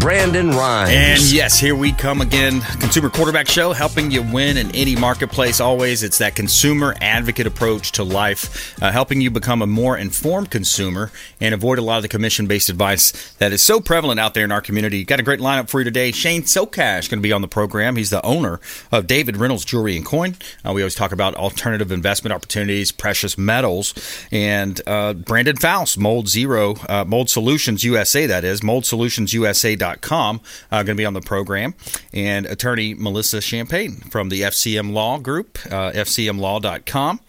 Brandon 0.00 0.50
Rhymes. 0.50 0.90
And 0.90 1.22
yes, 1.32 1.58
here 1.58 1.74
we 1.74 1.92
come 1.92 2.20
again. 2.20 2.60
Consumer 2.80 3.10
Quarterback 3.10 3.48
Show, 3.48 3.72
helping 3.72 4.10
you 4.10 4.22
win 4.22 4.56
in 4.56 4.70
any 4.74 4.96
marketplace. 4.96 5.60
Always, 5.60 6.02
it's 6.02 6.18
that 6.18 6.34
consumer 6.36 6.94
advocate 7.00 7.46
approach 7.46 7.92
to 7.92 8.04
life, 8.04 8.80
uh, 8.82 8.90
helping 8.92 9.20
you 9.20 9.30
become 9.30 9.62
a 9.62 9.66
more 9.66 9.96
informed 9.96 10.50
consumer 10.50 11.10
and 11.40 11.54
avoid 11.54 11.78
a 11.78 11.82
lot 11.82 11.96
of 11.96 12.02
the 12.02 12.08
commission 12.08 12.46
based 12.46 12.68
advice 12.68 13.32
that 13.34 13.52
is 13.52 13.62
so 13.62 13.80
prevalent 13.80 14.20
out 14.20 14.34
there 14.34 14.44
in 14.44 14.52
our 14.52 14.60
community. 14.60 15.04
Got 15.04 15.20
a 15.20 15.22
great 15.22 15.40
lineup 15.40 15.68
for 15.68 15.80
you 15.80 15.84
today. 15.84 16.12
Shane 16.12 16.42
Socash 16.42 17.08
going 17.08 17.20
to 17.20 17.26
be 17.26 17.32
on 17.32 17.42
the 17.42 17.48
program. 17.48 17.96
He's 17.96 18.10
the 18.10 18.24
owner 18.24 18.60
of 18.90 19.06
David 19.06 19.36
Reynolds 19.36 19.64
Jewelry 19.64 19.96
and 19.96 20.04
Coin. 20.04 20.36
Uh, 20.66 20.72
we 20.72 20.82
always 20.82 20.94
talk 20.94 21.12
about 21.12 21.34
alternative 21.34 21.92
investment 21.92 22.32
opportunities, 22.32 22.92
precious 22.92 23.36
metals, 23.36 23.94
and 24.32 24.80
uh, 24.86 25.12
Brandon 25.12 25.56
Faust, 25.56 25.98
Mold 25.98 26.28
Zero, 26.28 26.76
uh, 26.88 27.04
Mold 27.04 27.30
Solutions 27.30 27.84
USA, 27.84 28.26
that 28.26 28.44
is, 28.44 28.62
moldsolutionsUSA.com, 29.74 30.40
uh, 30.70 30.76
going 30.82 30.96
to 30.96 31.00
be 31.00 31.04
on 31.04 31.14
the 31.14 31.20
program. 31.20 31.74
And 32.12 32.46
attorney 32.46 32.94
Melissa 32.94 33.40
Champagne 33.40 33.96
from 34.10 34.28
the 34.28 34.42
FCM 34.42 34.92
Law 34.92 35.18
Group, 35.18 35.58
uh, 35.66 35.92
FCMLaw.com. 35.92 37.20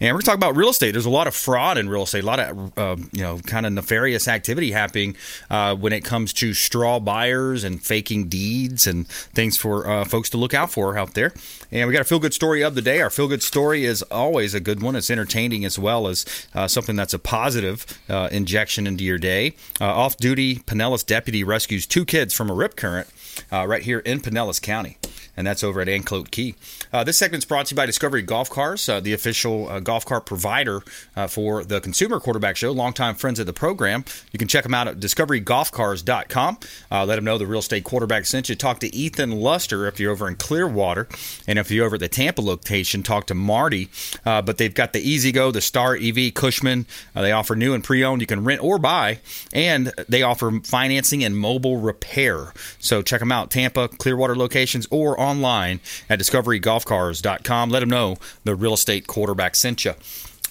And 0.00 0.14
we're 0.14 0.20
talking 0.20 0.38
about 0.38 0.56
real 0.56 0.68
estate. 0.68 0.92
There's 0.92 1.06
a 1.06 1.10
lot 1.10 1.26
of 1.26 1.34
fraud 1.34 1.78
in 1.78 1.88
real 1.88 2.02
estate, 2.02 2.24
a 2.24 2.26
lot 2.26 2.38
of, 2.38 2.78
uh, 2.78 2.96
you 3.12 3.22
know, 3.22 3.38
kind 3.38 3.66
of 3.66 3.72
nefarious 3.72 4.28
activity 4.28 4.72
happening 4.72 5.16
uh, 5.50 5.74
when 5.74 5.92
it 5.92 6.04
comes 6.04 6.32
to 6.34 6.54
straw 6.54 7.00
buyers 7.00 7.64
and 7.64 7.82
faking 7.82 8.28
deeds 8.28 8.86
and 8.86 9.08
things 9.08 9.56
for 9.56 9.88
uh, 9.88 10.04
folks 10.04 10.30
to 10.30 10.36
look 10.36 10.54
out 10.54 10.70
for 10.70 10.98
out 10.98 11.14
there. 11.14 11.32
And 11.70 11.88
we 11.88 11.92
got 11.92 12.02
a 12.02 12.04
feel 12.04 12.18
good 12.18 12.34
story 12.34 12.62
of 12.62 12.74
the 12.74 12.82
day. 12.82 13.00
Our 13.00 13.10
feel 13.10 13.28
good 13.28 13.42
story 13.42 13.84
is 13.84 14.02
always 14.02 14.54
a 14.54 14.60
good 14.60 14.82
one. 14.82 14.96
It's 14.96 15.10
entertaining 15.10 15.64
as 15.64 15.78
well 15.78 16.06
as 16.06 16.24
uh, 16.54 16.68
something 16.68 16.96
that's 16.96 17.14
a 17.14 17.18
positive 17.18 17.86
uh, 18.08 18.28
injection 18.30 18.86
into 18.86 19.04
your 19.04 19.18
day. 19.18 19.54
Off 19.80 20.16
duty 20.16 20.56
Pinellas 20.56 21.04
deputy 21.04 21.44
rescues 21.44 21.86
two 21.94 22.04
kids 22.04 22.34
from 22.34 22.50
a 22.50 22.54
rip 22.54 22.74
current 22.74 23.08
uh, 23.52 23.64
right 23.64 23.84
here 23.84 24.00
in 24.00 24.18
Pinellas 24.18 24.60
County. 24.60 24.98
And 25.36 25.46
that's 25.46 25.64
over 25.64 25.80
at 25.80 25.88
Anclote 25.88 26.30
Key. 26.30 26.54
Uh, 26.92 27.02
this 27.04 27.18
segment's 27.18 27.44
brought 27.44 27.66
to 27.66 27.74
you 27.74 27.76
by 27.76 27.86
Discovery 27.86 28.22
Golf 28.22 28.48
Cars, 28.50 28.88
uh, 28.88 29.00
the 29.00 29.12
official 29.12 29.68
uh, 29.68 29.80
golf 29.80 30.04
cart 30.04 30.26
provider 30.26 30.80
uh, 31.16 31.26
for 31.26 31.64
the 31.64 31.80
Consumer 31.80 32.20
Quarterback 32.20 32.56
Show. 32.56 32.72
Longtime 32.72 33.16
friends 33.16 33.38
of 33.38 33.46
the 33.46 33.52
program. 33.52 34.04
You 34.32 34.38
can 34.38 34.48
check 34.48 34.62
them 34.62 34.74
out 34.74 34.86
at 34.86 35.00
discoverygolfcars.com. 35.00 36.58
Uh, 36.90 37.04
let 37.04 37.16
them 37.16 37.24
know 37.24 37.38
the 37.38 37.46
real 37.46 37.60
estate 37.60 37.84
quarterback 37.84 38.26
sent 38.26 38.48
you. 38.48 38.54
Talk 38.54 38.80
to 38.80 38.94
Ethan 38.94 39.32
Luster 39.32 39.86
if 39.86 39.98
you're 39.98 40.12
over 40.12 40.28
in 40.28 40.36
Clearwater. 40.36 41.08
And 41.46 41.58
if 41.58 41.70
you're 41.70 41.86
over 41.86 41.96
at 41.96 42.00
the 42.00 42.08
Tampa 42.08 42.40
location, 42.40 43.02
talk 43.02 43.26
to 43.26 43.34
Marty. 43.34 43.88
Uh, 44.24 44.42
but 44.42 44.58
they've 44.58 44.74
got 44.74 44.92
the 44.92 45.00
E-Z-GO, 45.00 45.50
the 45.50 45.60
Star 45.60 45.96
EV, 45.96 46.32
Cushman. 46.34 46.86
they 47.14 47.32
offer 47.32 47.56
new 47.56 47.74
and 47.74 47.82
pre 47.82 48.04
owned. 48.04 48.20
You 48.20 48.26
can 48.26 48.44
rent 48.44 48.62
or 48.62 48.78
buy. 48.78 49.18
And 49.52 49.92
they 50.08 50.22
offer 50.22 50.60
financing 50.62 51.24
and 51.24 51.36
mobile 51.36 51.78
repair. 51.78 52.52
So 52.78 53.02
check 53.02 53.20
them 53.20 53.32
out, 53.32 53.50
Tampa, 53.50 53.88
Clearwater 53.88 54.36
locations, 54.36 54.86
or 54.90 55.18
online 55.24 55.80
at 56.08 56.18
discoverygolfcars.com. 56.20 57.70
Let 57.70 57.80
them 57.80 57.90
know 57.90 58.16
the 58.44 58.54
real 58.54 58.74
estate 58.74 59.06
quarterback 59.06 59.56
sent 59.56 59.84
you. 59.84 59.94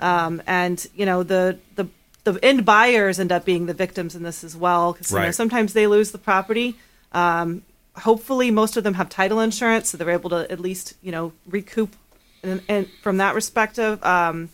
Um, 0.00 0.42
and 0.46 0.84
you 0.94 1.06
know 1.06 1.22
the 1.22 1.58
the 1.76 1.86
the 2.24 2.38
end 2.42 2.64
buyers 2.64 3.20
end 3.20 3.32
up 3.32 3.44
being 3.44 3.66
the 3.66 3.74
victims 3.74 4.14
in 4.14 4.22
this 4.22 4.42
as 4.44 4.56
well 4.56 4.92
because 4.92 5.10
you 5.10 5.18
know, 5.26 5.30
sometimes 5.30 5.72
they 5.72 5.86
lose 5.86 6.10
the 6.10 6.18
property. 6.18 6.76
Um, 7.12 7.62
hopefully, 7.96 8.50
most 8.50 8.76
of 8.76 8.84
them 8.84 8.94
have 8.94 9.08
title 9.08 9.40
insurance, 9.40 9.90
so 9.90 9.96
they're 9.96 10.10
able 10.10 10.30
to 10.30 10.50
at 10.50 10.60
least 10.60 10.94
you 11.02 11.12
know 11.12 11.32
recoup 11.46 11.94
and, 12.42 12.62
and 12.68 12.88
from 13.02 13.18
that 13.18 13.34
perspective. 13.34 14.02
Um, 14.04 14.50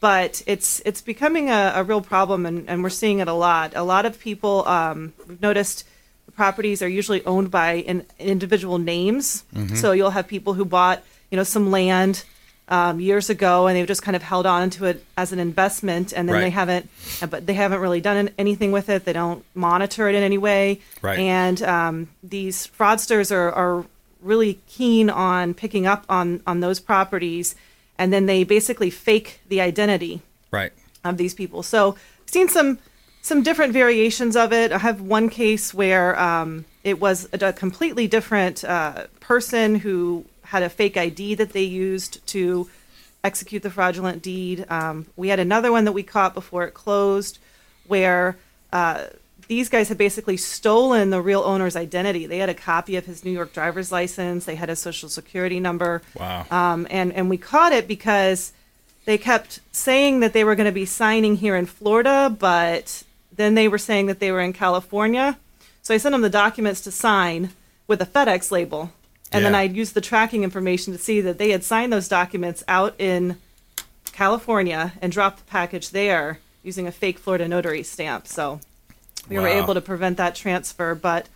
but 0.00 0.42
it's 0.46 0.80
it's 0.86 1.02
becoming 1.02 1.50
a, 1.50 1.72
a 1.76 1.84
real 1.84 2.00
problem, 2.00 2.46
and, 2.46 2.68
and 2.68 2.82
we're 2.82 2.88
seeing 2.88 3.18
it 3.18 3.28
a 3.28 3.34
lot. 3.34 3.72
A 3.76 3.82
lot 3.82 4.06
of 4.06 4.18
people 4.18 4.66
um, 4.66 5.12
we've 5.28 5.42
noticed 5.42 5.86
properties 6.34 6.82
are 6.82 6.88
usually 6.88 7.24
owned 7.24 7.50
by 7.50 7.74
in, 7.74 8.06
individual 8.18 8.78
names. 8.78 9.44
So 9.74 9.92
you'll 9.92 10.10
have 10.10 10.26
people 10.28 10.54
who 10.54 10.64
bought 10.64 11.02
you 11.30 11.36
know 11.36 11.44
some 11.44 11.70
land 11.70 12.24
um, 12.68 13.00
years 13.00 13.28
ago, 13.30 13.66
and 13.66 13.76
they've 13.76 13.86
just 13.86 14.02
kind 14.02 14.14
of 14.16 14.22
held 14.22 14.46
on 14.46 14.70
to 14.70 14.84
it 14.86 15.04
as 15.16 15.32
an 15.32 15.38
investment, 15.40 16.12
and 16.12 16.28
then 16.28 16.34
Right. 16.36 16.42
they 16.42 16.50
haven't, 16.50 16.88
but 17.28 17.44
they 17.46 17.54
haven't 17.54 17.80
really 17.80 18.00
done 18.00 18.16
an- 18.16 18.30
anything 18.38 18.70
with 18.70 18.88
it. 18.88 19.04
They 19.04 19.12
don't 19.12 19.44
monitor 19.56 20.08
it 20.08 20.14
in 20.14 20.22
any 20.22 20.38
way, 20.38 20.80
Right. 21.02 21.18
and 21.18 21.60
um, 21.62 22.08
these 22.22 22.68
fraudsters 22.68 23.32
are, 23.32 23.50
are 23.52 23.84
really 24.22 24.60
keen 24.68 25.10
on 25.10 25.54
picking 25.54 25.86
up 25.86 26.04
on 26.08 26.42
on 26.46 26.60
those 26.60 26.78
properties, 26.78 27.56
and 27.98 28.12
then 28.12 28.26
they 28.26 28.44
basically 28.44 28.90
fake 28.90 29.40
the 29.48 29.60
identity 29.60 30.22
Right. 30.52 30.72
of 31.04 31.16
these 31.16 31.34
people. 31.34 31.62
So 31.64 31.96
I've 32.22 32.30
seen 32.30 32.48
some 32.48 32.78
some 33.22 33.42
different 33.42 33.72
variations 33.72 34.36
of 34.36 34.52
it. 34.52 34.72
I 34.72 34.78
have 34.78 35.00
one 35.00 35.28
case 35.28 35.74
where 35.74 36.18
um, 36.18 36.64
it 36.84 37.00
was 37.00 37.28
a, 37.32 37.48
a 37.48 37.52
completely 37.52 38.06
different 38.06 38.64
uh, 38.64 39.06
person 39.20 39.76
who 39.76 40.24
had 40.44 40.62
a 40.62 40.68
fake 40.68 40.96
ID 40.96 41.34
that 41.36 41.52
they 41.52 41.62
used 41.62 42.26
to 42.28 42.68
execute 43.22 43.62
the 43.62 43.70
fraudulent 43.70 44.22
deed. 44.22 44.66
Um, 44.70 45.06
we 45.16 45.28
had 45.28 45.38
another 45.38 45.70
one 45.70 45.84
that 45.84 45.92
we 45.92 46.02
caught 46.02 46.34
before 46.34 46.64
it 46.64 46.72
closed, 46.72 47.38
where 47.86 48.36
uh, 48.72 49.06
these 49.46 49.68
guys 49.68 49.88
had 49.88 49.98
basically 49.98 50.36
stolen 50.36 51.10
the 51.10 51.20
real 51.20 51.42
owner's 51.42 51.76
identity. 51.76 52.26
They 52.26 52.38
had 52.38 52.48
a 52.48 52.54
copy 52.54 52.96
of 52.96 53.04
his 53.04 53.24
New 53.24 53.32
York 53.32 53.52
driver's 53.52 53.92
license. 53.92 54.44
They 54.44 54.54
had 54.54 54.70
a 54.70 54.76
social 54.76 55.08
security 55.08 55.60
number. 55.60 56.02
Wow. 56.14 56.46
Um, 56.50 56.86
and 56.90 57.12
and 57.12 57.28
we 57.28 57.36
caught 57.36 57.72
it 57.72 57.86
because 57.86 58.52
they 59.04 59.18
kept 59.18 59.60
saying 59.72 60.20
that 60.20 60.32
they 60.32 60.44
were 60.44 60.54
going 60.54 60.66
to 60.66 60.72
be 60.72 60.86
signing 60.86 61.36
here 61.36 61.56
in 61.56 61.66
Florida, 61.66 62.34
but 62.38 63.02
then 63.34 63.54
they 63.54 63.68
were 63.68 63.78
saying 63.78 64.06
that 64.06 64.18
they 64.20 64.32
were 64.32 64.40
in 64.40 64.52
California. 64.52 65.38
So 65.82 65.94
I 65.94 65.98
sent 65.98 66.12
them 66.12 66.20
the 66.22 66.30
documents 66.30 66.80
to 66.82 66.90
sign 66.90 67.50
with 67.86 68.00
a 68.02 68.06
FedEx 68.06 68.50
label, 68.50 68.92
and 69.32 69.44
then 69.44 69.52
Yeah. 69.52 69.60
I 69.60 69.62
used 69.62 69.94
the 69.94 70.00
tracking 70.00 70.44
information 70.44 70.92
to 70.92 70.98
see 70.98 71.20
that 71.22 71.38
they 71.38 71.50
had 71.50 71.64
signed 71.64 71.92
those 71.92 72.08
documents 72.08 72.62
out 72.68 72.94
in 72.98 73.36
California 74.12 74.92
and 75.00 75.12
dropped 75.12 75.38
the 75.38 75.44
package 75.44 75.90
there 75.90 76.38
using 76.62 76.86
a 76.86 76.92
fake 76.92 77.18
Florida 77.18 77.48
notary 77.48 77.82
stamp. 77.82 78.26
So 78.26 78.60
we 79.28 79.36
were 79.36 79.42
Wow. 79.48 79.62
able 79.62 79.74
to 79.74 79.80
prevent 79.80 80.16
that 80.18 80.34
transfer, 80.34 80.94
but 80.94 81.26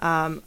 um, 0.00 0.42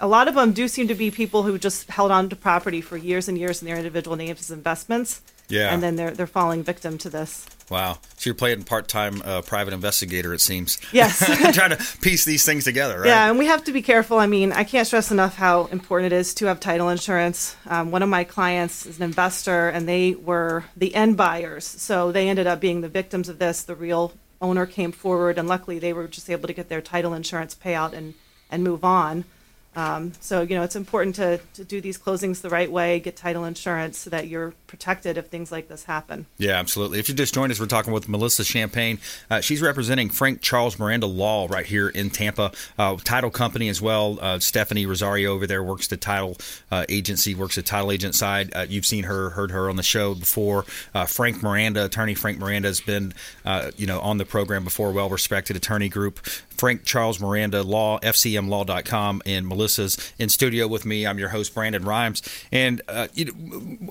a 0.00 0.06
lot 0.08 0.26
of 0.28 0.34
them 0.34 0.52
do 0.52 0.66
seem 0.68 0.88
to 0.88 0.94
be 0.94 1.10
people 1.10 1.44
who 1.44 1.58
just 1.58 1.88
held 1.90 2.10
on 2.10 2.28
to 2.28 2.36
property 2.36 2.80
for 2.80 2.96
years 2.96 3.28
and 3.28 3.38
years 3.38 3.62
in 3.62 3.66
their 3.68 3.76
individual 3.76 4.16
names 4.16 4.40
as 4.40 4.50
investments. 4.50 5.20
Yeah. 5.52 5.72
And 5.72 5.82
then 5.82 5.96
they're 5.96 6.12
they're 6.12 6.26
falling 6.26 6.62
victim 6.62 6.96
to 6.98 7.10
this. 7.10 7.46
Wow. 7.68 7.98
So 8.16 8.28
you're 8.28 8.34
playing 8.34 8.64
part 8.64 8.88
time 8.88 9.20
uh, 9.22 9.42
private 9.42 9.74
investigator, 9.74 10.32
it 10.32 10.40
seems. 10.40 10.78
Yes. 10.92 11.18
Trying 11.54 11.76
to 11.76 11.98
piece 12.00 12.24
these 12.24 12.44
things 12.44 12.64
together, 12.64 13.00
right? 13.00 13.06
Yeah, 13.06 13.28
and 13.28 13.38
we 13.38 13.46
have 13.46 13.62
to 13.64 13.72
be 13.72 13.82
careful. 13.82 14.18
I 14.18 14.26
mean, 14.26 14.52
I 14.52 14.64
can't 14.64 14.86
stress 14.86 15.10
enough 15.10 15.36
how 15.36 15.66
important 15.66 16.10
it 16.12 16.16
is 16.16 16.32
to 16.34 16.46
have 16.46 16.58
title 16.58 16.88
insurance. 16.88 17.54
Um, 17.66 17.90
one 17.90 18.02
of 18.02 18.08
my 18.08 18.24
clients 18.24 18.86
is 18.86 18.96
an 18.96 19.02
investor, 19.02 19.68
and 19.68 19.86
they 19.86 20.14
were 20.14 20.64
the 20.74 20.94
end 20.94 21.18
buyers, 21.18 21.66
so 21.66 22.12
they 22.12 22.30
ended 22.30 22.46
up 22.46 22.58
being 22.58 22.80
the 22.80 22.88
victims 22.88 23.28
of 23.28 23.38
this. 23.38 23.62
The 23.62 23.74
real 23.74 24.14
owner 24.40 24.64
came 24.64 24.90
forward, 24.90 25.36
and 25.36 25.46
luckily, 25.46 25.78
they 25.78 25.92
were 25.92 26.08
just 26.08 26.30
able 26.30 26.46
to 26.46 26.54
get 26.54 26.70
their 26.70 26.80
title 26.80 27.12
insurance 27.12 27.54
payout 27.54 27.92
and 27.92 28.14
and 28.50 28.64
move 28.64 28.84
on. 28.84 29.24
Um, 29.74 30.12
so 30.20 30.42
you 30.42 30.54
know, 30.56 30.62
it's 30.62 30.76
important 30.76 31.16
to 31.16 31.40
to 31.54 31.64
do 31.64 31.80
these 31.80 31.98
closings 31.98 32.40
the 32.40 32.50
right 32.50 32.70
way, 32.70 33.00
get 33.00 33.16
title 33.16 33.44
insurance, 33.44 33.98
so 33.98 34.10
that 34.10 34.28
you're 34.28 34.52
protected 34.66 35.16
if 35.18 35.26
things 35.26 35.52
like 35.52 35.68
this 35.68 35.84
happen. 35.84 36.26
Yeah, 36.38 36.58
absolutely. 36.58 36.98
If 36.98 37.08
you 37.08 37.14
just 37.14 37.34
joined 37.34 37.52
us, 37.52 37.60
we're 37.60 37.66
talking 37.66 37.92
with 37.92 38.08
Melissa 38.08 38.44
Champagne. 38.44 38.98
Uh, 39.30 39.40
she's 39.40 39.62
representing 39.62 40.10
Frank 40.10 40.40
Charles 40.40 40.78
Miranda 40.78 41.06
Law 41.06 41.46
right 41.50 41.66
here 41.66 41.88
in 41.88 42.10
Tampa, 42.10 42.52
uh, 42.78 42.96
title 42.96 43.30
company 43.30 43.68
as 43.68 43.80
well. 43.80 44.18
Uh, 44.20 44.38
Stephanie 44.38 44.86
Rosario 44.86 45.34
over 45.34 45.46
there 45.46 45.62
works 45.62 45.88
the 45.88 45.96
title 45.96 46.36
uh, 46.70 46.84
agency, 46.88 47.34
works 47.34 47.56
the 47.56 47.62
title 47.62 47.92
agent 47.92 48.14
side. 48.14 48.52
Uh, 48.54 48.66
you've 48.68 48.86
seen 48.86 49.04
her, 49.04 49.30
heard 49.30 49.50
her 49.50 49.68
on 49.68 49.76
the 49.76 49.82
show 49.82 50.14
before. 50.14 50.64
Uh, 50.94 51.06
Frank 51.06 51.42
Miranda, 51.42 51.84
attorney 51.84 52.14
Frank 52.14 52.38
Miranda, 52.38 52.68
has 52.68 52.80
been 52.80 53.14
uh, 53.44 53.70
you 53.76 53.86
know 53.86 54.00
on 54.00 54.18
the 54.18 54.24
program 54.24 54.64
before. 54.64 54.92
Well 54.92 55.08
respected 55.08 55.56
attorney 55.56 55.88
group. 55.88 56.18
Frank 56.62 56.84
Charles 56.84 57.18
Miranda 57.18 57.62
Law, 57.62 57.98
FCMLaw.com, 58.00 59.22
and 59.26 59.46
Melissa's 59.62 60.12
in 60.18 60.28
studio 60.28 60.66
with 60.66 60.84
me. 60.84 61.06
I'm 61.06 61.18
your 61.18 61.28
host, 61.28 61.54
Brandon 61.54 61.84
Rhymes. 61.84 62.22
And 62.50 62.82
uh, 62.88 63.06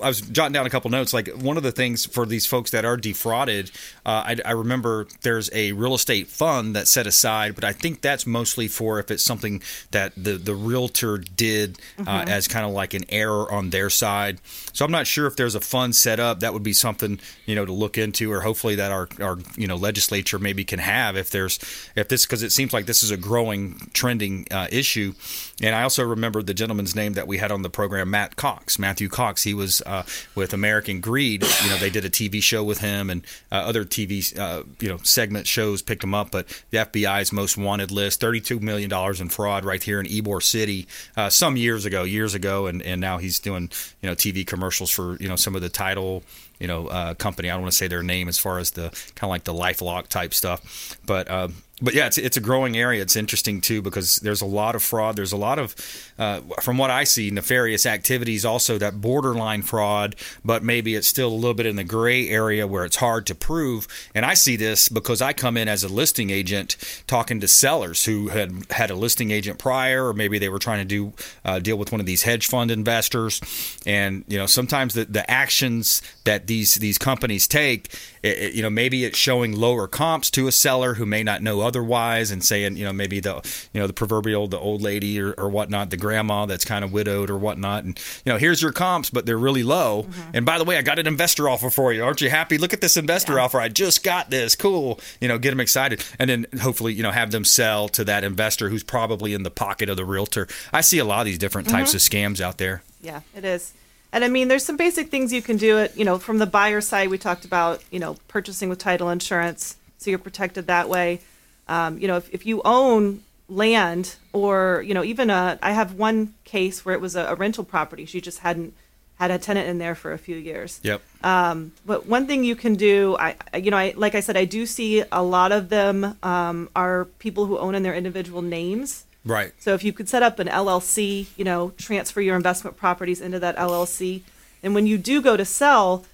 I 0.02 0.08
was 0.08 0.20
jotting 0.20 0.52
down 0.52 0.66
a 0.66 0.70
couple 0.70 0.90
notes. 0.90 1.12
Like 1.14 1.28
one 1.28 1.56
of 1.56 1.62
the 1.62 1.72
things 1.72 2.04
for 2.04 2.26
these 2.26 2.46
folks 2.46 2.70
that 2.72 2.84
are 2.84 2.96
defrauded, 2.96 3.70
uh, 4.04 4.22
I, 4.26 4.36
I 4.44 4.50
remember 4.52 5.06
there's 5.22 5.50
a 5.52 5.72
real 5.72 5.94
estate 5.94 6.28
fund 6.28 6.76
that's 6.76 6.92
set 6.92 7.06
aside, 7.06 7.54
but 7.54 7.64
I 7.64 7.72
think 7.72 8.02
that's 8.02 8.26
mostly 8.26 8.68
for 8.68 8.98
if 8.98 9.10
it's 9.10 9.22
something 9.22 9.62
that 9.92 10.12
the, 10.16 10.32
the 10.32 10.54
realtor 10.54 11.18
did 11.18 11.78
uh, 12.06 12.24
as 12.28 12.48
kind 12.48 12.66
of 12.66 12.72
like 12.72 12.94
an 12.94 13.04
error 13.08 13.50
on 13.50 13.70
their 13.70 13.88
side. 13.88 14.40
So 14.72 14.84
I'm 14.84 14.92
not 14.92 15.06
sure 15.06 15.26
if 15.26 15.36
there's 15.36 15.54
a 15.54 15.60
fund 15.60 15.96
set 15.96 16.20
up. 16.20 16.40
That 16.40 16.52
would 16.52 16.62
be 16.62 16.72
something 16.72 17.18
you 17.46 17.54
know 17.54 17.64
to 17.64 17.72
look 17.72 17.96
into, 17.96 18.30
or 18.30 18.40
hopefully 18.40 18.74
that 18.76 18.92
our, 18.92 19.08
our 19.20 19.38
you 19.56 19.66
know 19.66 19.76
legislature 19.76 20.38
maybe 20.38 20.64
can 20.64 20.78
have 20.78 21.16
if 21.16 21.30
there's 21.30 21.58
if 21.96 22.08
this 22.08 22.26
because 22.26 22.42
it 22.42 22.52
seems 22.52 22.72
like 22.72 22.86
this 22.86 23.02
is 23.02 23.10
a 23.10 23.16
growing 23.16 23.90
trending 23.92 24.46
uh, 24.50 24.68
issue. 24.70 25.14
And 25.62 25.74
I 25.74 25.82
also 25.84 26.02
remember 26.02 26.42
the 26.42 26.54
gentleman's 26.54 26.96
name 26.96 27.12
that 27.12 27.28
we 27.28 27.38
had 27.38 27.52
on 27.52 27.62
the 27.62 27.70
program, 27.70 28.10
Matt 28.10 28.34
Cox, 28.34 28.78
Matthew 28.78 29.08
Cox. 29.08 29.44
He 29.44 29.54
was 29.54 29.80
uh, 29.86 30.02
with 30.34 30.52
American 30.52 31.00
Greed. 31.00 31.44
You 31.62 31.70
know, 31.70 31.76
they 31.76 31.90
did 31.90 32.04
a 32.04 32.10
TV 32.10 32.42
show 32.42 32.64
with 32.64 32.78
him, 32.78 33.08
and 33.08 33.24
uh, 33.50 33.56
other 33.56 33.84
TV 33.84 34.36
uh, 34.38 34.64
you 34.80 34.88
know 34.88 34.98
segment 35.04 35.46
shows 35.46 35.80
picked 35.80 36.02
him 36.02 36.14
up. 36.14 36.32
But 36.32 36.48
the 36.70 36.78
FBI's 36.78 37.32
most 37.32 37.56
wanted 37.56 37.92
list, 37.92 38.20
thirty-two 38.20 38.58
million 38.60 38.90
dollars 38.90 39.20
in 39.20 39.28
fraud 39.28 39.64
right 39.64 39.82
here 39.82 40.00
in 40.00 40.06
Ybor 40.06 40.42
City, 40.42 40.88
uh, 41.16 41.30
some 41.30 41.56
years 41.56 41.84
ago, 41.84 42.02
years 42.02 42.34
ago, 42.34 42.66
and 42.66 42.82
and 42.82 43.00
now 43.00 43.18
he's 43.18 43.38
doing 43.38 43.70
you 44.00 44.08
know 44.08 44.16
TV 44.16 44.44
commercials 44.44 44.90
for 44.90 45.16
you 45.18 45.28
know 45.28 45.36
some 45.36 45.54
of 45.54 45.62
the 45.62 45.68
title 45.68 46.24
you 46.58 46.66
know 46.66 46.88
uh, 46.88 47.14
company. 47.14 47.50
I 47.50 47.54
don't 47.54 47.62
want 47.62 47.72
to 47.72 47.78
say 47.78 47.86
their 47.86 48.02
name 48.02 48.28
as 48.28 48.38
far 48.38 48.58
as 48.58 48.72
the 48.72 48.90
kind 49.14 49.24
of 49.24 49.30
like 49.30 49.44
the 49.44 49.54
LifeLock 49.54 50.08
type 50.08 50.34
stuff, 50.34 50.98
but. 51.06 51.30
Um, 51.30 51.54
but 51.82 51.94
yeah, 51.94 52.06
it's 52.06 52.16
it's 52.16 52.36
a 52.36 52.40
growing 52.40 52.76
area. 52.76 53.02
It's 53.02 53.16
interesting 53.16 53.60
too 53.60 53.82
because 53.82 54.16
there's 54.16 54.40
a 54.40 54.46
lot 54.46 54.74
of 54.76 54.82
fraud. 54.82 55.16
There's 55.16 55.32
a 55.32 55.36
lot 55.36 55.58
of, 55.58 55.74
uh, 56.18 56.40
from 56.60 56.78
what 56.78 56.90
I 56.90 57.04
see, 57.04 57.30
nefarious 57.30 57.84
activities. 57.84 58.44
Also, 58.44 58.78
that 58.78 59.00
borderline 59.00 59.62
fraud, 59.62 60.14
but 60.44 60.62
maybe 60.62 60.94
it's 60.94 61.08
still 61.08 61.28
a 61.28 61.34
little 61.34 61.54
bit 61.54 61.66
in 61.66 61.76
the 61.76 61.84
gray 61.84 62.28
area 62.28 62.66
where 62.66 62.84
it's 62.84 62.96
hard 62.96 63.26
to 63.26 63.34
prove. 63.34 63.88
And 64.14 64.24
I 64.24 64.34
see 64.34 64.56
this 64.56 64.88
because 64.88 65.20
I 65.20 65.32
come 65.32 65.56
in 65.56 65.68
as 65.68 65.82
a 65.82 65.88
listing 65.88 66.30
agent 66.30 66.76
talking 67.06 67.40
to 67.40 67.48
sellers 67.48 68.04
who 68.04 68.28
had 68.28 68.70
had 68.70 68.90
a 68.90 68.94
listing 68.94 69.32
agent 69.32 69.58
prior, 69.58 70.06
or 70.06 70.14
maybe 70.14 70.38
they 70.38 70.48
were 70.48 70.60
trying 70.60 70.78
to 70.78 70.84
do 70.84 71.12
uh, 71.44 71.58
deal 71.58 71.76
with 71.76 71.90
one 71.90 72.00
of 72.00 72.06
these 72.06 72.22
hedge 72.22 72.46
fund 72.46 72.70
investors. 72.70 73.40
And 73.84 74.24
you 74.28 74.38
know, 74.38 74.46
sometimes 74.46 74.94
the 74.94 75.04
the 75.04 75.28
actions 75.28 76.00
that 76.24 76.46
these 76.46 76.76
these 76.76 76.98
companies 76.98 77.48
take, 77.48 77.92
it, 78.22 78.38
it- 78.38 78.54
you 78.54 78.62
know, 78.62 78.70
maybe 78.70 79.04
it's 79.04 79.18
showing 79.18 79.56
lower 79.56 79.88
comps 79.88 80.30
to 80.30 80.46
a 80.46 80.52
seller 80.52 80.94
who 80.94 81.06
may 81.06 81.22
not 81.22 81.42
know 81.42 81.60
otherwise, 81.60 82.30
and 82.30 82.44
saying, 82.44 82.76
you 82.76 82.84
know, 82.84 82.92
maybe 82.92 83.20
the 83.20 83.40
you 83.72 83.80
know 83.80 83.86
the 83.86 83.92
proverbial 83.92 84.46
the 84.48 84.58
old 84.58 84.82
lady 84.82 85.20
or, 85.20 85.32
or 85.32 85.48
whatnot, 85.48 85.90
the 85.90 85.96
grandma 85.96 86.46
that's 86.46 86.64
kind 86.64 86.84
of 86.84 86.92
widowed 86.92 87.30
or 87.30 87.38
whatnot, 87.38 87.84
and 87.84 87.98
you 88.24 88.32
know, 88.32 88.38
here's 88.38 88.62
your 88.62 88.72
comps, 88.72 89.10
but 89.10 89.26
they're 89.26 89.38
really 89.38 89.62
low. 89.62 90.04
Mm-hmm. 90.04 90.30
And 90.34 90.46
by 90.46 90.58
the 90.58 90.64
way, 90.64 90.76
I 90.76 90.82
got 90.82 90.98
an 90.98 91.06
investor 91.06 91.48
offer 91.48 91.70
for 91.70 91.92
you. 91.92 92.04
Aren't 92.04 92.20
you 92.20 92.30
happy? 92.30 92.58
Look 92.58 92.72
at 92.72 92.80
this 92.80 92.96
investor 92.96 93.40
offer. 93.40 93.60
I 93.60 93.68
just 93.68 94.04
got 94.04 94.30
this. 94.30 94.54
Cool. 94.54 95.00
You 95.20 95.28
know, 95.28 95.38
get 95.38 95.50
them 95.50 95.60
excited, 95.60 96.04
and 96.18 96.28
then 96.30 96.46
hopefully, 96.60 96.92
you 96.92 97.02
know, 97.02 97.10
have 97.10 97.30
them 97.30 97.44
sell 97.44 97.88
to 97.90 98.04
that 98.04 98.24
investor 98.24 98.68
who's 98.68 98.84
probably 98.84 99.34
in 99.34 99.42
the 99.42 99.50
pocket 99.50 99.88
of 99.88 99.96
the 99.96 100.04
realtor. 100.04 100.46
I 100.72 100.80
see 100.80 100.98
a 100.98 101.04
lot 101.04 101.20
of 101.20 101.26
these 101.26 101.38
different 101.38 101.68
types 101.68 101.94
mm-hmm. 101.94 101.96
of 101.96 102.34
scams 102.34 102.40
out 102.40 102.58
there. 102.58 102.82
Yeah, 103.00 103.20
it 103.34 103.44
is. 103.44 103.72
And 104.12 104.24
I 104.24 104.28
mean, 104.28 104.48
there's 104.48 104.64
some 104.64 104.76
basic 104.76 105.08
things 105.08 105.32
you 105.32 105.40
can 105.42 105.56
do. 105.56 105.78
It, 105.78 105.96
you 105.96 106.04
know, 106.04 106.18
from 106.18 106.38
the 106.38 106.46
buyer 106.46 106.80
side, 106.80 107.08
we 107.08 107.18
talked 107.18 107.44
about, 107.44 107.82
you 107.90 107.98
know, 107.98 108.16
purchasing 108.28 108.68
with 108.68 108.78
title 108.78 109.08
insurance, 109.08 109.76
so 109.98 110.10
you're 110.10 110.18
protected 110.18 110.66
that 110.66 110.88
way. 110.88 111.20
Um, 111.68 111.98
you 111.98 112.08
know, 112.08 112.16
if, 112.16 112.28
if 112.34 112.44
you 112.44 112.60
own 112.64 113.22
land 113.48 114.16
or, 114.32 114.82
you 114.86 114.92
know, 114.94 115.04
even 115.04 115.30
a, 115.30 115.58
I 115.62 115.72
have 115.72 115.94
one 115.94 116.34
case 116.44 116.84
where 116.84 116.94
it 116.94 117.00
was 117.00 117.16
a, 117.16 117.24
a 117.26 117.34
rental 117.34 117.64
property. 117.64 118.04
She 118.04 118.20
just 118.20 118.40
hadn't 118.40 118.74
had 119.16 119.30
a 119.30 119.38
tenant 119.38 119.68
in 119.68 119.78
there 119.78 119.94
for 119.94 120.12
a 120.12 120.18
few 120.18 120.36
years. 120.36 120.80
Yep. 120.82 121.00
But 121.22 122.06
one 122.06 122.26
thing 122.26 122.44
you 122.44 122.56
can 122.56 122.74
do, 122.74 123.16
I, 123.18 123.36
I- 123.54 123.58
you 123.58 123.70
know, 123.70 123.76
I, 123.76 123.94
like 123.96 124.14
I 124.14 124.20
said, 124.20 124.36
I 124.36 124.44
do 124.44 124.66
see 124.66 125.04
a 125.12 125.22
lot 125.22 125.52
of 125.52 125.68
them 125.68 126.16
um, 126.22 126.68
are 126.74 127.06
people 127.18 127.46
who 127.46 127.56
own 127.58 127.74
in 127.74 127.82
their 127.82 127.94
individual 127.94 128.42
names. 128.42 129.04
Right. 129.24 129.52
So 129.58 129.74
if 129.74 129.84
you 129.84 129.92
could 129.92 130.08
set 130.08 130.22
up 130.22 130.38
an 130.38 130.48
LLC, 130.48 131.26
you 131.36 131.44
know, 131.44 131.70
transfer 131.76 132.20
your 132.20 132.36
investment 132.36 132.76
properties 132.76 133.20
into 133.20 133.38
that 133.40 133.56
LLC, 133.56 134.22
and 134.62 134.74
when 134.74 134.86
you 134.86 134.98
do 134.98 135.22
go 135.22 135.36
to 135.36 135.44
sell, 135.44 136.04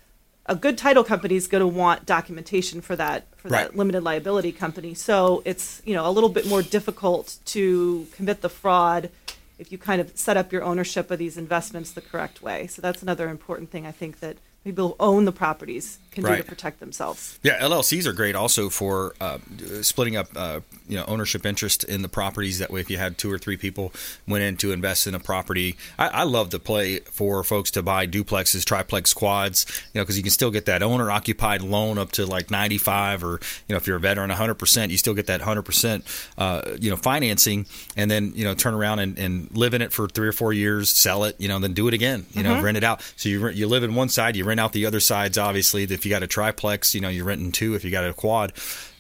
a 0.47 0.55
good 0.57 0.79
title 0.79 1.05
company 1.05 1.37
is 1.37 1.47
going 1.47 1.61
to 1.61 1.67
want 1.67 2.07
documentation 2.07 2.81
for 2.81 2.97
that 2.97 3.27
for 3.37 3.49
Right. 3.49 3.69
that 3.69 3.77
limited 3.77 4.03
liability 4.03 4.53
company. 4.53 4.95
So 4.95 5.43
it's 5.45 5.81
you 5.85 5.95
know 5.95 6.09
a 6.09 6.11
little 6.13 6.29
bit 6.31 6.47
more 6.47 6.63
difficult 6.63 7.39
to 7.47 8.07
commit 8.13 8.41
the 8.41 8.49
fraud 8.49 9.11
if 9.59 9.73
you 9.73 9.79
kind 9.79 10.01
of 10.01 10.17
set 10.17 10.37
up 10.37 10.53
your 10.53 10.63
ownership 10.63 11.11
of 11.11 11.19
these 11.19 11.37
investments 11.37 11.91
the 11.93 12.01
correct 12.01 12.43
way. 12.43 12.67
So 12.67 12.81
that's 12.81 13.03
another 13.03 13.29
important 13.29 13.71
thing 13.71 13.87
I 13.87 13.93
think 13.93 14.21
that 14.21 14.37
people 14.65 14.89
who 14.89 14.97
own 15.01 15.25
the 15.25 15.33
properties 15.33 15.99
can 16.23 16.31
do 16.31 16.35
Right. 16.37 16.45
to 16.45 16.49
protect 16.49 16.81
themselves. 16.81 17.39
Yeah, 17.43 17.59
LLCs 17.61 18.07
are 18.07 18.13
great 18.13 18.35
also 18.35 18.69
for 18.69 19.15
uh, 19.21 19.39
splitting 19.83 20.17
up, 20.17 20.29
uh, 20.37 20.61
you 20.89 20.97
know, 20.97 21.05
ownership 21.07 21.47
interest 21.47 21.85
in 21.85 22.03
the 22.03 22.09
properties. 22.09 22.59
That 22.59 22.71
way, 22.71 22.81
if 22.81 22.91
you 22.91 22.99
had 22.99 23.19
two 23.19 23.31
or 23.33 23.39
three 23.39 23.57
people 23.57 23.93
went 24.27 24.45
in 24.45 24.57
to 24.59 24.73
invest 24.73 25.07
in 25.07 25.15
a 25.15 25.21
property, 25.21 25.77
I, 25.99 26.09
I 26.09 26.23
love 26.25 26.51
to 26.51 26.59
play 26.59 26.99
for 27.01 27.43
folks 27.45 27.71
to 27.73 27.83
buy 27.83 28.07
duplexes, 28.07 28.65
triplex 28.65 29.15
quads, 29.15 29.67
you 29.95 29.99
know, 30.01 30.05
because 30.05 30.17
you 30.17 30.23
can 30.23 30.31
still 30.31 30.51
get 30.51 30.67
that 30.67 30.83
owner 30.83 31.11
occupied 31.11 31.63
loan 31.63 31.99
up 31.99 32.13
to 32.13 32.27
like 32.27 32.51
ninety 32.51 32.79
five, 32.79 33.25
or 33.25 33.41
you 33.69 33.73
know, 33.75 33.77
if 33.77 33.87
you're 33.87 33.97
a 33.97 34.01
veteran, 34.01 34.31
hundred 34.31 34.55
percent, 34.57 34.93
you 34.93 34.99
still 34.99 35.15
get 35.15 35.27
that 35.27 35.41
hundred 35.41 35.63
percent, 35.63 36.05
uh, 36.37 36.63
you 36.81 36.91
know, 36.91 36.97
financing, 36.97 37.67
and 37.97 38.11
then 38.11 38.33
you 38.35 38.45
know, 38.45 38.55
turn 38.55 38.75
around 38.75 38.99
and, 38.99 39.19
and 39.19 39.51
live 39.57 39.75
in 39.75 39.83
it 39.83 39.93
for 39.93 40.09
three 40.09 40.29
or 40.29 40.33
four 40.33 40.53
years, 40.53 40.91
sell 40.91 41.25
it, 41.25 41.37
you 41.39 41.49
know, 41.49 41.59
then 41.59 41.73
do 41.73 41.89
it 41.89 41.95
again, 41.95 42.27
you 42.33 42.43
know, 42.43 42.61
rent 42.61 42.77
it 42.77 42.85
out. 42.85 43.01
So 43.17 43.29
you 43.29 43.49
you 43.49 43.67
live 43.67 43.83
in 43.83 43.95
one 43.95 44.09
side, 44.09 44.37
you 44.37 44.45
rent 44.45 44.59
rent 44.59 44.61
out 44.65 44.73
the 44.73 44.87
other 44.87 45.01
sides. 45.01 45.39
Obviously, 45.39 45.85
if 45.85 46.05
you 46.09 46.15
got 46.15 46.23
a 46.23 46.27
triplex, 46.27 46.95
you 46.95 47.01
know 47.01 47.09
you're 47.09 47.25
renting 47.27 47.53
two. 47.53 47.75
If 47.75 47.85
you 47.85 47.91
got 47.91 48.05
a 48.05 48.13
quad, 48.15 48.53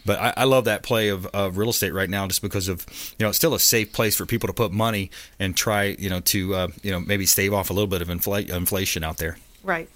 but 0.05 0.19
I, 0.21 0.35
I 0.39 0.45
love 0.45 0.65
that 0.67 0.83
play 0.83 1.09
of, 1.09 1.27
of 1.27 1.57
real 1.59 1.71
estate 1.71 1.93
right 1.95 2.11
now, 2.11 2.27
just 2.27 2.43
because 2.43 2.69
of 2.69 2.87
you 3.19 3.25
know 3.25 3.29
it's 3.31 3.39
still 3.39 3.55
a 3.55 3.61
safe 3.61 3.93
place 3.93 4.17
for 4.17 4.27
people 4.27 4.47
to 4.47 4.53
put 4.53 4.73
money 4.73 5.11
and 5.39 5.57
try 5.57 5.97
you 5.99 6.11
know 6.11 6.21
to 6.21 6.55
uh, 6.55 6.69
you 6.83 6.91
know 6.91 7.01
maybe 7.01 7.27
stave 7.27 7.53
off 7.55 7.71
a 7.71 7.73
little 7.73 7.89
bit 7.89 8.03
of 8.03 8.09
infl- 8.09 8.49
inflation 8.51 9.03
out 9.03 9.17
there. 9.19 9.39
Right. 9.65 9.89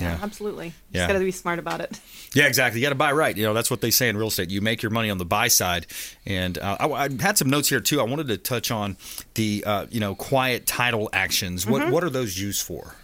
Yeah, 0.00 0.16
Yeah. 0.16 0.18
absolutely. 0.22 0.66
You 0.66 0.72
Yeah. 0.92 1.00
just 1.00 1.08
got 1.08 1.18
to 1.18 1.24
be 1.24 1.30
smart 1.32 1.58
about 1.58 1.80
it. 1.80 1.98
Yeah, 2.34 2.46
exactly. 2.46 2.80
You 2.80 2.84
got 2.86 2.90
to 2.90 2.94
buy 2.94 3.10
right. 3.10 3.36
You 3.36 3.44
know, 3.44 3.54
that's 3.54 3.70
what 3.70 3.80
they 3.80 3.90
say 3.90 4.08
in 4.08 4.16
real 4.16 4.28
estate. 4.28 4.50
You 4.50 4.60
make 4.60 4.80
your 4.82 4.90
money 4.90 5.10
on 5.10 5.18
the 5.18 5.24
buy 5.24 5.48
side. 5.48 5.86
And 6.26 6.56
uh, 6.58 6.76
I, 6.78 6.86
I 6.86 7.08
had 7.20 7.36
some 7.38 7.48
notes 7.50 7.68
here 7.68 7.80
too. 7.80 7.98
I 8.00 8.04
wanted 8.04 8.28
to 8.28 8.36
touch 8.36 8.70
on 8.70 8.96
the 9.34 9.64
uh, 9.66 9.86
you 9.90 9.98
know 9.98 10.14
quiet 10.14 10.66
title 10.66 11.08
actions. 11.12 11.66
What 11.66 11.90
what 11.90 12.04
are 12.04 12.10
those 12.10 12.38
used 12.38 12.62
for? 12.64 12.94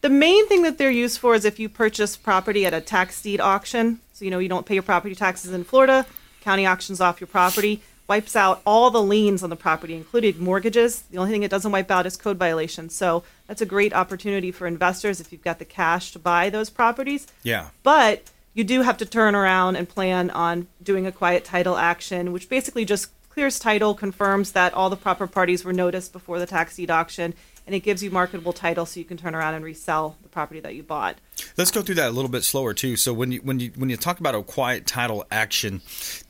The 0.00 0.08
main 0.08 0.46
thing 0.48 0.62
that 0.62 0.78
they're 0.78 0.90
used 0.90 1.18
for 1.18 1.34
is 1.34 1.44
if 1.44 1.58
you 1.58 1.68
purchase 1.68 2.16
property 2.16 2.64
at 2.64 2.72
a 2.72 2.80
tax 2.80 3.20
deed 3.20 3.40
auction. 3.40 4.00
So, 4.12 4.24
you 4.24 4.30
know, 4.30 4.38
you 4.38 4.48
don't 4.48 4.66
pay 4.66 4.74
your 4.74 4.82
property 4.82 5.14
taxes 5.14 5.52
in 5.52 5.64
Florida, 5.64 6.06
county 6.40 6.66
auctions 6.66 7.00
off 7.00 7.20
your 7.20 7.28
property, 7.28 7.82
wipes 8.08 8.34
out 8.34 8.62
all 8.64 8.90
the 8.90 9.02
liens 9.02 9.42
on 9.42 9.50
the 9.50 9.56
property, 9.56 9.94
including 9.94 10.42
mortgages. 10.42 11.02
The 11.10 11.18
only 11.18 11.30
thing 11.30 11.42
it 11.42 11.50
doesn't 11.50 11.70
wipe 11.70 11.90
out 11.90 12.06
is 12.06 12.16
code 12.16 12.38
violations. 12.38 12.94
So, 12.94 13.24
that's 13.46 13.60
a 13.60 13.66
great 13.66 13.92
opportunity 13.92 14.50
for 14.50 14.66
investors 14.66 15.20
if 15.20 15.32
you've 15.32 15.44
got 15.44 15.58
the 15.58 15.64
cash 15.64 16.12
to 16.12 16.18
buy 16.18 16.50
those 16.50 16.70
properties. 16.70 17.26
Yeah. 17.42 17.68
But 17.82 18.30
you 18.54 18.64
do 18.64 18.82
have 18.82 18.96
to 18.98 19.06
turn 19.06 19.34
around 19.34 19.76
and 19.76 19.88
plan 19.88 20.30
on 20.30 20.66
doing 20.82 21.06
a 21.06 21.12
quiet 21.12 21.44
title 21.44 21.76
action, 21.76 22.32
which 22.32 22.48
basically 22.48 22.84
just 22.84 23.10
clears 23.30 23.58
title, 23.58 23.94
confirms 23.94 24.52
that 24.52 24.74
all 24.74 24.90
the 24.90 24.96
proper 24.96 25.26
parties 25.26 25.64
were 25.64 25.72
noticed 25.72 26.12
before 26.12 26.38
the 26.38 26.46
tax 26.46 26.76
deed 26.76 26.90
auction, 26.90 27.32
and 27.66 27.74
it 27.74 27.80
gives 27.80 28.02
you 28.02 28.10
marketable 28.10 28.52
title 28.52 28.84
so 28.84 29.00
you 29.00 29.06
can 29.06 29.16
turn 29.16 29.34
around 29.34 29.54
and 29.54 29.64
resell 29.64 30.16
the 30.22 30.28
property 30.28 30.60
that 30.60 30.74
you 30.74 30.82
bought. 30.82 31.16
Let's 31.56 31.70
go 31.70 31.82
through 31.82 31.94
that 31.96 32.08
a 32.08 32.12
little 32.12 32.30
bit 32.30 32.44
slower 32.44 32.74
too. 32.74 32.96
So 32.96 33.14
when 33.14 33.32
you 33.32 33.40
when 33.40 33.60
you 33.60 33.72
when 33.76 33.88
you 33.88 33.96
talk 33.96 34.20
about 34.20 34.34
a 34.34 34.42
quiet 34.42 34.86
title 34.86 35.24
action, 35.30 35.80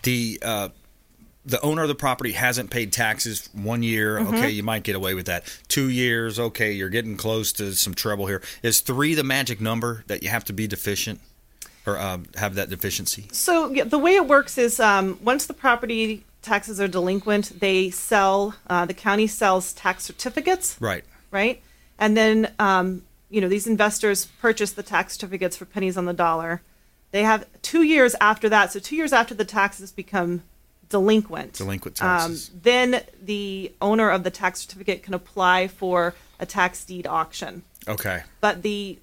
the 0.02 0.38
uh, 0.42 0.68
the 1.44 1.60
owner 1.62 1.82
of 1.82 1.88
the 1.88 1.94
property 1.94 2.32
hasn't 2.32 2.70
paid 2.70 2.92
taxes 2.92 3.48
one 3.52 3.82
year. 3.82 4.18
Okay, 4.18 4.50
you 4.50 4.62
might 4.62 4.82
get 4.82 4.94
away 4.94 5.14
with 5.14 5.26
that. 5.26 5.44
Two 5.68 5.88
years, 5.88 6.38
okay, 6.38 6.72
you're 6.72 6.90
getting 6.90 7.16
close 7.16 7.52
to 7.54 7.72
some 7.74 7.94
trouble 7.94 8.26
here. 8.26 8.42
Is 8.62 8.80
three 8.80 9.14
the 9.14 9.24
magic 9.24 9.60
number 9.60 10.04
that 10.06 10.22
you 10.22 10.28
have 10.28 10.44
to 10.44 10.52
be 10.52 10.66
deficient 10.66 11.20
or 11.86 11.98
um, 11.98 12.26
have 12.36 12.54
that 12.56 12.68
deficiency? 12.68 13.28
So 13.32 13.72
yeah, 13.72 13.84
the 13.84 13.98
way 13.98 14.16
it 14.16 14.26
works 14.26 14.58
is 14.58 14.78
um, 14.78 15.18
once 15.22 15.46
the 15.46 15.54
property 15.54 16.24
taxes 16.42 16.80
are 16.80 16.88
delinquent, 16.88 17.60
they 17.60 17.90
sell, 17.90 18.54
uh, 18.68 18.86
the 18.86 18.94
county 18.94 19.26
sells 19.26 19.72
tax 19.72 20.04
certificates. 20.04 20.76
Right. 20.80 21.04
right? 21.30 21.62
And 21.98 22.16
then, 22.16 22.52
um, 22.58 23.02
you 23.28 23.40
know, 23.40 23.48
these 23.48 23.66
investors 23.66 24.26
purchase 24.40 24.72
the 24.72 24.82
tax 24.82 25.14
certificates 25.14 25.56
for 25.56 25.64
pennies 25.64 25.96
on 25.96 26.06
the 26.06 26.12
dollar. 26.12 26.62
They 27.12 27.22
have 27.22 27.46
two 27.62 27.82
years 27.82 28.14
after 28.20 28.48
that, 28.48 28.72
so 28.72 28.78
two 28.78 28.96
years 28.96 29.12
after 29.12 29.34
the 29.34 29.44
taxes 29.44 29.92
become 29.92 30.42
delinquent. 30.88 31.54
Delinquent 31.54 32.02
um, 32.02 32.18
taxes. 32.18 32.50
then 32.62 33.02
the 33.22 33.72
owner 33.80 34.10
of 34.10 34.24
the 34.24 34.30
tax 34.30 34.60
certificate 34.60 35.02
can 35.02 35.14
apply 35.14 35.68
for 35.68 36.14
a 36.38 36.46
tax 36.46 36.84
deed 36.84 37.06
auction. 37.06 37.62
Okay. 37.88 38.22
But 38.40 38.62
the 38.62 38.98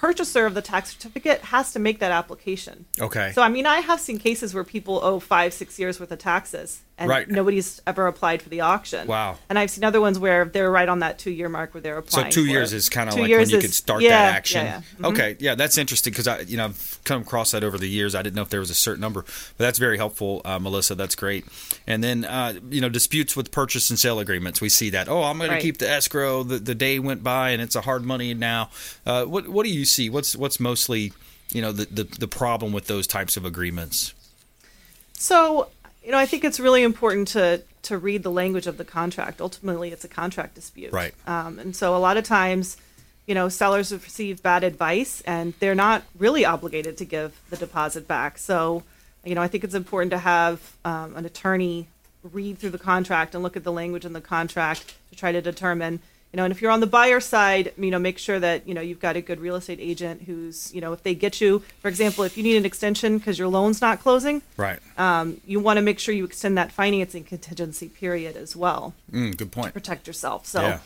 purchaser 0.00 0.46
of 0.46 0.54
the 0.54 0.62
tax 0.62 0.92
certificate 0.94 1.42
has 1.42 1.74
to 1.74 1.78
make 1.78 1.98
that 1.98 2.10
application. 2.10 2.86
Okay. 2.98 3.32
So, 3.34 3.42
I 3.42 3.50
mean, 3.50 3.66
I 3.66 3.80
have 3.80 4.00
seen 4.00 4.18
cases 4.18 4.54
where 4.54 4.64
people 4.64 4.98
owe 5.04 5.20
five, 5.20 5.52
six 5.52 5.78
years 5.78 6.00
worth 6.00 6.10
of 6.10 6.18
taxes 6.18 6.80
and 7.00 7.08
Right. 7.08 7.28
nobody's 7.28 7.80
ever 7.86 8.06
applied 8.06 8.42
for 8.42 8.50
the 8.50 8.60
auction. 8.60 9.08
Wow. 9.08 9.38
And 9.48 9.58
I've 9.58 9.70
seen 9.70 9.82
other 9.84 10.00
ones 10.00 10.18
where 10.18 10.44
they're 10.44 10.70
right 10.70 10.88
on 10.88 10.98
that 11.00 11.18
two 11.18 11.30
year 11.30 11.48
mark 11.48 11.72
where 11.74 11.80
they're 11.80 11.96
applying. 11.98 12.30
So 12.30 12.42
two 12.42 12.46
years 12.46 12.72
it. 12.72 12.76
is 12.76 12.88
kind 12.90 13.08
of 13.08 13.14
like 13.14 13.22
when 13.22 13.30
you 13.30 13.56
is- 13.56 13.62
could 13.64 13.74
start 13.74 14.02
yeah, 14.02 14.10
that 14.10 14.34
action. 14.36 14.66
Yeah, 14.66 14.82
yeah. 15.00 15.06
Mhm. 15.08 15.12
Okay, 15.12 15.36
yeah, 15.40 15.54
that's 15.54 15.78
interesting 15.78 16.12
because 16.12 16.28
I, 16.28 16.40
you 16.40 16.56
know, 16.58 16.66
I've 16.66 16.98
come 17.04 17.22
across 17.22 17.50
that 17.52 17.64
over 17.64 17.78
the 17.78 17.88
years. 17.88 18.14
I 18.14 18.20
didn't 18.22 18.36
know 18.36 18.42
if 18.42 18.50
there 18.50 18.60
was 18.60 18.70
a 18.70 18.74
certain 18.74 19.00
number, 19.00 19.22
but 19.22 19.58
that's 19.58 19.78
very 19.78 19.96
helpful, 19.96 20.42
uh, 20.44 20.58
Melissa. 20.58 20.94
That's 20.94 21.14
great. 21.14 21.46
And 21.86 22.04
then, 22.04 22.24
uh, 22.26 22.54
you 22.70 22.80
know, 22.82 22.90
disputes 22.90 23.34
with 23.34 23.50
purchase 23.50 23.88
and 23.90 23.98
sale 23.98 24.18
agreements. 24.20 24.60
We 24.60 24.68
see 24.68 24.90
that. 24.90 25.08
Oh, 25.08 25.22
I'm 25.24 25.38
going 25.38 25.50
Right. 25.50 25.56
to 25.56 25.62
keep 25.62 25.78
the 25.78 25.88
escrow. 25.90 26.42
The, 26.42 26.58
the 26.58 26.74
day 26.74 26.98
went 26.98 27.24
by 27.24 27.50
and 27.50 27.62
it's 27.62 27.74
a 27.74 27.80
hard 27.80 28.04
money 28.04 28.34
now. 28.34 28.70
Uh, 29.06 29.24
what 29.24 29.48
What 29.48 29.64
do 29.64 29.70
you 29.70 29.86
see? 29.86 30.10
What's 30.10 30.36
What's 30.36 30.60
mostly, 30.60 31.12
you 31.50 31.62
know, 31.62 31.72
the, 31.72 31.86
the 31.90 32.04
the 32.04 32.28
problem 32.28 32.72
with 32.72 32.86
those 32.88 33.06
types 33.06 33.38
of 33.38 33.44
agreements? 33.46 34.12
So, 35.14 35.68
you 36.04 36.10
know, 36.10 36.18
I 36.18 36.26
think 36.26 36.44
it's 36.44 36.60
really 36.60 36.82
important 36.82 37.28
to 37.28 37.62
to 37.82 37.96
read 37.96 38.22
the 38.22 38.30
language 38.30 38.66
of 38.66 38.76
the 38.76 38.84
contract. 38.84 39.40
Ultimately, 39.40 39.90
it's 39.90 40.04
a 40.04 40.08
contract 40.08 40.54
dispute, 40.54 40.92
Right. 40.92 41.14
Um, 41.26 41.58
and 41.58 41.74
so, 41.74 41.96
a 41.96 41.98
lot 41.98 42.16
of 42.16 42.24
times, 42.24 42.76
you 43.26 43.34
know, 43.34 43.48
sellers 43.48 43.90
have 43.90 44.04
received 44.04 44.42
bad 44.42 44.64
advice, 44.64 45.22
and 45.22 45.54
they're 45.60 45.74
not 45.74 46.02
really 46.18 46.44
obligated 46.44 46.96
to 46.98 47.04
give 47.04 47.40
the 47.50 47.56
deposit 47.56 48.06
back. 48.06 48.38
So, 48.38 48.82
you 49.24 49.34
know, 49.34 49.42
I 49.42 49.48
think 49.48 49.64
it's 49.64 49.74
important 49.74 50.10
to 50.10 50.18
have 50.18 50.76
um, 50.84 51.16
an 51.16 51.24
attorney 51.24 51.88
read 52.22 52.58
through 52.58 52.70
the 52.70 52.78
contract 52.78 53.34
and 53.34 53.42
look 53.42 53.56
at 53.56 53.64
the 53.64 53.72
language 53.72 54.04
in 54.04 54.12
the 54.12 54.20
contract 54.20 54.94
to 55.10 55.16
try 55.16 55.32
to 55.32 55.40
determine. 55.40 56.00
You 56.32 56.36
know, 56.36 56.44
and 56.44 56.52
if 56.52 56.62
you're 56.62 56.70
on 56.70 56.78
the 56.78 56.86
buyer 56.86 57.18
side, 57.18 57.72
you 57.76 57.90
know, 57.90 57.98
make 57.98 58.16
sure 58.16 58.38
that 58.38 58.68
you 58.68 58.72
know 58.74 58.80
you've 58.80 59.00
got 59.00 59.16
a 59.16 59.20
good 59.20 59.40
real 59.40 59.56
estate 59.56 59.80
agent 59.80 60.22
who's, 60.22 60.72
you 60.72 60.80
know, 60.80 60.92
if 60.92 61.02
they 61.02 61.14
get 61.14 61.40
you, 61.40 61.62
for 61.80 61.88
example, 61.88 62.22
if 62.22 62.36
you 62.36 62.44
need 62.44 62.56
an 62.56 62.64
extension 62.64 63.18
because 63.18 63.36
your 63.36 63.48
loan's 63.48 63.80
not 63.80 63.98
closing, 64.00 64.42
Right. 64.56 64.78
you 65.44 65.58
want 65.58 65.78
to 65.78 65.82
make 65.82 65.98
sure 65.98 66.14
you 66.14 66.24
extend 66.24 66.56
that 66.56 66.70
financing 66.70 67.24
contingency 67.24 67.88
period 67.88 68.36
as 68.36 68.54
well 68.54 68.94
Mm, 69.12 69.36
good 69.36 69.50
point. 69.50 69.68
to 69.68 69.72
protect 69.72 70.06
yourself 70.06 70.46
so 70.46 70.60
Yeah. 70.62 70.78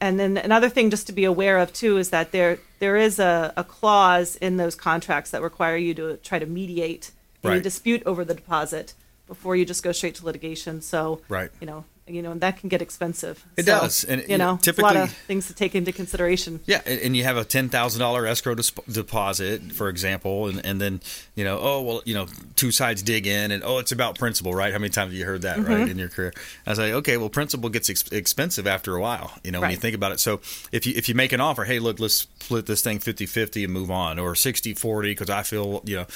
and 0.00 0.20
then 0.20 0.36
another 0.36 0.68
thing 0.68 0.90
just 0.90 1.06
to 1.08 1.12
be 1.12 1.24
aware 1.24 1.58
of 1.58 1.72
too 1.72 1.96
is 1.98 2.10
that 2.10 2.30
there 2.32 2.58
there 2.78 2.96
is 2.96 3.18
a, 3.18 3.52
a 3.56 3.64
clause 3.64 4.36
in 4.36 4.56
those 4.56 4.74
contracts 4.76 5.30
that 5.32 5.42
require 5.42 5.76
you 5.76 5.94
to 5.94 6.16
try 6.18 6.38
to 6.38 6.46
mediate 6.46 7.10
any 7.44 7.54
Right. 7.54 7.62
dispute 7.62 8.02
over 8.06 8.24
the 8.24 8.34
deposit 8.34 8.94
before 9.26 9.56
you 9.56 9.64
just 9.64 9.82
go 9.82 9.90
straight 9.92 10.14
to 10.16 10.24
litigation 10.24 10.80
so 10.80 11.22
Right. 11.28 11.50
you 11.60 11.66
know 11.66 11.84
you 12.08 12.22
know 12.22 12.30
and 12.32 12.40
that 12.40 12.58
can 12.58 12.68
get 12.68 12.80
expensive 12.82 13.44
It 13.56 13.64
So, 13.66 13.72
does, 13.80 14.04
and, 14.04 14.24
you 14.28 14.38
know, 14.38 14.58
it's 14.62 14.78
a 14.78 14.82
lot 14.82 14.96
of 14.96 15.12
things 15.26 15.46
to 15.48 15.54
take 15.54 15.74
into 15.74 15.92
consideration 15.92 16.60
Yeah, 16.66 16.80
and 16.86 17.16
you 17.16 17.24
have 17.24 17.36
a 17.36 17.44
ten 17.44 17.68
thousand 17.68 18.00
dollar 18.00 18.26
escrow 18.26 18.54
dis- 18.54 18.70
deposit, 18.90 19.72
for 19.72 19.88
example, 19.88 20.46
and, 20.48 20.64
and 20.64 20.80
then 20.80 21.00
you 21.34 21.44
know, 21.44 21.58
oh 21.60 21.82
well, 21.82 22.02
you 22.04 22.14
know, 22.14 22.26
two 22.56 22.70
sides 22.70 23.02
dig 23.02 23.26
in, 23.26 23.50
and 23.50 23.62
oh, 23.64 23.78
it's 23.78 23.92
about 23.92 24.18
principal, 24.18 24.54
right? 24.54 24.72
How 24.72 24.78
many 24.78 24.90
times 24.90 25.10
have 25.12 25.18
you 25.18 25.24
heard 25.24 25.42
that, 25.42 25.58
Mm-hmm. 25.58 25.72
right, 25.72 25.88
in 25.88 25.98
your 25.98 26.08
career? 26.08 26.32
I 26.66 26.70
was 26.70 26.78
like, 26.78 26.92
okay, 26.92 27.16
well, 27.16 27.28
principal 27.28 27.68
gets 27.70 27.88
ex- 27.90 28.08
expensive 28.12 28.66
after 28.66 28.94
a 28.96 29.00
while, 29.00 29.32
you 29.44 29.50
know, 29.50 29.60
when 29.60 29.70
you 29.70 29.76
think 29.76 29.94
about 29.94 30.12
it. 30.12 30.20
So 30.20 30.40
if 30.72 30.86
you 30.86 30.92
if 30.96 31.08
you 31.08 31.14
make 31.14 31.32
an 31.32 31.40
offer, 31.40 31.64
hey, 31.64 31.78
look, 31.78 31.98
let's 32.00 32.26
split 32.40 32.66
this 32.66 32.82
thing 32.82 32.98
50-50 32.98 33.64
and 33.64 33.72
move 33.72 33.90
on, 33.90 34.18
or 34.18 34.32
60-40 34.34 35.02
because 35.02 35.30
I 35.30 35.42
feel, 35.42 35.82
you 35.84 35.96
know, 35.96 36.06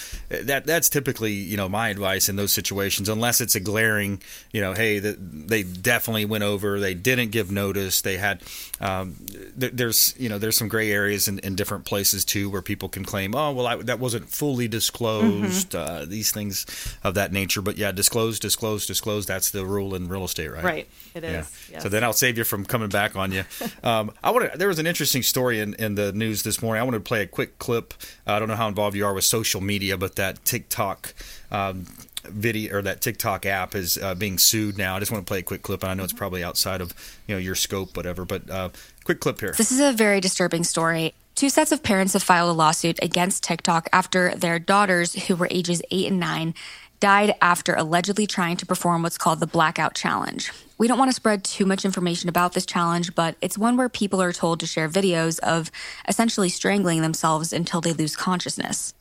that 0.42 0.66
that's 0.66 0.88
typically 0.88 1.32
you 1.32 1.56
know 1.56 1.68
my 1.68 1.88
advice 1.88 2.28
in 2.28 2.36
those 2.36 2.52
situations, 2.52 3.08
unless 3.08 3.40
it's 3.40 3.54
a 3.54 3.60
glaring, 3.60 4.20
you 4.52 4.60
know, 4.60 4.72
hey, 4.74 4.98
that 4.98 5.16
they 5.48 5.62
definitely 5.82 6.24
went 6.24 6.44
over, 6.44 6.80
they 6.80 6.94
didn't 6.94 7.30
give 7.30 7.50
notice, 7.50 8.00
they 8.00 8.16
had, 8.16 8.42
um, 8.80 9.16
th- 9.58 9.72
there's 9.74 10.14
you 10.18 10.28
know 10.28 10.38
there's 10.38 10.56
some 10.56 10.68
gray 10.68 10.90
areas 10.90 11.28
in, 11.28 11.38
in 11.40 11.54
different 11.54 11.84
places 11.84 12.24
too 12.24 12.48
where 12.48 12.62
people 12.62 12.88
can 12.88 13.04
claim, 13.04 13.34
oh 13.34 13.52
well, 13.52 13.66
I, 13.66 13.76
that 13.76 13.98
wasn't 13.98 14.28
fully 14.28 14.68
disclosed, 14.68 15.74
uh, 15.74 16.04
these 16.06 16.30
things 16.30 16.66
of 17.04 17.14
that 17.14 17.32
nature. 17.32 17.62
But 17.62 17.76
yeah, 17.76 17.92
disclose, 17.92 18.38
disclose, 18.38 18.86
disclose. 18.86 19.26
That's 19.26 19.50
the 19.50 19.66
rule 19.66 19.94
in 19.94 20.08
real 20.08 20.24
estate, 20.24 20.48
right? 20.48 20.64
right 20.64 20.88
it 21.14 21.22
Yeah. 21.24 21.44
yes. 21.70 21.82
So 21.82 21.88
then 21.88 22.04
I'll 22.04 22.12
save 22.12 22.38
you 22.38 22.44
from 22.44 22.64
coming 22.64 22.88
back 22.88 23.16
on 23.16 23.32
you. 23.32 23.44
Um, 23.82 24.12
I 24.22 24.30
want. 24.30 24.58
There 24.58 24.68
was 24.68 24.78
an 24.78 24.86
interesting 24.86 25.22
story 25.22 25.58
in, 25.58 25.74
in 25.74 25.96
the 25.96 26.12
news 26.12 26.42
this 26.42 26.62
morning. 26.62 26.80
I 26.80 26.84
wanted 26.84 26.98
to 26.98 27.04
play 27.04 27.22
a 27.22 27.26
quick 27.26 27.58
clip. 27.58 27.94
I 28.26 28.38
don't 28.38 28.46
know 28.46 28.54
how 28.54 28.68
involved 28.68 28.96
you 28.96 29.04
are 29.04 29.14
with 29.14 29.24
social 29.24 29.60
media, 29.60 29.96
but 29.96 30.16
that 30.16 30.44
TikTok. 30.44 31.14
Um, 31.50 31.86
video 32.24 32.76
or 32.76 32.82
that 32.82 33.00
TikTok 33.00 33.46
app 33.46 33.74
is 33.74 33.98
uh, 33.98 34.14
being 34.14 34.38
sued 34.38 34.78
now. 34.78 34.96
I 34.96 34.98
just 34.98 35.10
want 35.10 35.26
to 35.26 35.30
play 35.30 35.40
a 35.40 35.42
quick 35.42 35.62
clip, 35.62 35.82
and 35.82 35.90
I 35.90 35.94
know 35.94 36.04
it's 36.04 36.12
probably 36.12 36.44
outside 36.44 36.80
of 36.80 36.94
you 37.26 37.34
know 37.34 37.38
your 37.38 37.54
scope, 37.54 37.96
whatever. 37.96 38.24
But 38.24 38.48
uh, 38.50 38.70
quick 39.04 39.20
clip 39.20 39.40
here. 39.40 39.54
This 39.56 39.72
is 39.72 39.80
a 39.80 39.92
very 39.92 40.20
disturbing 40.20 40.64
story. 40.64 41.14
Two 41.34 41.48
sets 41.48 41.72
of 41.72 41.82
parents 41.82 42.12
have 42.12 42.22
filed 42.22 42.50
a 42.50 42.52
lawsuit 42.52 42.98
against 43.02 43.42
TikTok 43.42 43.88
after 43.92 44.34
their 44.34 44.58
daughters, 44.58 45.26
who 45.26 45.36
were 45.36 45.48
ages 45.50 45.82
eight 45.90 46.06
and 46.06 46.20
nine, 46.20 46.54
died 47.00 47.34
after 47.40 47.74
allegedly 47.74 48.26
trying 48.26 48.56
to 48.58 48.66
perform 48.66 49.02
what's 49.02 49.18
called 49.18 49.40
the 49.40 49.46
blackout 49.46 49.94
challenge. 49.94 50.52
We 50.78 50.88
don't 50.88 50.98
want 50.98 51.10
to 51.10 51.14
spread 51.14 51.42
too 51.42 51.64
much 51.64 51.84
information 51.84 52.28
about 52.28 52.52
this 52.52 52.66
challenge, 52.66 53.14
but 53.14 53.36
it's 53.40 53.56
one 53.56 53.76
where 53.76 53.88
people 53.88 54.20
are 54.20 54.32
told 54.32 54.60
to 54.60 54.66
share 54.66 54.88
videos 54.88 55.38
of 55.40 55.70
essentially 56.06 56.48
strangling 56.48 57.02
themselves 57.02 57.52
until 57.52 57.80
they 57.80 57.92
lose 57.92 58.14
consciousness. 58.14 58.94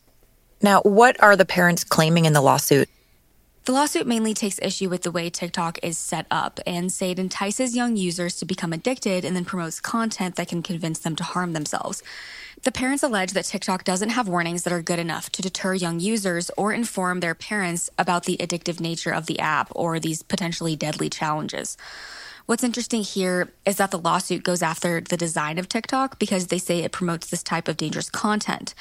Now, 0.62 0.82
what 0.82 1.22
are 1.22 1.36
the 1.36 1.46
parents 1.46 1.84
claiming 1.84 2.26
in 2.26 2.34
the 2.34 2.42
lawsuit? 2.42 2.90
The 3.66 3.74
lawsuit 3.74 4.08
mainly 4.08 4.34
takes 4.34 4.58
issue 4.60 4.90
with 4.90 5.04
the 5.04 5.12
way 5.12 5.30
TikTok 5.30 5.78
is 5.84 5.96
set 5.96 6.26
up 6.32 6.60
and 6.66 6.92
say 6.92 7.12
it 7.12 7.20
entices 7.20 7.76
young 7.76 7.96
users 7.96 8.36
to 8.38 8.46
become 8.46 8.74
addicted 8.74 9.24
and 9.24 9.36
then 9.36 9.46
promotes 9.46 9.80
content 9.80 10.36
that 10.36 10.48
can 10.48 10.64
convince 10.64 10.98
them 10.98 11.16
to 11.18 11.24
harm 11.24 11.54
themselves. 11.54 12.02
The 12.64 12.72
parents 12.72 13.04
allege 13.04 13.34
that 13.34 13.46
TikTok 13.46 13.84
doesn't 13.84 14.10
have 14.10 14.28
warnings 14.28 14.64
that 14.64 14.74
are 14.74 14.82
good 14.82 14.98
enough 14.98 15.32
to 15.34 15.44
deter 15.44 15.76
young 15.76 16.00
users 16.00 16.50
or 16.58 16.74
inform 16.74 17.20
their 17.20 17.36
parents 17.36 17.88
about 18.00 18.24
the 18.24 18.38
addictive 18.38 18.80
nature 18.80 19.12
of 19.12 19.28
the 19.28 19.40
app 19.40 19.72
or 19.76 20.00
these 20.00 20.24
potentially 20.24 20.76
deadly 20.76 21.10
challenges. 21.10 21.78
What's 22.48 22.64
interesting 22.64 23.04
here 23.04 23.54
is 23.64 23.78
that 23.78 23.92
the 23.92 24.00
lawsuit 24.00 24.44
goes 24.44 24.64
after 24.64 25.02
the 25.02 25.18
design 25.18 25.60
of 25.60 25.70
TikTok 25.70 26.18
because 26.18 26.48
they 26.48 26.58
say 26.58 26.80
it 26.80 26.92
promotes 26.92 27.30
this 27.30 27.44
type 27.44 27.68
of 27.68 27.78
dangerous 27.78 28.10
content. 28.10 28.74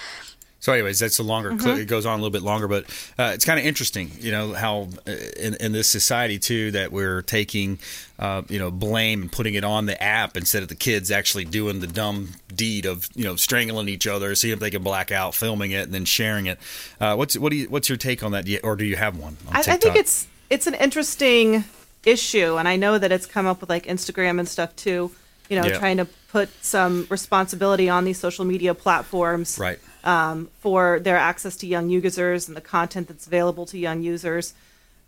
So, 0.63 0.75
anyways, 0.75 0.99
that's 0.99 1.19
a 1.19 1.23
longer 1.23 1.51
Mm-hmm. 1.53 1.59
clip. 1.59 1.79
It 1.79 1.87
goes 1.87 2.05
on 2.05 2.19
a 2.19 2.23
little 2.23 2.31
bit 2.31 2.43
longer, 2.43 2.69
but 2.69 2.85
uh, 3.19 3.33
it's 3.35 3.47
kind 3.47 3.59
of 3.59 3.65
interesting, 3.65 4.11
you 4.21 4.31
know, 4.31 4.53
how 4.53 4.89
uh, 5.07 5.13
in, 5.39 5.55
in 5.55 5.73
this 5.73 5.89
society 5.89 6.39
too 6.39 6.71
that 6.73 6.93
we're 6.93 7.23
taking, 7.23 7.79
uh, 8.19 8.43
you 8.49 8.59
know, 8.59 8.71
blame 8.71 9.23
and 9.23 9.33
putting 9.33 9.55
it 9.55 9.65
on 9.65 9.87
the 9.87 10.01
app 10.03 10.37
instead 10.37 10.63
of 10.63 10.69
the 10.69 10.75
kids 10.75 11.11
actually 11.11 11.47
doing 11.47 11.81
the 11.81 11.87
dumb 11.87 12.29
deed 12.55 12.85
of 12.85 13.09
you 13.15 13.25
know 13.25 13.37
strangling 13.37 13.89
each 13.89 14.07
other, 14.07 14.35
seeing 14.35 14.53
if 14.53 14.61
they 14.61 14.71
can 14.71 14.83
black 14.83 15.11
out, 15.11 15.35
filming 15.35 15.71
it, 15.71 15.85
and 15.85 15.95
then 15.95 16.05
sharing 16.05 16.45
it. 16.45 16.59
Uh, 17.01 17.15
what's 17.17 17.39
what 17.39 17.51
do 17.51 17.57
you 17.57 17.67
what's 17.71 17.89
your 17.89 17.97
take 17.99 18.23
on 18.23 18.33
that? 18.33 18.45
Do 18.45 18.53
you- 18.53 18.61
Or 18.63 18.77
do 18.77 18.85
you 18.85 18.97
have 18.97 19.17
one? 19.17 19.39
On 19.49 19.57
I, 19.57 19.61
I 19.61 19.63
think 19.79 19.97
it's 19.97 20.27
it's 20.51 20.67
an 20.67 20.75
interesting 20.75 21.65
issue, 22.05 22.57
and 22.59 22.69
I 22.69 22.77
know 22.77 22.99
that 22.99 23.11
it's 23.13 23.25
come 23.25 23.47
up 23.47 23.63
with 23.63 23.71
like 23.71 23.87
Instagram 23.87 24.39
and 24.39 24.47
stuff 24.49 24.77
too. 24.77 25.11
You 25.49 25.61
know, 25.61 25.67
Yeah. 25.67 25.79
trying 25.79 25.97
to 25.97 26.07
put 26.31 26.49
some 26.63 27.07
responsibility 27.11 27.89
on 27.89 28.05
these 28.05 28.19
social 28.19 28.45
media 28.45 28.75
platforms, 28.75 29.59
right. 29.59 29.79
Um, 30.05 30.49
for 30.61 31.01
their 31.01 31.17
access 31.17 31.57
to 31.57 31.67
young 31.67 31.91
users 31.91 32.49
and 32.49 32.57
the 32.57 32.61
content 32.61 33.09
that's 33.09 33.27
available 33.27 33.67
to 33.67 33.79
young 33.79 34.03
users. 34.03 34.55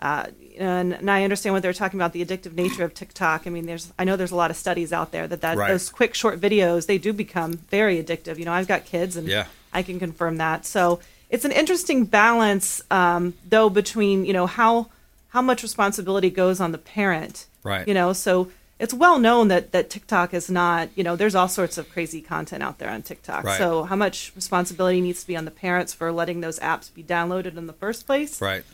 Uh, 0.00 0.26
and, 0.58 0.94
and 0.94 1.08
I 1.10 1.22
understand 1.22 1.52
what 1.54 1.62
they're 1.62 1.72
talking 1.72 1.98
about 1.98 2.12
the 2.12 2.24
addictive 2.24 2.54
nature 2.54 2.82
of 2.84 2.92
TikTok. 2.92 3.46
I 3.46 3.50
mean, 3.50 3.66
there's 3.66 3.92
I 3.98 4.04
know 4.04 4.16
there's 4.16 4.32
a 4.32 4.36
lot 4.36 4.50
of 4.50 4.56
studies 4.56 4.92
out 4.92 5.12
there 5.12 5.28
that, 5.28 5.40
that 5.42 5.56
Right. 5.56 5.68
those 5.68 5.88
quick 5.90 6.14
short 6.14 6.40
videos 6.40 6.86
they 6.86 6.98
do 6.98 7.12
become 7.12 7.52
very 7.70 8.02
addictive. 8.02 8.38
You 8.38 8.44
know, 8.44 8.52
I've 8.52 8.66
got 8.66 8.84
kids 8.84 9.16
and 9.16 9.28
Yeah. 9.28 9.46
I 9.72 9.82
can 9.82 9.98
confirm 10.00 10.38
that. 10.38 10.66
So 10.66 10.98
it's 11.30 11.44
an 11.44 11.52
interesting 11.52 12.04
balance, 12.04 12.82
um, 12.90 13.34
though, 13.48 13.70
between 13.70 14.24
you 14.24 14.32
know 14.32 14.46
how 14.46 14.88
how 15.28 15.40
much 15.40 15.62
responsibility 15.62 16.30
goes 16.30 16.60
on 16.60 16.72
the 16.72 16.78
parent, 16.78 17.46
Right. 17.62 17.86
You 17.86 17.94
know, 17.94 18.12
so 18.12 18.48
it's 18.82 18.92
well 18.94 19.18
known 19.26 19.48
that 19.48 19.64
that 19.72 19.88
TikTok 19.94 20.34
is 20.34 20.50
not 20.50 20.88
you 20.96 21.04
know 21.06 21.14
there's 21.16 21.34
all 21.34 21.48
sorts 21.48 21.78
of 21.78 21.84
crazy 21.94 22.20
content 22.20 22.62
out 22.62 22.76
there 22.78 22.90
on 22.90 23.00
TikTok. 23.02 23.44
Right. 23.44 23.58
So 23.58 23.84
how 23.84 23.96
much 23.96 24.32
responsibility 24.36 25.00
needs 25.00 25.20
to 25.22 25.26
be 25.26 25.36
on 25.36 25.44
the 25.44 25.50
parents 25.66 25.94
for 25.94 26.10
letting 26.12 26.40
those 26.40 26.58
apps 26.58 26.92
be 26.92 27.02
downloaded 27.02 27.56
in 27.56 27.66
the 27.66 27.72
first 27.84 28.06
place? 28.06 28.40
Right. 28.40 28.64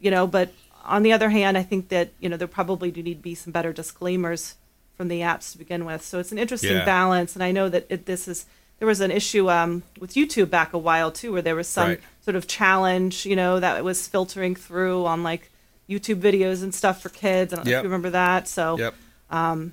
you 0.00 0.10
know 0.10 0.26
but 0.26 0.48
on 0.84 1.02
the 1.04 1.12
other 1.12 1.30
hand 1.30 1.56
i 1.56 1.62
think 1.62 1.88
that 1.88 2.10
you 2.20 2.28
know 2.28 2.36
there 2.36 2.48
probably 2.48 2.90
do 2.90 3.02
need 3.02 3.14
to 3.22 3.22
be 3.22 3.34
some 3.34 3.52
better 3.52 3.72
disclaimers 3.72 4.56
from 4.96 5.08
the 5.08 5.20
apps 5.20 5.52
to 5.52 5.58
begin 5.58 5.84
with 5.84 6.02
so 6.04 6.18
it's 6.18 6.32
an 6.32 6.38
interesting 6.38 6.76
Yeah. 6.76 6.84
balance 6.84 7.34
and 7.36 7.42
i 7.42 7.52
know 7.52 7.68
that 7.68 7.86
it, 7.88 8.06
this 8.06 8.26
is 8.26 8.46
there 8.78 8.88
was 8.88 9.00
an 9.00 9.10
issue 9.12 9.48
um, 9.48 9.84
with 10.00 10.14
youtube 10.14 10.50
back 10.50 10.72
a 10.72 10.78
while 10.78 11.10
too 11.12 11.32
where 11.32 11.42
there 11.42 11.54
was 11.54 11.68
some 11.68 11.88
Right. 11.90 12.00
sort 12.26 12.34
of 12.36 12.46
challenge 12.48 13.24
you 13.24 13.36
know 13.36 13.60
that 13.60 13.84
was 13.84 14.08
filtering 14.08 14.54
through 14.56 15.06
on 15.06 15.22
like 15.22 15.50
youtube 15.92 16.20
videos 16.20 16.62
and 16.62 16.74
stuff 16.74 17.00
for 17.02 17.08
kids 17.10 17.52
i 17.52 17.56
don't 17.56 17.64
know 17.66 17.70
Yep. 17.70 17.78
if 17.80 17.84
you 17.84 17.88
remember 17.88 18.10
that 18.10 18.48
so 18.48 18.78
Yep. 18.78 18.94
Um, 19.30 19.72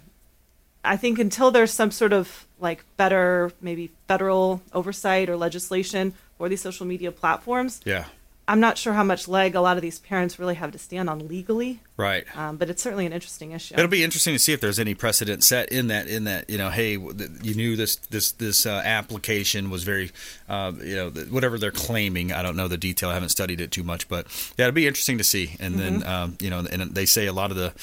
I 0.83 0.95
think 0.95 1.19
until 1.19 1.51
there's 1.51 1.73
some 1.73 1.91
sort 1.91 2.13
of 2.13 2.45
like 2.59 2.85
better 2.95 3.51
maybe 3.61 3.91
federal 4.07 4.61
oversight 4.73 5.29
or 5.29 5.35
legislation 5.35 6.13
for 6.37 6.47
these 6.47 6.61
social 6.61 6.85
media 6.85 7.11
platforms, 7.11 7.81
Yeah. 7.83 8.05
I'm 8.49 8.59
not 8.59 8.77
sure 8.77 8.93
how 8.93 9.03
much 9.03 9.27
leg 9.27 9.55
a 9.55 9.61
lot 9.61 9.77
of 9.77 9.81
these 9.83 9.99
parents 9.99 10.39
really 10.39 10.55
have 10.55 10.71
to 10.71 10.79
stand 10.79 11.09
on 11.09 11.27
legally. 11.27 11.79
Right. 11.97 12.25
Um, 12.35 12.57
but 12.57 12.69
it's 12.69 12.81
certainly 12.81 13.05
an 13.05 13.13
interesting 13.13 13.51
issue. 13.51 13.75
It'll 13.75 13.87
be 13.87 14.03
interesting 14.03 14.33
to 14.33 14.39
see 14.39 14.53
if 14.53 14.59
there's 14.59 14.79
any 14.79 14.95
precedent 14.95 15.43
set 15.43 15.69
in 15.71 15.87
that. 15.87 16.07
In 16.07 16.23
that, 16.23 16.49
you 16.49 16.57
know, 16.57 16.69
hey, 16.69 16.93
you 16.93 17.53
knew 17.53 17.75
this 17.75 17.97
this 17.97 18.31
this 18.31 18.65
uh, 18.65 18.81
application 18.83 19.69
was 19.69 19.83
very, 19.83 20.11
uh, 20.49 20.71
you 20.83 20.95
know, 20.95 21.09
whatever 21.29 21.57
they're 21.59 21.71
claiming. 21.71 22.33
I 22.33 22.41
don't 22.41 22.55
know 22.55 22.67
the 22.67 22.77
detail. 22.77 23.09
I 23.09 23.13
haven't 23.13 23.29
studied 23.29 23.61
it 23.61 23.71
too 23.71 23.83
much, 23.83 24.07
but 24.09 24.25
yeah, 24.57 24.65
it'll 24.65 24.75
be 24.75 24.87
interesting 24.87 25.17
to 25.19 25.23
see. 25.23 25.55
And 25.59 25.75
then, 25.75 26.01
Mm-hmm. 26.01 26.09
um, 26.09 26.37
you 26.39 26.49
know, 26.49 26.59
and 26.59 26.95
they 26.95 27.05
say 27.05 27.27
a 27.27 27.33
lot 27.33 27.51
of 27.51 27.57
the. 27.57 27.73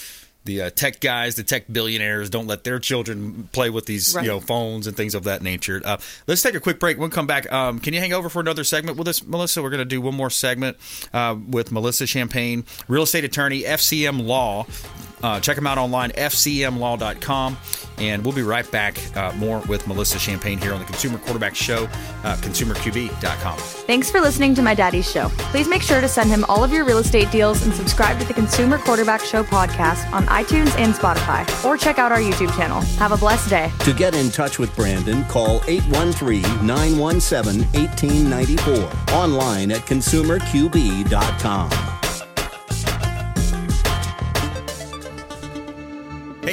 The 0.46 0.62
uh, 0.62 0.70
tech 0.70 1.00
guys, 1.00 1.34
the 1.34 1.42
tech 1.42 1.64
billionaires, 1.70 2.30
don't 2.30 2.46
let 2.46 2.64
their 2.64 2.78
children 2.78 3.48
play 3.52 3.68
with 3.68 3.84
these, 3.86 4.14
Right. 4.14 4.24
you 4.24 4.30
know, 4.30 4.40
phones 4.40 4.86
and 4.86 4.96
things 4.96 5.14
of 5.14 5.24
that 5.24 5.42
nature. 5.42 5.82
Uh, 5.84 5.98
let's 6.26 6.40
take 6.40 6.54
a 6.54 6.60
quick 6.60 6.80
break. 6.80 6.98
We'll 6.98 7.10
come 7.10 7.26
back. 7.26 7.52
Um, 7.52 7.78
can 7.80 7.92
you 7.92 8.00
hang 8.00 8.12
over 8.14 8.28
for 8.28 8.40
another 8.40 8.64
segment 8.64 8.96
with 8.96 9.08
us, 9.08 9.22
Melissa? 9.24 9.62
We're 9.62 9.70
going 9.70 9.78
to 9.78 9.84
do 9.84 10.00
one 10.00 10.14
more 10.14 10.30
segment 10.30 10.78
uh, 11.12 11.36
with 11.48 11.70
Melissa 11.70 12.06
Champagne, 12.06 12.64
real 12.88 13.02
estate 13.02 13.24
attorney, 13.24 13.62
FCM 13.62 14.24
Law. 14.26 14.66
Uh, 15.22 15.40
check 15.40 15.56
them 15.56 15.66
out 15.66 15.78
online, 15.78 16.10
fcmlaw.com. 16.12 17.56
And 17.98 18.24
we'll 18.24 18.34
be 18.34 18.42
right 18.42 18.70
back. 18.70 18.98
Uh, 19.16 19.32
more 19.36 19.60
with 19.68 19.86
Melissa 19.86 20.18
Champagne 20.18 20.58
here 20.58 20.72
on 20.72 20.80
the 20.80 20.84
Consumer 20.84 21.18
Quarterback 21.18 21.54
Show, 21.54 21.84
uh, 22.24 22.36
consumerqb.com. 22.40 23.58
Thanks 23.58 24.10
for 24.10 24.20
listening 24.20 24.54
to 24.54 24.62
my 24.62 24.74
daddy's 24.74 25.10
show. 25.10 25.28
Please 25.50 25.68
make 25.68 25.82
sure 25.82 26.00
to 26.00 26.08
send 26.08 26.30
him 26.30 26.44
all 26.48 26.62
of 26.62 26.72
your 26.72 26.84
real 26.84 26.98
estate 26.98 27.30
deals 27.30 27.64
and 27.64 27.74
subscribe 27.74 28.18
to 28.20 28.26
the 28.26 28.34
Consumer 28.34 28.78
Quarterback 28.78 29.22
Show 29.22 29.42
podcast 29.42 30.10
on 30.12 30.26
iTunes 30.26 30.76
and 30.78 30.94
Spotify, 30.94 31.46
or 31.64 31.76
check 31.76 31.98
out 31.98 32.12
our 32.12 32.18
YouTube 32.18 32.54
channel. 32.56 32.80
Have 32.98 33.12
a 33.12 33.16
blessed 33.16 33.50
day. 33.50 33.72
To 33.80 33.92
get 33.92 34.14
in 34.14 34.30
touch 34.30 34.58
with 34.58 34.74
Brandon, 34.76 35.24
call 35.24 35.62
813 35.66 36.42
917 36.66 37.62
1894. 37.72 39.16
Online 39.16 39.72
at 39.72 39.80
consumerqb.com. 39.82 41.95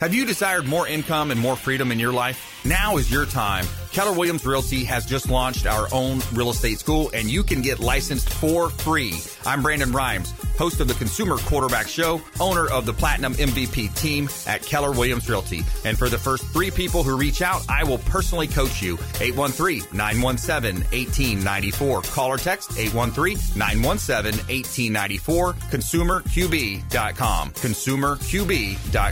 Have 0.00 0.14
you 0.14 0.26
desired 0.26 0.66
more 0.66 0.88
income 0.88 1.30
and 1.30 1.38
more 1.38 1.56
freedom 1.56 1.92
in 1.92 1.98
your 1.98 2.12
life? 2.12 2.60
Now 2.64 2.96
is 2.96 3.10
your 3.10 3.26
time. 3.26 3.64
Keller 3.92 4.12
Williams 4.12 4.44
Realty 4.46 4.84
has 4.84 5.04
just 5.04 5.28
launched 5.28 5.66
our 5.66 5.86
own 5.92 6.20
real 6.32 6.50
estate 6.50 6.78
school, 6.78 7.10
and 7.14 7.30
you 7.30 7.42
can 7.44 7.60
get 7.60 7.78
licensed 7.78 8.28
for 8.28 8.70
free. 8.70 9.20
I'm 9.44 9.62
Brandon 9.62 9.92
Rhymes, 9.92 10.32
host 10.56 10.80
of 10.80 10.88
the 10.88 10.94
Consumer 10.94 11.36
Quarterback 11.38 11.88
Show, 11.88 12.20
owner 12.40 12.68
of 12.68 12.86
the 12.86 12.92
Platinum 12.92 13.34
MVP 13.34 13.94
team 13.94 14.28
at 14.46 14.62
Keller 14.62 14.92
Williams 14.92 15.28
Realty. 15.28 15.62
And 15.84 15.98
for 15.98 16.08
the 16.08 16.18
first 16.18 16.44
three 16.46 16.70
people 16.70 17.02
who 17.02 17.16
reach 17.16 17.42
out, 17.42 17.62
I 17.68 17.84
will 17.84 17.98
personally 17.98 18.46
coach 18.48 18.80
you. 18.82 18.94
813 19.20 19.84
917 19.92 20.82
1894. 20.90 22.02
Call 22.02 22.28
or 22.28 22.38
text 22.38 22.78
813 22.78 23.58
917 23.58 24.38
1894. 24.46 25.52
ConsumerQB.com. 25.52 27.50
ConsumerQB.com. 27.50 29.11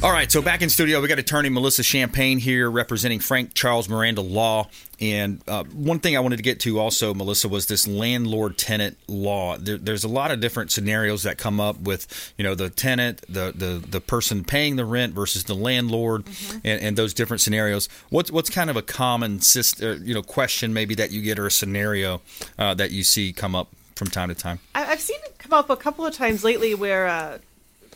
All 0.03 0.11
right, 0.11 0.31
so 0.31 0.41
back 0.41 0.63
in 0.63 0.69
studio, 0.71 0.99
we 0.99 1.07
got 1.07 1.19
attorney 1.19 1.49
Melissa 1.49 1.83
Champagne 1.83 2.39
here 2.39 2.71
representing 2.71 3.19
Frank 3.19 3.53
Charles 3.53 3.87
Miranda 3.87 4.21
Law. 4.21 4.67
And 4.99 5.43
uh, 5.47 5.63
one 5.65 5.99
thing 5.99 6.17
I 6.17 6.21
wanted 6.21 6.37
to 6.37 6.43
get 6.43 6.59
to 6.61 6.79
also, 6.79 7.13
Melissa, 7.13 7.47
was 7.47 7.67
this 7.67 7.87
landlord 7.87 8.57
tenant 8.57 8.97
law. 9.07 9.57
There, 9.57 9.77
there's 9.77 10.03
a 10.03 10.07
lot 10.07 10.31
of 10.31 10.39
different 10.39 10.71
scenarios 10.71 11.21
that 11.21 11.37
come 11.37 11.59
up 11.59 11.79
with, 11.81 12.33
you 12.35 12.43
know, 12.43 12.55
the 12.55 12.71
tenant, 12.71 13.21
the 13.29 13.53
the, 13.55 13.77
the 13.87 14.01
person 14.01 14.43
paying 14.43 14.75
the 14.75 14.85
rent 14.85 15.13
versus 15.13 15.43
the 15.43 15.53
landlord, 15.53 16.25
mm-hmm. 16.25 16.57
and, 16.63 16.81
and, 16.81 16.97
those 16.97 17.13
different 17.13 17.41
scenarios. 17.41 17.87
What's 18.09 18.31
what's 18.31 18.49
kind 18.49 18.71
of 18.71 18.75
a 18.75 18.81
common, 18.81 19.39
uh, 19.55 19.85
you 20.01 20.15
know, 20.15 20.23
question 20.23 20.73
maybe 20.73 20.95
that 20.95 21.11
you 21.11 21.21
get 21.21 21.37
or 21.37 21.45
a 21.45 21.51
scenario 21.51 22.21
uh, 22.57 22.73
that 22.73 22.89
you 22.89 23.03
see 23.03 23.33
come 23.33 23.55
up 23.55 23.67
from 23.95 24.07
time 24.07 24.29
to 24.29 24.35
time? 24.35 24.57
I've 24.73 24.99
seen 24.99 25.19
it 25.25 25.37
come 25.37 25.53
up 25.53 25.69
a 25.69 25.75
couple 25.75 26.07
of 26.07 26.15
times 26.15 26.43
lately 26.43 26.73
where 26.73 27.07
uh, 27.07 27.37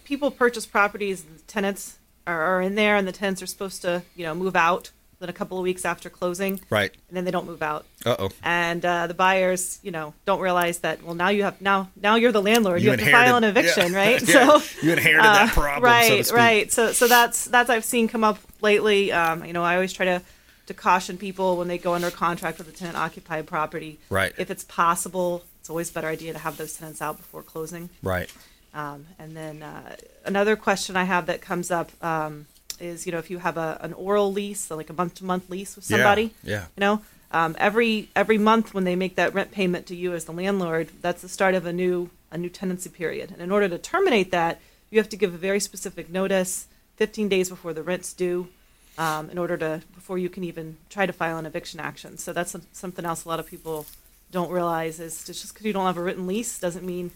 people 0.05 0.31
purchase 0.31 0.65
properties, 0.65 1.25
tenants 1.47 1.99
are, 2.27 2.41
are 2.41 2.62
in 2.62 2.75
there, 2.75 2.95
and 2.95 3.08
the 3.08 3.12
tenants 3.12 3.41
are 3.41 3.47
supposed 3.47 3.81
to, 3.84 4.03
you 4.15 4.25
know, 4.25 4.36
move 4.36 4.55
out 4.55 4.91
within 5.19 5.29
a 5.29 5.38
couple 5.38 5.58
of 5.58 5.63
weeks 5.63 5.86
after 5.86 6.10
closing. 6.10 6.60
Right. 6.69 6.93
And 7.08 7.17
then 7.17 7.25
they 7.25 7.31
don't 7.31 7.45
move 7.45 7.62
out. 7.62 7.86
Uh-oh. 8.05 8.29
And 8.43 8.86
uh, 8.86 9.08
the 9.08 9.13
buyers, 9.13 9.79
you 9.81 9.91
know, 9.91 10.13
don't 10.25 10.39
realize 10.39 10.79
that. 10.79 11.03
Well, 11.03 11.15
now 11.15 11.29
you 11.29 11.43
have 11.43 11.62
now 11.62 11.89
now 11.95 12.15
you're 12.15 12.31
the 12.31 12.41
landlord. 12.41 12.81
You, 12.81 12.86
you 12.86 12.91
have 12.91 12.99
to 12.99 13.12
file 13.12 13.38
an 13.38 13.43
eviction, 13.43 13.91
yeah. 13.91 13.97
right? 14.05 14.21
yeah. 14.27 14.60
So 14.60 14.86
you 14.86 14.93
inherited 14.93 15.25
uh, 15.25 15.34
that 15.34 15.53
problem, 15.53 15.84
right? 15.84 16.25
So 16.25 16.36
right. 16.36 16.71
So 16.71 16.91
so 16.91 17.08
that's 17.08 17.45
that's 17.45 17.69
I've 17.69 17.86
seen 17.86 18.08
come 18.08 18.23
up 18.23 18.39
lately. 18.62 19.12
Um, 19.12 19.45
you 19.45 19.53
know, 19.53 19.63
I 19.63 19.75
always 19.75 19.93
try 19.93 20.05
to 20.05 20.21
to 20.67 20.73
caution 20.73 21.17
people 21.17 21.58
when 21.58 21.67
they 21.67 21.77
go 21.77 21.93
under 21.93 22.10
contract 22.12 22.58
with 22.58 22.67
a 22.67 22.71
tenant 22.71 22.97
occupied 22.97 23.47
property. 23.47 23.99
Right. 24.10 24.34
If 24.38 24.49
it's 24.49 24.63
possible, 24.63 25.43
it's 25.60 25.69
always 25.69 25.91
a 25.91 25.93
better 25.93 26.08
idea 26.08 26.34
to 26.34 26.39
have 26.39 26.58
those 26.58 26.75
tenants 26.75 27.01
out 27.01 27.17
before 27.17 27.43
closing. 27.43 27.89
Right. 28.01 28.31
Um, 28.75 29.07
and 29.17 29.35
then 29.35 29.63
uh, 29.63 29.95
another 30.25 30.57
question 30.57 30.97
I 30.97 31.05
have 31.05 31.27
that 31.27 31.41
comes 31.41 31.71
up 31.71 31.91
um, 32.03 32.45
is, 32.79 33.05
you 33.05 33.13
know, 33.13 33.19
if 33.19 33.31
you 33.31 33.39
have 33.39 33.57
a, 33.57 33.79
an 33.81 33.93
oral 33.93 34.31
lease, 34.31 34.59
so 34.59 34.75
like 34.75 34.89
a 34.89 34.93
month 34.93 35.15
to 35.15 35.25
month 35.25 35.49
lease 35.49 35.77
with 35.77 35.85
somebody, 35.85 36.33
yeah, 36.43 36.51
yeah. 36.51 36.65
you 36.75 36.81
know, 36.81 37.01
um, 37.31 37.55
every 37.57 38.09
every 38.15 38.38
month 38.38 38.73
when 38.73 38.83
they 38.83 38.95
make 38.95 39.15
that 39.15 39.33
rent 39.33 39.51
payment 39.51 39.85
to 39.88 39.95
you 39.95 40.13
as 40.13 40.25
the 40.25 40.33
landlord, 40.33 40.89
that's 41.01 41.21
the 41.21 41.29
start 41.29 41.55
of 41.55 41.65
a 41.65 41.71
new 41.71 42.09
a 42.31 42.38
new 42.38 42.49
tenancy 42.49 42.89
period. 42.89 43.31
And 43.31 43.41
in 43.41 43.49
order 43.49 43.69
to 43.69 43.77
terminate 43.77 44.31
that, 44.31 44.59
you 44.89 44.99
have 44.99 45.09
to 45.09 45.17
give 45.17 45.33
a 45.33 45.38
very 45.38 45.61
specific 45.61 46.09
notice, 46.09 46.67
15 46.97 47.29
days 47.29 47.49
before 47.49 47.73
the 47.73 47.81
rent's 47.81 48.11
due, 48.11 48.49
um, 48.97 49.29
in 49.29 49.38
order 49.38 49.55
to 49.55 49.81
before 49.93 50.17
you 50.17 50.29
can 50.29 50.43
even 50.43 50.77
try 50.89 51.05
to 51.05 51.13
file 51.13 51.38
an 51.38 51.45
eviction 51.45 51.79
action. 51.79 52.17
So 52.17 52.33
that's 52.33 52.55
something 52.73 53.05
else 53.05 53.23
a 53.23 53.29
lot 53.29 53.39
of 53.39 53.47
people 53.47 53.85
don't 54.31 54.51
realize 54.51 54.99
is 54.99 55.23
just 55.23 55.53
because 55.53 55.65
you 55.65 55.71
don't 55.71 55.85
have 55.85 55.97
a 55.97 56.01
written 56.01 56.27
lease 56.27 56.59
doesn't 56.59 56.85
mean 56.85 57.11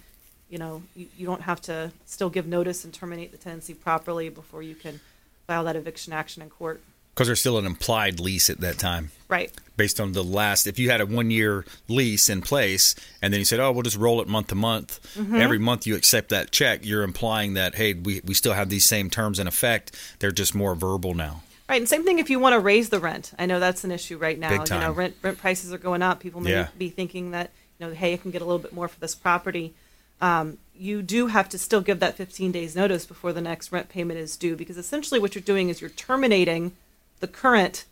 you 0.49 0.57
know, 0.57 0.81
you, 0.95 1.07
you 1.17 1.25
don't 1.25 1.41
have 1.41 1.61
to 1.61 1.91
still 2.05 2.29
give 2.29 2.47
notice 2.47 2.83
and 2.83 2.93
terminate 2.93 3.31
the 3.31 3.37
tenancy 3.37 3.73
properly 3.73 4.29
before 4.29 4.63
you 4.63 4.75
can 4.75 4.99
file 5.47 5.63
that 5.65 5.75
eviction 5.75 6.13
action 6.13 6.41
in 6.41 6.49
court. 6.49 6.81
Because 7.13 7.27
there's 7.27 7.39
still 7.39 7.57
an 7.57 7.65
implied 7.65 8.19
lease 8.19 8.49
at 8.49 8.61
that 8.61 8.77
time. 8.77 9.11
Right. 9.27 9.51
Based 9.75 9.99
on 9.99 10.13
the 10.13 10.23
last, 10.23 10.67
if 10.67 10.79
you 10.79 10.89
had 10.89 11.01
a 11.01 11.05
one 11.05 11.31
year 11.31 11.65
lease 11.87 12.29
in 12.29 12.41
place 12.41 12.95
and 13.21 13.33
then 13.33 13.39
you 13.39 13.45
said, 13.45 13.59
oh, 13.59 13.71
we'll 13.71 13.83
just 13.83 13.97
roll 13.97 14.21
it 14.21 14.27
month 14.27 14.47
to 14.47 14.55
month, 14.55 15.15
mm-hmm. 15.15 15.35
every 15.35 15.59
month 15.59 15.85
you 15.85 15.95
accept 15.95 16.29
that 16.29 16.51
check, 16.51 16.85
you're 16.85 17.03
implying 17.03 17.55
that, 17.55 17.75
hey, 17.75 17.93
we, 17.93 18.21
we 18.23 18.33
still 18.33 18.53
have 18.53 18.69
these 18.69 18.85
same 18.85 19.09
terms 19.09 19.37
in 19.37 19.47
effect. 19.47 19.95
They're 20.19 20.31
just 20.31 20.55
more 20.55 20.75
verbal 20.75 21.13
now. 21.13 21.43
Right, 21.67 21.79
and 21.79 21.87
same 21.87 22.03
thing 22.03 22.17
if 22.17 22.31
you 22.31 22.39
want 22.39 22.53
to 22.53 22.59
raise 22.59 22.89
the 22.89 22.99
rent. 22.99 23.31
I 23.37 23.45
know 23.45 23.59
that's 23.59 23.83
an 23.83 23.91
issue 23.91 24.17
right 24.17 24.39
now. 24.39 24.51
You 24.51 24.79
know, 24.79 24.91
rent 24.91 25.15
rent 25.21 25.37
prices 25.37 25.71
are 25.71 25.77
going 25.77 26.01
up. 26.01 26.19
People 26.19 26.41
may 26.41 26.49
yeah. 26.49 26.69
be 26.79 26.89
thinking 26.89 27.31
that, 27.31 27.51
you 27.77 27.85
know, 27.85 27.93
hey, 27.93 28.13
I 28.13 28.17
can 28.17 28.31
get 28.31 28.41
a 28.41 28.45
little 28.45 28.59
bit 28.59 28.73
more 28.73 28.87
for 28.87 28.99
this 28.99 29.13
property 29.13 29.75
um, 30.21 30.57
you 30.75 31.01
do 31.01 31.27
have 31.27 31.49
to 31.49 31.57
still 31.57 31.81
give 31.81 31.99
that 31.99 32.15
15 32.15 32.51
days 32.51 32.75
notice 32.75 33.05
before 33.05 33.33
the 33.33 33.41
next 33.41 33.71
rent 33.71 33.89
payment 33.89 34.19
is 34.19 34.37
due 34.37 34.55
because 34.55 34.77
essentially 34.77 35.19
what 35.19 35.35
you're 35.35 35.41
doing 35.41 35.69
is 35.69 35.81
you're 35.81 35.89
terminating 35.89 36.71
the 37.19 37.27
current 37.27 37.85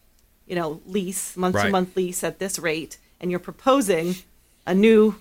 you 0.47 0.55
know 0.55 0.81
lease 0.85 1.35
month 1.35 1.55
to 1.61 1.69
month 1.69 1.95
lease 1.95 2.23
at 2.23 2.39
this 2.39 2.57
rate 2.57 2.97
and 3.19 3.29
you're 3.29 3.39
proposing 3.39 4.15
a 4.65 4.73
new 4.73 5.15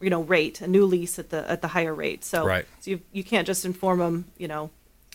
you 0.00 0.10
know 0.10 0.22
rate 0.22 0.60
a 0.60 0.66
new 0.66 0.84
lease 0.84 1.18
at 1.18 1.30
the 1.30 1.48
at 1.50 1.62
the 1.62 1.68
higher 1.68 1.94
rate 1.94 2.24
so 2.24 2.44
right. 2.44 2.66
so 2.80 2.90
you, 2.90 3.00
you 3.12 3.22
can't 3.22 3.46
just 3.46 3.64
inform 3.64 4.00
them 4.00 4.24
you 4.36 4.48
know 4.48 4.70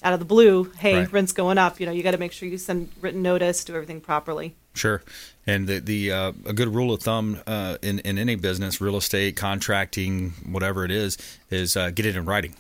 out 0.08 0.14
of 0.14 0.20
the 0.20 0.26
blue 0.26 0.72
hey 0.80 1.00
right. 1.00 1.12
rent's 1.12 1.34
going 1.34 1.58
up 1.58 1.80
you 1.80 1.86
know 1.86 1.92
you 1.92 2.02
got 2.02 2.12
to 2.12 2.18
make 2.18 2.32
sure 2.32 2.48
you 2.48 2.58
send 2.58 2.90
written 3.02 3.22
notice 3.22 3.64
do 3.64 3.76
everything 3.76 4.02
properly 4.02 4.56
Sure, 4.78 5.02
and 5.46 5.68
the 5.68 5.80
the 5.80 6.12
uh, 6.12 6.32
a 6.46 6.54
good 6.54 6.74
rule 6.74 6.94
of 6.94 7.02
thumb 7.02 7.40
uh, 7.48 7.78
in 7.82 8.00
in 8.00 8.18
any 8.18 8.36
business, 8.36 8.80
real 8.80 8.96
estate, 8.96 9.36
contracting, 9.36 10.34
whatever 10.50 10.86
it 10.86 10.92
is, 10.92 11.18
is 11.50 11.76
uh, 11.76 11.90
get 11.90 12.06
it 12.06 12.16
in 12.16 12.26
writing. 12.26 12.56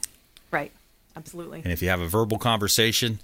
Right. 0.52 0.72
Absolutely. 1.16 1.62
And 1.64 1.72
if 1.72 1.82
you 1.82 1.90
have 1.90 2.02
a 2.02 2.08
verbal 2.08 2.38
conversation, 2.38 3.20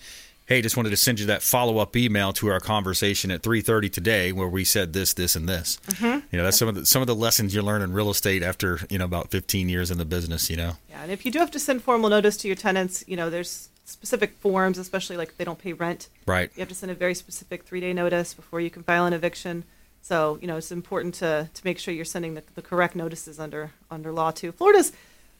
hey, 0.48 0.62
just 0.62 0.78
wanted 0.78 0.92
to 0.92 0.98
send 0.98 1.20
you 1.20 1.28
that 1.28 1.42
follow 1.42 1.78
up 1.78 1.96
email 1.96 2.34
to 2.34 2.48
our 2.48 2.60
conversation 2.60 3.32
at 3.32 3.42
three 3.42 3.62
thirty 3.62 3.90
today, 3.90 4.32
where 4.32 4.48
we 4.48 4.64
said 4.64 4.94
this, 4.94 5.14
this, 5.14 5.36
and 5.36 5.50
this. 5.50 5.80
Mm-hmm. 5.88 6.26
You 6.32 6.38
know, 6.38 6.44
that's 6.44 6.58
some 6.58 6.68
of 6.68 6.76
the 6.76 6.86
some 6.86 7.02
of 7.02 7.08
the 7.08 7.16
lessons 7.16 7.56
you 7.56 7.64
learn 7.64 7.82
in 7.82 7.94
real 7.94 8.12
estate 8.12 8.44
after 8.44 8.80
you 8.90 9.00
know 9.00 9.06
about 9.06 9.32
fifteen 9.32 9.70
years 9.70 9.90
in 9.90 9.98
the 9.98 10.06
business. 10.06 10.50
You 10.52 10.58
know. 10.58 10.74
Yeah, 10.90 11.02
and 11.02 11.12
if 11.12 11.26
you 11.26 11.32
do 11.32 11.40
have 11.40 11.52
to 11.52 11.60
send 11.60 11.82
formal 11.82 12.12
notice 12.12 12.38
to 12.38 12.48
your 12.48 12.56
tenants, 12.56 13.04
you 13.08 13.18
know, 13.18 13.32
there's 13.32 13.70
specific 13.86 14.38
forms, 14.38 14.78
especially 14.78 15.18
like 15.18 15.30
if 15.30 15.38
they 15.38 15.44
don't 15.44 15.60
pay 15.60 15.74
rent. 15.74 16.10
Right. 16.26 16.52
You 16.56 16.62
have 16.62 16.70
to 16.70 16.76
send 16.76 16.92
a 16.92 16.96
very 16.96 17.16
specific 17.16 17.64
three 17.64 17.80
day 17.80 17.94
notice 17.94 18.34
before 18.34 18.62
you 18.62 18.70
can 18.70 18.84
file 18.84 19.06
an 19.06 19.14
eviction. 19.14 19.64
So 20.02 20.38
you 20.42 20.48
know 20.48 20.58
it's 20.58 20.72
important 20.72 21.16
to 21.16 21.50
to 21.54 21.62
make 21.66 21.80
sure 21.80 21.94
you're 21.94 22.06
sending 22.06 22.34
the, 22.34 22.44
the 22.56 22.62
correct 22.62 22.96
notices 22.96 23.40
under 23.40 23.72
under 23.90 24.12
law 24.12 24.32
too. 24.32 24.52
Florida's 24.52 24.92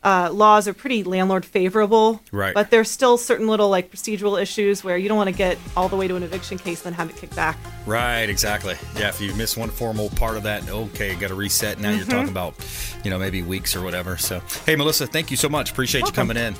uh, 0.04 0.30
laws 0.32 0.68
are 0.68 0.74
pretty 0.74 1.04
landlord 1.04 1.46
favorable, 1.46 2.22
right? 2.32 2.54
But 2.54 2.70
there's 2.72 2.92
still 2.92 3.18
certain 3.18 3.48
little 3.48 3.70
like 3.70 3.92
procedural 3.92 4.42
issues 4.42 4.84
where 4.84 4.98
you 4.98 5.08
don't 5.08 5.18
want 5.18 5.30
to 5.30 5.36
get 5.36 5.58
all 5.78 5.88
the 5.88 5.96
way 5.96 6.08
to 6.08 6.16
an 6.16 6.24
eviction 6.24 6.58
case 6.58 6.86
and 6.86 6.94
then 6.94 6.98
have 6.98 7.10
it 7.10 7.20
kicked 7.20 7.36
back. 7.36 7.58
Right, 7.86 8.30
exactly. 8.30 8.76
Yeah, 8.98 9.10
if 9.10 9.22
you 9.22 9.34
miss 9.36 9.56
one 9.56 9.70
formal 9.70 10.10
part 10.12 10.38
of 10.38 10.44
that, 10.44 10.70
okay, 10.70 11.16
got 11.16 11.30
to 11.30 11.36
reset. 11.36 11.80
Now 11.80 11.90
mm-hmm. 11.90 11.98
you're 11.98 12.08
talking 12.08 12.30
about, 12.30 12.56
you 13.04 13.10
know, 13.10 13.18
maybe 13.18 13.42
weeks 13.42 13.76
or 13.76 13.82
whatever. 13.82 14.18
So, 14.18 14.42
hey, 14.66 14.76
Melissa, 14.76 15.08
thank 15.08 15.32
you 15.32 15.38
so 15.38 15.50
much. 15.50 15.72
Appreciate 15.72 16.06
you 16.06 16.12
coming 16.12 16.38
in. 16.38 16.56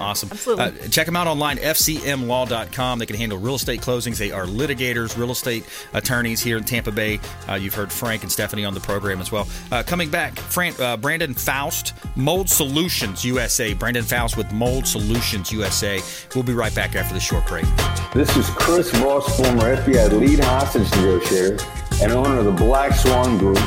Awesome. 0.00 0.28
Absolutely. 0.30 0.64
Uh, 0.64 0.88
check 0.88 1.06
them 1.06 1.16
out 1.16 1.26
online, 1.26 1.58
fcmlaw.com. 1.58 2.98
They 2.98 3.06
can 3.06 3.16
handle 3.16 3.38
real 3.38 3.56
estate 3.56 3.80
closings. 3.80 4.18
They 4.18 4.30
are 4.30 4.44
litigators, 4.44 5.16
real 5.16 5.30
estate 5.30 5.64
attorneys 5.92 6.40
here 6.40 6.56
in 6.56 6.64
Tampa 6.64 6.92
Bay. 6.92 7.20
Uh, 7.48 7.54
you've 7.54 7.74
heard 7.74 7.92
Frank 7.92 8.22
and 8.22 8.30
Stephanie 8.30 8.64
on 8.64 8.74
the 8.74 8.80
program 8.80 9.20
as 9.20 9.32
well. 9.32 9.48
Uh, 9.72 9.82
coming 9.84 10.10
back, 10.10 10.36
Fran- 10.38 10.80
uh, 10.80 10.96
Brandon 10.96 11.34
Faust, 11.34 11.94
Mold 12.16 12.48
Solutions 12.48 12.87
USA. 12.88 13.74
Brandon 13.74 14.02
Faust 14.02 14.36
with 14.36 14.50
Mold 14.52 14.86
Solutions 14.86 15.52
USA. 15.52 16.00
We'll 16.34 16.44
be 16.44 16.54
right 16.54 16.74
back 16.74 16.96
after 16.96 17.14
the 17.14 17.20
short 17.20 17.46
break. 17.46 17.66
This 18.14 18.34
is 18.36 18.48
Chris 18.50 18.90
Voss, 18.92 19.36
former 19.36 19.76
FBI 19.76 20.12
lead 20.18 20.40
hostage 20.40 20.90
negotiator 20.96 21.58
and 22.02 22.12
owner 22.12 22.38
of 22.38 22.44
the 22.44 22.52
Black 22.52 22.92
Swan 22.94 23.38
Group, 23.38 23.58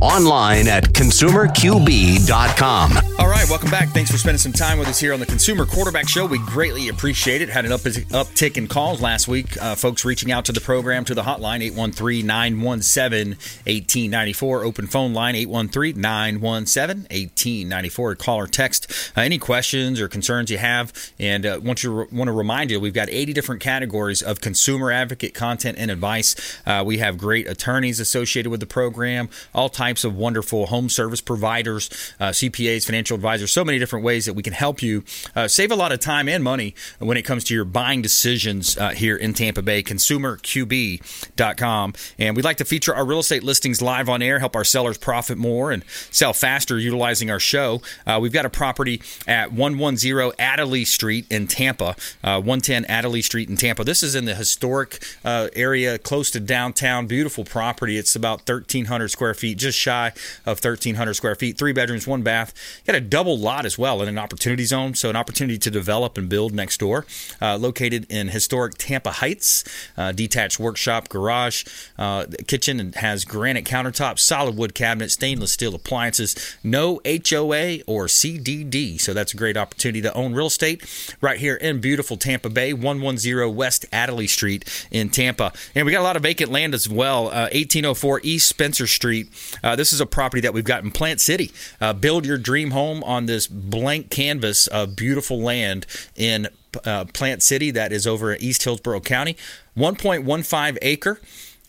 Online 0.00 0.66
at 0.66 0.84
consumerqb.com. 0.84 2.92
All 3.18 3.28
right, 3.28 3.46
welcome 3.50 3.70
back. 3.70 3.90
Thanks 3.90 4.10
for 4.10 4.16
spending 4.16 4.38
some 4.38 4.54
time 4.54 4.78
with 4.78 4.88
us 4.88 4.98
here 4.98 5.12
on 5.12 5.20
the 5.20 5.26
Consumer 5.26 5.66
Quarterback 5.66 6.08
Show. 6.08 6.24
We 6.24 6.38
greatly 6.38 6.88
appreciate 6.88 7.42
it. 7.42 7.50
Had 7.50 7.66
an 7.66 7.72
up, 7.72 7.80
uptick 7.80 8.56
in 8.56 8.66
calls 8.66 9.02
last 9.02 9.28
week. 9.28 9.60
Uh, 9.60 9.74
folks 9.74 10.02
reaching 10.02 10.32
out 10.32 10.46
to 10.46 10.52
the 10.52 10.60
program 10.60 11.04
to 11.04 11.14
the 11.14 11.24
hotline 11.24 11.60
813 11.60 12.26
917 12.26 13.28
1894. 13.30 14.64
Open 14.64 14.86
phone 14.86 15.12
line 15.12 15.36
813 15.36 16.00
917 16.00 17.02
1894. 17.02 18.14
Call 18.14 18.38
or 18.38 18.46
text 18.46 18.90
uh, 19.14 19.20
any 19.20 19.36
questions 19.36 20.00
or 20.00 20.08
concerns 20.08 20.50
you 20.50 20.56
have. 20.56 21.12
And 21.18 21.44
uh, 21.44 21.60
want, 21.62 21.82
you, 21.82 22.08
want 22.10 22.28
to 22.28 22.32
remind 22.32 22.70
you, 22.70 22.80
we've 22.80 22.94
got 22.94 23.10
80 23.10 23.34
different 23.34 23.60
categories 23.60 24.22
of 24.22 24.40
consumer 24.40 24.90
advocate 24.90 25.34
content 25.34 25.76
and 25.78 25.90
advice. 25.90 26.58
Uh, 26.64 26.82
we 26.86 26.96
have 26.98 27.18
great 27.18 27.46
attorneys 27.46 28.00
associated 28.00 28.48
with 28.48 28.60
the 28.60 28.66
program, 28.66 29.28
all 29.54 29.68
types 29.68 29.89
of 30.04 30.16
wonderful 30.16 30.66
home 30.66 30.88
service 30.88 31.20
providers, 31.20 31.90
uh, 32.18 32.28
CPAs, 32.28 32.86
financial 32.86 33.14
advisors, 33.14 33.50
so 33.50 33.64
many 33.64 33.78
different 33.78 34.04
ways 34.04 34.26
that 34.26 34.34
we 34.34 34.42
can 34.42 34.52
help 34.52 34.82
you 34.82 35.04
uh, 35.34 35.48
save 35.48 35.72
a 35.72 35.76
lot 35.76 35.92
of 35.92 36.00
time 36.00 36.28
and 36.28 36.44
money 36.44 36.74
when 36.98 37.16
it 37.16 37.22
comes 37.22 37.44
to 37.44 37.54
your 37.54 37.64
buying 37.64 38.02
decisions 38.02 38.76
uh, 38.78 38.90
here 38.90 39.16
in 39.16 39.34
Tampa 39.34 39.62
Bay. 39.62 39.82
ConsumerQB.com. 39.82 41.94
And 42.18 42.36
we'd 42.36 42.44
like 42.44 42.58
to 42.58 42.64
feature 42.64 42.94
our 42.94 43.04
real 43.04 43.20
estate 43.20 43.42
listings 43.42 43.82
live 43.82 44.08
on 44.08 44.22
air, 44.22 44.38
help 44.38 44.56
our 44.56 44.64
sellers 44.64 44.98
profit 44.98 45.38
more 45.38 45.72
and 45.72 45.84
sell 46.10 46.32
faster 46.32 46.78
utilizing 46.78 47.30
our 47.30 47.40
show. 47.40 47.82
Uh, 48.06 48.18
we've 48.20 48.32
got 48.32 48.46
a 48.46 48.50
property 48.50 49.02
at 49.26 49.52
110 49.52 50.32
Adderley 50.38 50.84
Street 50.84 51.26
in 51.30 51.46
Tampa, 51.46 51.96
uh, 52.22 52.40
110 52.40 52.84
Adderley 52.86 53.22
Street 53.22 53.48
in 53.48 53.56
Tampa. 53.56 53.84
This 53.84 54.02
is 54.02 54.14
in 54.14 54.24
the 54.24 54.34
historic 54.34 55.02
uh, 55.24 55.48
area 55.54 55.98
close 55.98 56.30
to 56.32 56.40
downtown. 56.40 57.06
Beautiful 57.06 57.44
property. 57.44 57.96
It's 57.96 58.16
about 58.16 58.48
1,300 58.48 59.08
square 59.08 59.34
feet, 59.34 59.58
just 59.58 59.78
shy 59.80 60.08
of 60.46 60.62
1,300 60.62 61.14
square 61.14 61.34
feet, 61.34 61.58
three 61.58 61.72
bedrooms, 61.72 62.06
one 62.06 62.22
bath. 62.22 62.54
Got 62.86 62.96
a 62.96 63.00
double 63.00 63.38
lot 63.38 63.66
as 63.66 63.78
well 63.78 64.02
in 64.02 64.08
an 64.08 64.18
opportunity 64.18 64.64
zone, 64.64 64.94
so 64.94 65.10
an 65.10 65.16
opportunity 65.16 65.58
to 65.58 65.70
develop 65.70 66.16
and 66.18 66.28
build 66.28 66.52
next 66.52 66.78
door. 66.78 67.06
Uh, 67.40 67.56
located 67.56 68.06
in 68.10 68.28
historic 68.28 68.74
Tampa 68.78 69.12
Heights, 69.12 69.64
uh, 69.96 70.12
detached 70.12 70.60
workshop, 70.60 71.08
garage, 71.08 71.64
uh, 71.98 72.26
kitchen, 72.46 72.80
and 72.80 72.94
has 72.96 73.24
granite 73.24 73.64
countertops, 73.64 74.20
solid 74.20 74.56
wood 74.56 74.74
cabinets, 74.74 75.14
stainless 75.14 75.52
steel 75.52 75.74
appliances, 75.74 76.56
no 76.62 77.00
HOA 77.04 77.80
or 77.86 78.06
CDD. 78.06 79.00
So 79.00 79.14
that's 79.14 79.34
a 79.34 79.36
great 79.36 79.56
opportunity 79.56 80.02
to 80.02 80.12
own 80.14 80.34
real 80.34 80.46
estate 80.46 80.84
right 81.20 81.38
here 81.38 81.56
in 81.56 81.80
beautiful 81.80 82.16
Tampa 82.16 82.50
Bay, 82.50 82.72
110 82.72 83.54
West 83.54 83.86
Adderley 83.92 84.26
Street 84.26 84.86
in 84.90 85.08
Tampa. 85.08 85.52
And 85.74 85.86
we 85.86 85.92
got 85.92 86.00
a 86.00 86.04
lot 86.04 86.16
of 86.16 86.22
vacant 86.22 86.50
land 86.52 86.74
as 86.74 86.88
well, 86.88 87.24
1804 87.24 88.20
East 88.22 88.48
Spencer 88.48 88.86
Street. 88.86 89.28
Uh, 89.70 89.76
this 89.76 89.92
is 89.92 90.00
a 90.00 90.06
property 90.06 90.40
that 90.40 90.52
we've 90.52 90.64
got 90.64 90.82
in 90.82 90.90
Plant 90.90 91.20
City. 91.20 91.52
Uh, 91.80 91.92
build 91.92 92.26
your 92.26 92.38
dream 92.38 92.72
home 92.72 93.04
on 93.04 93.26
this 93.26 93.46
blank 93.46 94.10
canvas 94.10 94.66
of 94.66 94.96
beautiful 94.96 95.40
land 95.40 95.86
in 96.16 96.48
uh, 96.84 97.04
Plant 97.04 97.40
City 97.40 97.70
that 97.70 97.92
is 97.92 98.04
over 98.04 98.32
in 98.34 98.42
East 98.42 98.64
Hillsborough 98.64 98.98
County. 98.98 99.36
1.15 99.76 100.78
acre. 100.82 101.20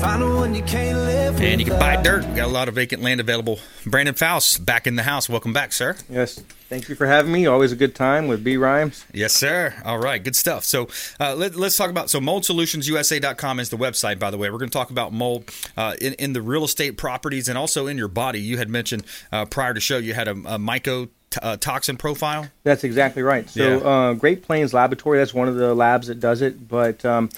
find 0.00 0.22
the 0.22 0.26
one 0.26 0.54
you 0.54 0.62
can't 0.62 0.98
live 0.98 1.40
And 1.40 1.60
you 1.60 1.66
can 1.66 1.78
buy 1.78 2.00
dirt. 2.02 2.26
We 2.26 2.34
got 2.34 2.46
a 2.46 2.52
lot 2.52 2.68
of 2.68 2.74
vacant 2.74 3.02
land 3.02 3.20
available. 3.20 3.60
Brandon 3.86 4.14
Faust 4.14 4.64
back 4.66 4.86
in 4.86 4.96
the 4.96 5.02
house. 5.04 5.28
Welcome 5.28 5.52
back, 5.52 5.72
sir. 5.72 5.96
Yes. 6.08 6.40
Thank 6.68 6.90
you 6.90 6.94
for 6.94 7.06
having 7.06 7.32
me. 7.32 7.46
Always 7.46 7.72
a 7.72 7.76
good 7.76 7.94
time 7.94 8.28
with 8.28 8.44
B 8.44 8.58
Rhymes. 8.58 9.06
Yes, 9.14 9.32
sir. 9.32 9.74
All 9.86 9.98
right, 9.98 10.22
good 10.22 10.36
stuff. 10.36 10.64
So 10.64 10.88
uh, 11.18 11.34
let, 11.34 11.56
us 11.56 11.78
talk 11.78 11.88
about 11.88 12.10
so 12.10 12.20
moldsolutionsusa.com 12.20 13.58
is 13.58 13.70
the 13.70 13.78
website. 13.78 14.18
By 14.18 14.30
the 14.30 14.36
way, 14.36 14.50
we're 14.50 14.58
going 14.58 14.68
to 14.68 14.76
talk 14.76 14.90
about 14.90 15.14
mold 15.14 15.50
uh, 15.78 15.94
in, 15.98 16.12
in 16.14 16.34
the 16.34 16.42
real 16.42 16.64
estate 16.64 16.98
properties 16.98 17.48
and 17.48 17.56
also 17.56 17.86
in 17.86 17.96
your 17.96 18.08
body. 18.08 18.40
You 18.40 18.58
had 18.58 18.68
mentioned 18.68 19.04
uh, 19.32 19.46
prior 19.46 19.72
to 19.72 19.80
show 19.80 19.96
you 19.96 20.12
had 20.12 20.28
a, 20.28 20.32
a 20.32 20.58
myco. 20.58 21.08
T- 21.30 21.40
uh, 21.42 21.58
toxin 21.58 21.98
profile. 21.98 22.48
That's 22.62 22.84
exactly 22.84 23.20
right. 23.20 23.46
So, 23.50 23.80
uh, 23.80 24.14
Great 24.14 24.42
Plains 24.42 24.72
Laboratory, 24.72 25.18
that's 25.18 25.34
one 25.34 25.46
of 25.46 25.56
the 25.56 25.74
labs 25.74 26.06
that 26.06 26.20
does 26.20 26.40
it. 26.40 26.66
But 26.66 27.04
um, 27.04 27.28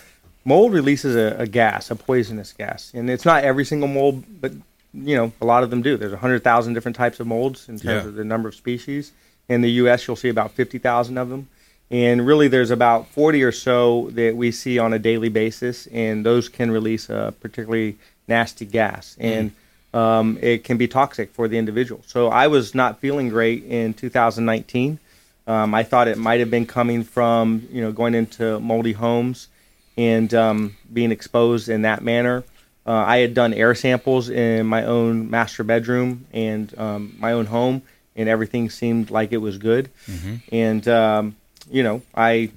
mold 0.44 0.72
releases 0.72 1.16
a, 1.16 1.40
a 1.40 1.46
gas, 1.48 1.90
a 1.90 1.96
poisonous 1.96 2.52
gas. 2.52 2.92
And 2.94 3.10
it's 3.10 3.24
not 3.24 3.42
every 3.42 3.64
single 3.64 3.88
mold, 3.88 4.22
but, 4.40 4.52
you 4.92 5.14
know, 5.16 5.33
a 5.40 5.44
lot 5.44 5.62
of 5.62 5.70
them 5.70 5.83
do. 5.83 5.96
There's 5.96 6.12
100,000 6.12 6.74
different 6.74 6.96
types 6.96 7.20
of 7.20 7.26
molds 7.26 7.68
in 7.68 7.74
terms 7.79 7.85
Yeah. 8.05 8.09
of 8.09 8.14
the 8.14 8.24
number 8.24 8.48
of 8.48 8.55
species. 8.55 9.12
In 9.48 9.61
the 9.62 9.70
U.S., 9.72 10.07
you'll 10.07 10.16
see 10.16 10.29
about 10.29 10.53
50,000 10.53 11.18
of 11.18 11.29
them. 11.29 11.48
And 11.90 12.24
really, 12.24 12.46
there's 12.46 12.70
about 12.70 13.09
40 13.09 13.42
or 13.42 13.50
so 13.53 14.11
that 14.12 14.37
we 14.37 14.53
see 14.53 14.79
on 14.79 14.92
a 14.92 14.98
daily 14.98 15.29
basis, 15.29 15.87
and 15.88 16.24
those 16.24 16.48
can 16.48 16.70
release 16.70 17.11
a 17.11 17.35
particularly 17.40 17.98
nasty 18.29 18.64
gas. 18.64 19.16
And 19.18 19.53
um, 19.92 20.38
it 20.40 20.62
can 20.62 20.76
be 20.76 20.87
toxic 20.87 21.33
for 21.33 21.48
the 21.48 21.59
individual. 21.59 22.00
So 22.07 22.29
I 22.29 22.46
was 22.46 22.76
not 22.76 23.00
feeling 23.00 23.29
great 23.29 23.64
in 23.64 23.92
2019. 23.94 25.00
Um, 25.48 25.74
I 25.74 25.83
thought 25.83 26.07
it 26.07 26.16
might 26.16 26.38
have 26.38 26.50
been 26.50 26.66
coming 26.66 27.03
from 27.03 27.66
you 27.72 27.81
know 27.83 27.90
going 27.90 28.14
into 28.14 28.61
moldy 28.61 28.92
homes 28.92 29.48
and 29.98 30.33
um, 30.33 30.76
being 30.92 31.11
exposed 31.11 31.68
in 31.68 31.83
that 31.83 32.05
manner. 32.05 32.44
Uh, 32.86 32.92
I 32.92 33.18
had 33.18 33.34
done 33.34 33.52
air 33.52 33.74
samples 33.74 34.30
in 34.30 34.66
my 34.66 34.84
own 34.84 35.30
master 35.30 35.62
bedroom 35.62 36.26
and 36.32 36.76
um, 36.78 37.14
my 37.18 37.32
own 37.32 37.46
home, 37.46 37.82
and 38.16 38.28
everything 38.28 38.70
seemed 38.70 39.10
like 39.10 39.32
it 39.32 39.38
was 39.38 39.58
good. 39.58 39.90
And 40.50 40.86
um, 40.88 41.36
you 41.70 41.82
know, 41.82 42.02
I 42.14 42.50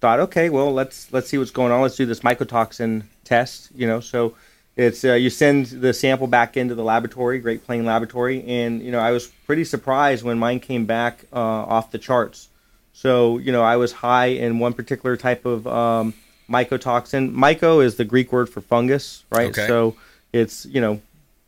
thought, 0.00 0.20
okay, 0.20 0.50
well, 0.50 0.72
let's 0.72 1.12
let's 1.12 1.28
see 1.28 1.38
what's 1.38 1.50
going 1.50 1.72
on. 1.72 1.82
Let's 1.82 1.96
do 1.96 2.06
this 2.06 2.20
mycotoxin 2.20 3.04
test. 3.24 3.70
You 3.74 3.86
know, 3.86 4.00
so 4.00 4.34
it's 4.76 5.04
uh, 5.04 5.14
you 5.14 5.30
send 5.30 5.66
the 5.66 5.92
sample 5.92 6.26
back 6.26 6.56
into 6.56 6.74
the 6.74 6.84
laboratory, 6.84 7.38
Great 7.40 7.64
Plain 7.64 7.84
Laboratory, 7.84 8.44
and 8.46 8.82
you 8.82 8.92
know, 8.92 9.00
I 9.00 9.10
was 9.10 9.26
pretty 9.26 9.64
surprised 9.64 10.24
when 10.24 10.38
mine 10.38 10.60
came 10.60 10.86
back 10.86 11.24
uh, 11.32 11.38
off 11.38 11.90
the 11.90 11.98
charts. 11.98 12.48
So 12.92 13.38
you 13.38 13.52
know, 13.52 13.62
I 13.62 13.76
was 13.76 13.92
high 13.92 14.26
in 14.26 14.58
one 14.58 14.74
particular 14.74 15.16
type 15.16 15.44
of 15.44 15.66
um, 15.66 16.14
mycotoxin. 16.48 17.32
Myco 17.32 17.84
is 17.84 17.96
the 17.96 18.04
Greek 18.04 18.32
word 18.32 18.48
for 18.48 18.60
fungus, 18.60 19.24
right? 19.30 19.50
Okay. 19.50 19.66
So 19.66 19.96
it's 20.32 20.66
you 20.66 20.80
know 20.80 21.00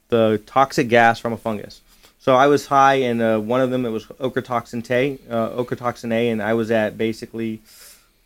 the 0.08 0.42
toxic 0.46 0.88
gas 0.88 1.18
from 1.18 1.32
a 1.32 1.36
fungus. 1.36 1.80
So 2.18 2.34
I 2.34 2.46
was 2.46 2.66
high 2.66 2.94
in 2.94 3.20
uh, 3.20 3.38
one 3.38 3.60
of 3.60 3.70
them. 3.70 3.86
It 3.86 3.90
was 3.90 4.04
ochratoxin 4.06 4.90
A, 4.90 5.18
uh, 5.30 5.50
ochratoxin 5.62 6.12
A, 6.12 6.30
and 6.30 6.42
I 6.42 6.52
was 6.54 6.70
at 6.70 6.98
basically 6.98 7.62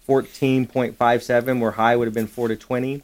14.57, 0.09 1.61
where 1.61 1.71
high 1.73 1.95
would 1.95 2.07
have 2.07 2.15
been 2.15 2.27
4 2.27 2.49
to 2.49 2.57
20. 2.57 3.03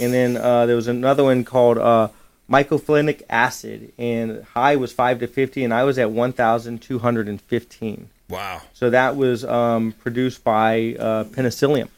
And 0.00 0.14
then 0.14 0.36
uh, 0.36 0.66
there 0.66 0.76
was 0.76 0.88
another 0.88 1.24
one 1.24 1.42
called 1.44 1.78
uh, 1.78 2.10
mycophenolic 2.50 3.22
acid, 3.28 3.92
and 3.98 4.44
high 4.54 4.76
was 4.76 4.92
5 4.92 5.20
to 5.20 5.26
50, 5.26 5.64
and 5.64 5.74
I 5.74 5.84
was 5.84 5.98
at 5.98 6.10
1,215. 6.10 8.08
Wow. 8.28 8.62
So 8.72 8.90
that 8.90 9.16
was 9.16 9.44
um, 9.44 9.92
produced 9.92 10.44
by 10.44 10.96
uh, 10.98 11.24
penicillium, 11.24 11.88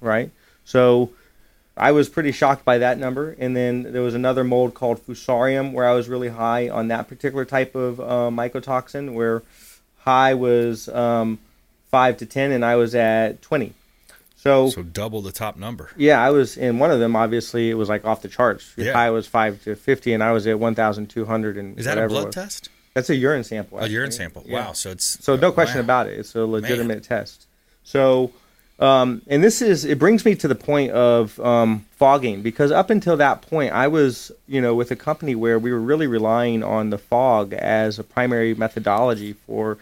right? 0.00 0.30
So 0.66 1.12
I 1.76 1.92
was 1.92 2.10
pretty 2.10 2.32
shocked 2.32 2.64
by 2.64 2.78
that 2.78 2.98
number. 2.98 3.34
And 3.38 3.56
then 3.56 3.92
there 3.92 4.02
was 4.02 4.14
another 4.14 4.44
mold 4.44 4.74
called 4.74 5.00
Fusarium 5.06 5.72
where 5.72 5.88
I 5.88 5.94
was 5.94 6.08
really 6.08 6.28
high 6.28 6.68
on 6.68 6.88
that 6.88 7.08
particular 7.08 7.46
type 7.46 7.74
of 7.74 8.00
uh, 8.00 8.04
mycotoxin, 8.30 9.14
where 9.14 9.42
high 9.98 10.34
was 10.34 10.88
um, 10.88 11.38
5 11.90 12.18
to 12.18 12.26
10, 12.26 12.52
and 12.52 12.64
I 12.64 12.76
was 12.76 12.94
at 12.94 13.40
20. 13.40 13.72
So, 14.36 14.68
So 14.68 14.82
double 14.82 15.22
the 15.22 15.32
top 15.32 15.56
number. 15.56 15.90
yeah, 15.96 16.22
I 16.22 16.30
was 16.30 16.56
in 16.56 16.78
one 16.78 16.90
of 16.90 17.00
them. 17.00 17.16
Obviously, 17.16 17.70
it 17.70 17.74
was 17.74 17.88
like 17.88 18.04
off 18.04 18.22
the 18.22 18.28
charts. 18.28 18.72
Yeah. 18.76 18.92
high 18.92 19.10
was 19.10 19.26
five 19.26 19.64
to 19.64 19.74
fifty, 19.74 20.12
and 20.12 20.22
I 20.22 20.30
was 20.30 20.46
at 20.46 20.60
one 20.60 20.76
thousand 20.76 21.08
two 21.08 21.24
hundred 21.24 21.56
and 21.56 21.76
Is 21.76 21.86
that 21.86 21.98
a 21.98 22.06
blood 22.06 22.30
test? 22.30 22.68
That's 22.94 23.10
a 23.10 23.16
urine 23.16 23.42
sample. 23.42 23.78
A 23.78 23.88
urine 23.88 24.06
actually. 24.06 24.16
sample. 24.16 24.44
Yeah. 24.46 24.66
Wow. 24.66 24.72
So 24.72 24.90
it's 24.90 25.24
So 25.24 25.34
no 25.34 25.50
question 25.50 25.78
wow. 25.78 25.84
about 25.84 26.06
it. 26.06 26.18
It's 26.18 26.34
a 26.36 26.46
legitimate 26.46 27.02
test. 27.02 27.46
So, 27.82 28.30
um, 28.78 29.22
and 29.26 29.42
this 29.42 29.62
is 29.62 29.84
it 29.84 29.98
brings 29.98 30.24
me 30.24 30.34
to 30.34 30.48
the 30.48 30.54
point 30.54 30.92
of 30.92 31.38
um, 31.40 31.86
fogging 31.96 32.42
because 32.42 32.70
up 32.70 32.90
until 32.90 33.16
that 33.16 33.42
point, 33.42 33.72
I 33.72 33.88
was 33.88 34.30
you 34.46 34.60
know 34.60 34.74
with 34.74 34.90
a 34.90 34.96
company 34.96 35.34
where 35.34 35.58
we 35.58 35.72
were 35.72 35.80
really 35.80 36.06
relying 36.06 36.62
on 36.62 36.90
the 36.90 36.98
fog 36.98 37.52
as 37.54 37.98
a 37.98 38.04
primary 38.04 38.54
methodology 38.54 39.32
for 39.32 39.78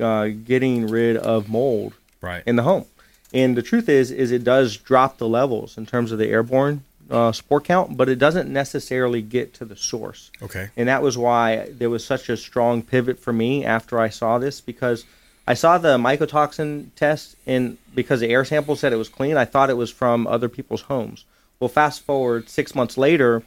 uh, 0.00 0.28
getting 0.44 0.86
rid 0.86 1.16
of 1.16 1.48
mold 1.48 1.94
Right. 2.20 2.42
in 2.46 2.56
the 2.56 2.62
home. 2.62 2.86
And 3.34 3.56
the 3.56 3.62
truth 3.62 3.88
is, 3.88 4.10
is 4.10 4.30
it 4.32 4.42
does 4.44 4.76
drop 4.76 5.18
the 5.18 5.28
levels 5.28 5.76
in 5.76 5.84
terms 5.86 6.10
of 6.12 6.18
the 6.18 6.26
airborne 6.28 6.82
uh, 7.10 7.30
spore 7.32 7.60
count, 7.60 7.96
but 7.96 8.08
it 8.08 8.16
doesn't 8.18 8.48
necessarily 8.52 9.22
get 9.22 9.52
to 9.54 9.64
the 9.64 9.76
source. 9.76 10.30
Okay. 10.42 10.70
And 10.76 10.88
that 10.88 11.02
was 11.02 11.16
why 11.18 11.68
there 11.70 11.90
was 11.90 12.04
such 12.04 12.28
a 12.28 12.36
strong 12.36 12.82
pivot 12.82 13.18
for 13.18 13.32
me 13.32 13.64
after 13.64 13.98
I 14.00 14.08
saw 14.08 14.38
this 14.38 14.60
because 14.60 15.04
I 15.46 15.54
saw 15.54 15.78
the 15.78 15.96
mycotoxin 15.96 16.88
test 16.96 17.36
and 17.46 17.78
because 17.94 18.20
the 18.20 18.28
air 18.28 18.44
sample 18.44 18.76
said 18.76 18.92
it 18.92 18.96
was 18.96 19.08
clean, 19.08 19.36
I 19.36 19.44
thought 19.44 19.70
it 19.70 19.76
was 19.76 19.90
from 19.90 20.26
other 20.26 20.48
people's 20.48 20.82
homes. 20.82 21.24
Well, 21.60 21.68
fast 21.68 22.02
forward 22.02 22.48
six 22.48 22.74
months 22.74 22.98
later, 22.98 23.42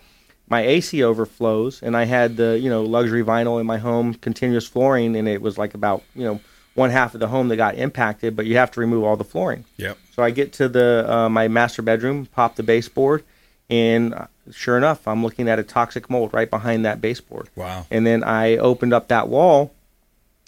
my 0.48 0.62
AC 0.62 1.04
overflows 1.04 1.82
and 1.84 1.96
I 1.96 2.06
had 2.06 2.38
the 2.38 2.58
you 2.60 2.70
know 2.70 2.84
luxury 2.84 3.24
vinyl 3.24 3.60
in 3.60 3.68
my 3.68 3.78
home, 3.78 4.14
continuous 4.14 4.68
flooring, 4.68 5.16
and 5.16 5.28
it 5.28 5.42
was 5.42 5.58
like 5.58 5.74
about 5.74 6.04
you 6.16 6.24
know 6.24 6.40
one 6.76 6.90
half 6.90 7.14
of 7.14 7.20
the 7.20 7.28
home 7.28 7.50
that 7.50 7.58
got 7.58 7.76
impacted, 7.76 8.36
but 8.36 8.46
you 8.46 8.56
have 8.58 8.72
to 8.72 8.80
remove 8.80 9.04
all 9.04 9.18
the 9.18 9.24
flooring. 9.24 9.66
Yep. 9.78 9.98
So 10.16 10.24
I 10.24 10.32
get 10.32 10.54
to 10.54 10.70
the 10.70 11.06
uh, 11.08 11.30
my 11.30 11.48
master 11.48 11.82
bedroom, 11.82 12.26
pop 12.28 12.56
the 12.56 12.64
baseboard, 12.64 13.24
and 13.70 14.14
uh, 14.14 14.28
sure 14.52 14.78
enough, 14.78 15.08
I'm 15.08 15.24
looking 15.24 15.48
at 15.50 15.60
a 15.60 15.64
toxic 15.64 16.10
mold 16.10 16.34
right 16.34 16.50
behind 16.50 16.86
that 16.86 17.02
baseboard. 17.02 17.50
Wow. 17.56 17.86
And 17.92 18.08
then 18.08 18.24
I 18.24 18.58
opened 18.58 18.94
up 18.94 19.10
that 19.10 19.28
wall, 19.28 19.74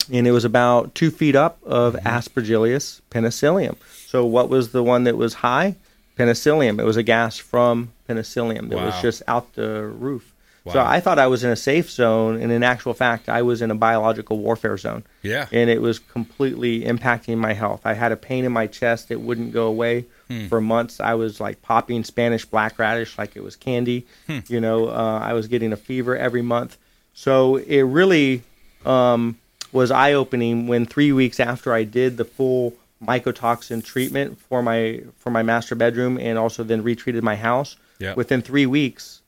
and 0.09 0.25
it 0.27 0.31
was 0.31 0.45
about 0.45 0.95
two 0.95 1.11
feet 1.11 1.35
up 1.35 1.57
of 1.63 1.93
Mm-hmm. 1.95 2.07
Aspergillus 2.07 3.01
penicillium. 3.09 3.75
So 4.07 4.25
what 4.25 4.49
was 4.49 4.71
the 4.71 4.83
one 4.83 5.03
that 5.05 5.17
was 5.17 5.35
high? 5.35 5.75
Penicillium. 6.17 6.79
It 6.79 6.83
was 6.85 6.97
a 6.97 7.03
gas 7.03 7.37
from 7.37 7.91
penicillium 8.07 8.69
that 8.69 8.77
was 8.77 9.01
just 9.01 9.23
out 9.27 9.53
the 9.53 9.83
roof. 9.83 10.33
So 10.71 10.79
I 10.79 10.99
thought 10.99 11.17
I 11.17 11.25
was 11.25 11.43
in 11.43 11.49
a 11.49 11.55
safe 11.55 11.89
zone, 11.89 12.39
and 12.39 12.51
in 12.51 12.61
actual 12.61 12.93
fact, 12.93 13.27
I 13.29 13.41
was 13.41 13.63
in 13.63 13.71
a 13.71 13.75
biological 13.75 14.37
warfare 14.37 14.77
zone 14.77 15.03
Yeah. 15.23 15.47
and 15.51 15.71
it 15.71 15.81
was 15.81 15.97
completely 15.97 16.81
impacting 16.83 17.37
my 17.39 17.53
health. 17.53 17.81
I 17.83 17.93
had 17.95 18.11
a 18.11 18.15
pain 18.15 18.45
in 18.45 18.51
my 18.51 18.67
chest 18.67 19.09
that 19.09 19.21
wouldn't 19.21 19.53
go 19.53 19.65
away 19.65 20.05
Hmm. 20.27 20.45
for 20.47 20.61
months. 20.61 20.99
I 20.99 21.15
was 21.15 21.39
like 21.41 21.63
popping 21.63 22.03
Spanish 22.03 22.45
black 22.45 22.77
radish 22.77 23.17
like 23.17 23.35
it 23.35 23.43
was 23.43 23.55
candy. 23.55 24.05
Hmm. 24.27 24.39
You 24.49 24.61
know, 24.61 24.89
uh, 24.89 25.19
I 25.23 25.33
was 25.33 25.47
getting 25.47 25.73
a 25.73 25.77
fever 25.77 26.15
every 26.15 26.43
month. 26.43 26.77
So 27.15 27.55
it 27.55 27.81
really 27.81 28.43
um, 28.85 29.37
was 29.71 29.91
eye 29.91 30.13
opening 30.13 30.67
when 30.67 30.85
three 30.85 31.11
weeks 31.11 31.39
after 31.39 31.73
I 31.73 31.83
did 31.83 32.17
the 32.17 32.25
full 32.25 32.73
mycotoxin 33.03 33.83
treatment 33.83 34.39
for 34.39 34.61
my 34.61 35.01
for 35.17 35.31
my 35.31 35.43
master 35.43 35.75
bedroom 35.75 36.17
and 36.19 36.37
also 36.37 36.63
then 36.63 36.83
retreated 36.83 37.23
my 37.23 37.35
house. 37.35 37.75
Yep. 37.99 38.17
Within 38.17 38.41
three 38.41 38.65
weeks, 38.65 39.21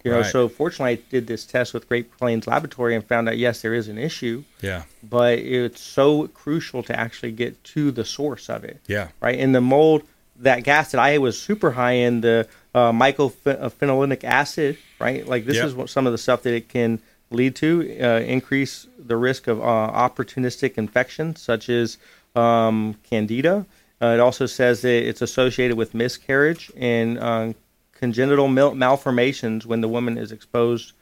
you 0.04 0.10
know. 0.10 0.18
Right. 0.20 0.26
So 0.32 0.48
fortunately, 0.48 0.92
I 0.92 0.98
did 1.10 1.26
this 1.26 1.44
test 1.46 1.72
with 1.74 1.88
Great 1.88 2.14
Plains 2.18 2.46
Laboratory 2.46 2.94
and 2.94 3.04
found 3.04 3.28
out 3.28 3.38
yes, 3.38 3.62
there 3.62 3.74
is 3.74 3.88
an 3.88 3.96
issue, 3.98 4.44
Yeah. 4.60 4.82
but 5.02 5.38
it's 5.38 5.80
so 5.80 6.28
crucial 6.28 6.82
to 6.84 6.98
actually 6.98 7.32
get 7.32 7.62
to 7.74 7.90
the 7.90 8.04
source 8.04 8.48
of 8.50 8.62
it 8.64 8.78
Yeah. 8.86 9.08
right? 9.20 9.38
In 9.38 9.52
the 9.52 9.60
mold, 9.62 10.02
that 10.38 10.64
gas 10.64 10.90
that 10.92 10.98
I 11.00 11.18
was 11.18 11.40
super 11.40 11.72
high 11.72 11.92
in 11.92 12.20
the 12.22 12.46
uh, 12.74 12.90
mycophenolinic 12.92 14.24
acid, 14.24 14.78
right? 14.98 15.26
Like 15.26 15.44
this 15.44 15.56
Yep. 15.56 15.66
is 15.66 15.74
what 15.74 15.90
some 15.90 16.06
of 16.06 16.12
the 16.12 16.18
stuff 16.18 16.42
that 16.42 16.54
it 16.54 16.68
can 16.68 17.00
lead 17.30 17.54
to 17.56 17.98
uh, 18.00 18.20
increase 18.20 18.86
the 18.98 19.16
risk 19.16 19.46
of 19.46 19.60
uh, 19.60 19.64
opportunistic 19.64 20.76
infections 20.78 21.40
such 21.40 21.68
as 21.68 21.98
um, 22.36 22.94
candida. 23.08 23.66
Uh, 24.00 24.06
it 24.06 24.20
also 24.20 24.46
says 24.46 24.82
that 24.82 25.06
it's 25.08 25.22
associated 25.22 25.76
with 25.76 25.94
miscarriage 25.94 26.70
and 26.76 27.18
uh, 27.18 27.52
congenital 27.92 28.48
mal- 28.48 28.74
malformations 28.74 29.64
when 29.66 29.80
the 29.80 29.88
woman 29.88 30.18
is 30.18 30.32
exposed 30.32 30.92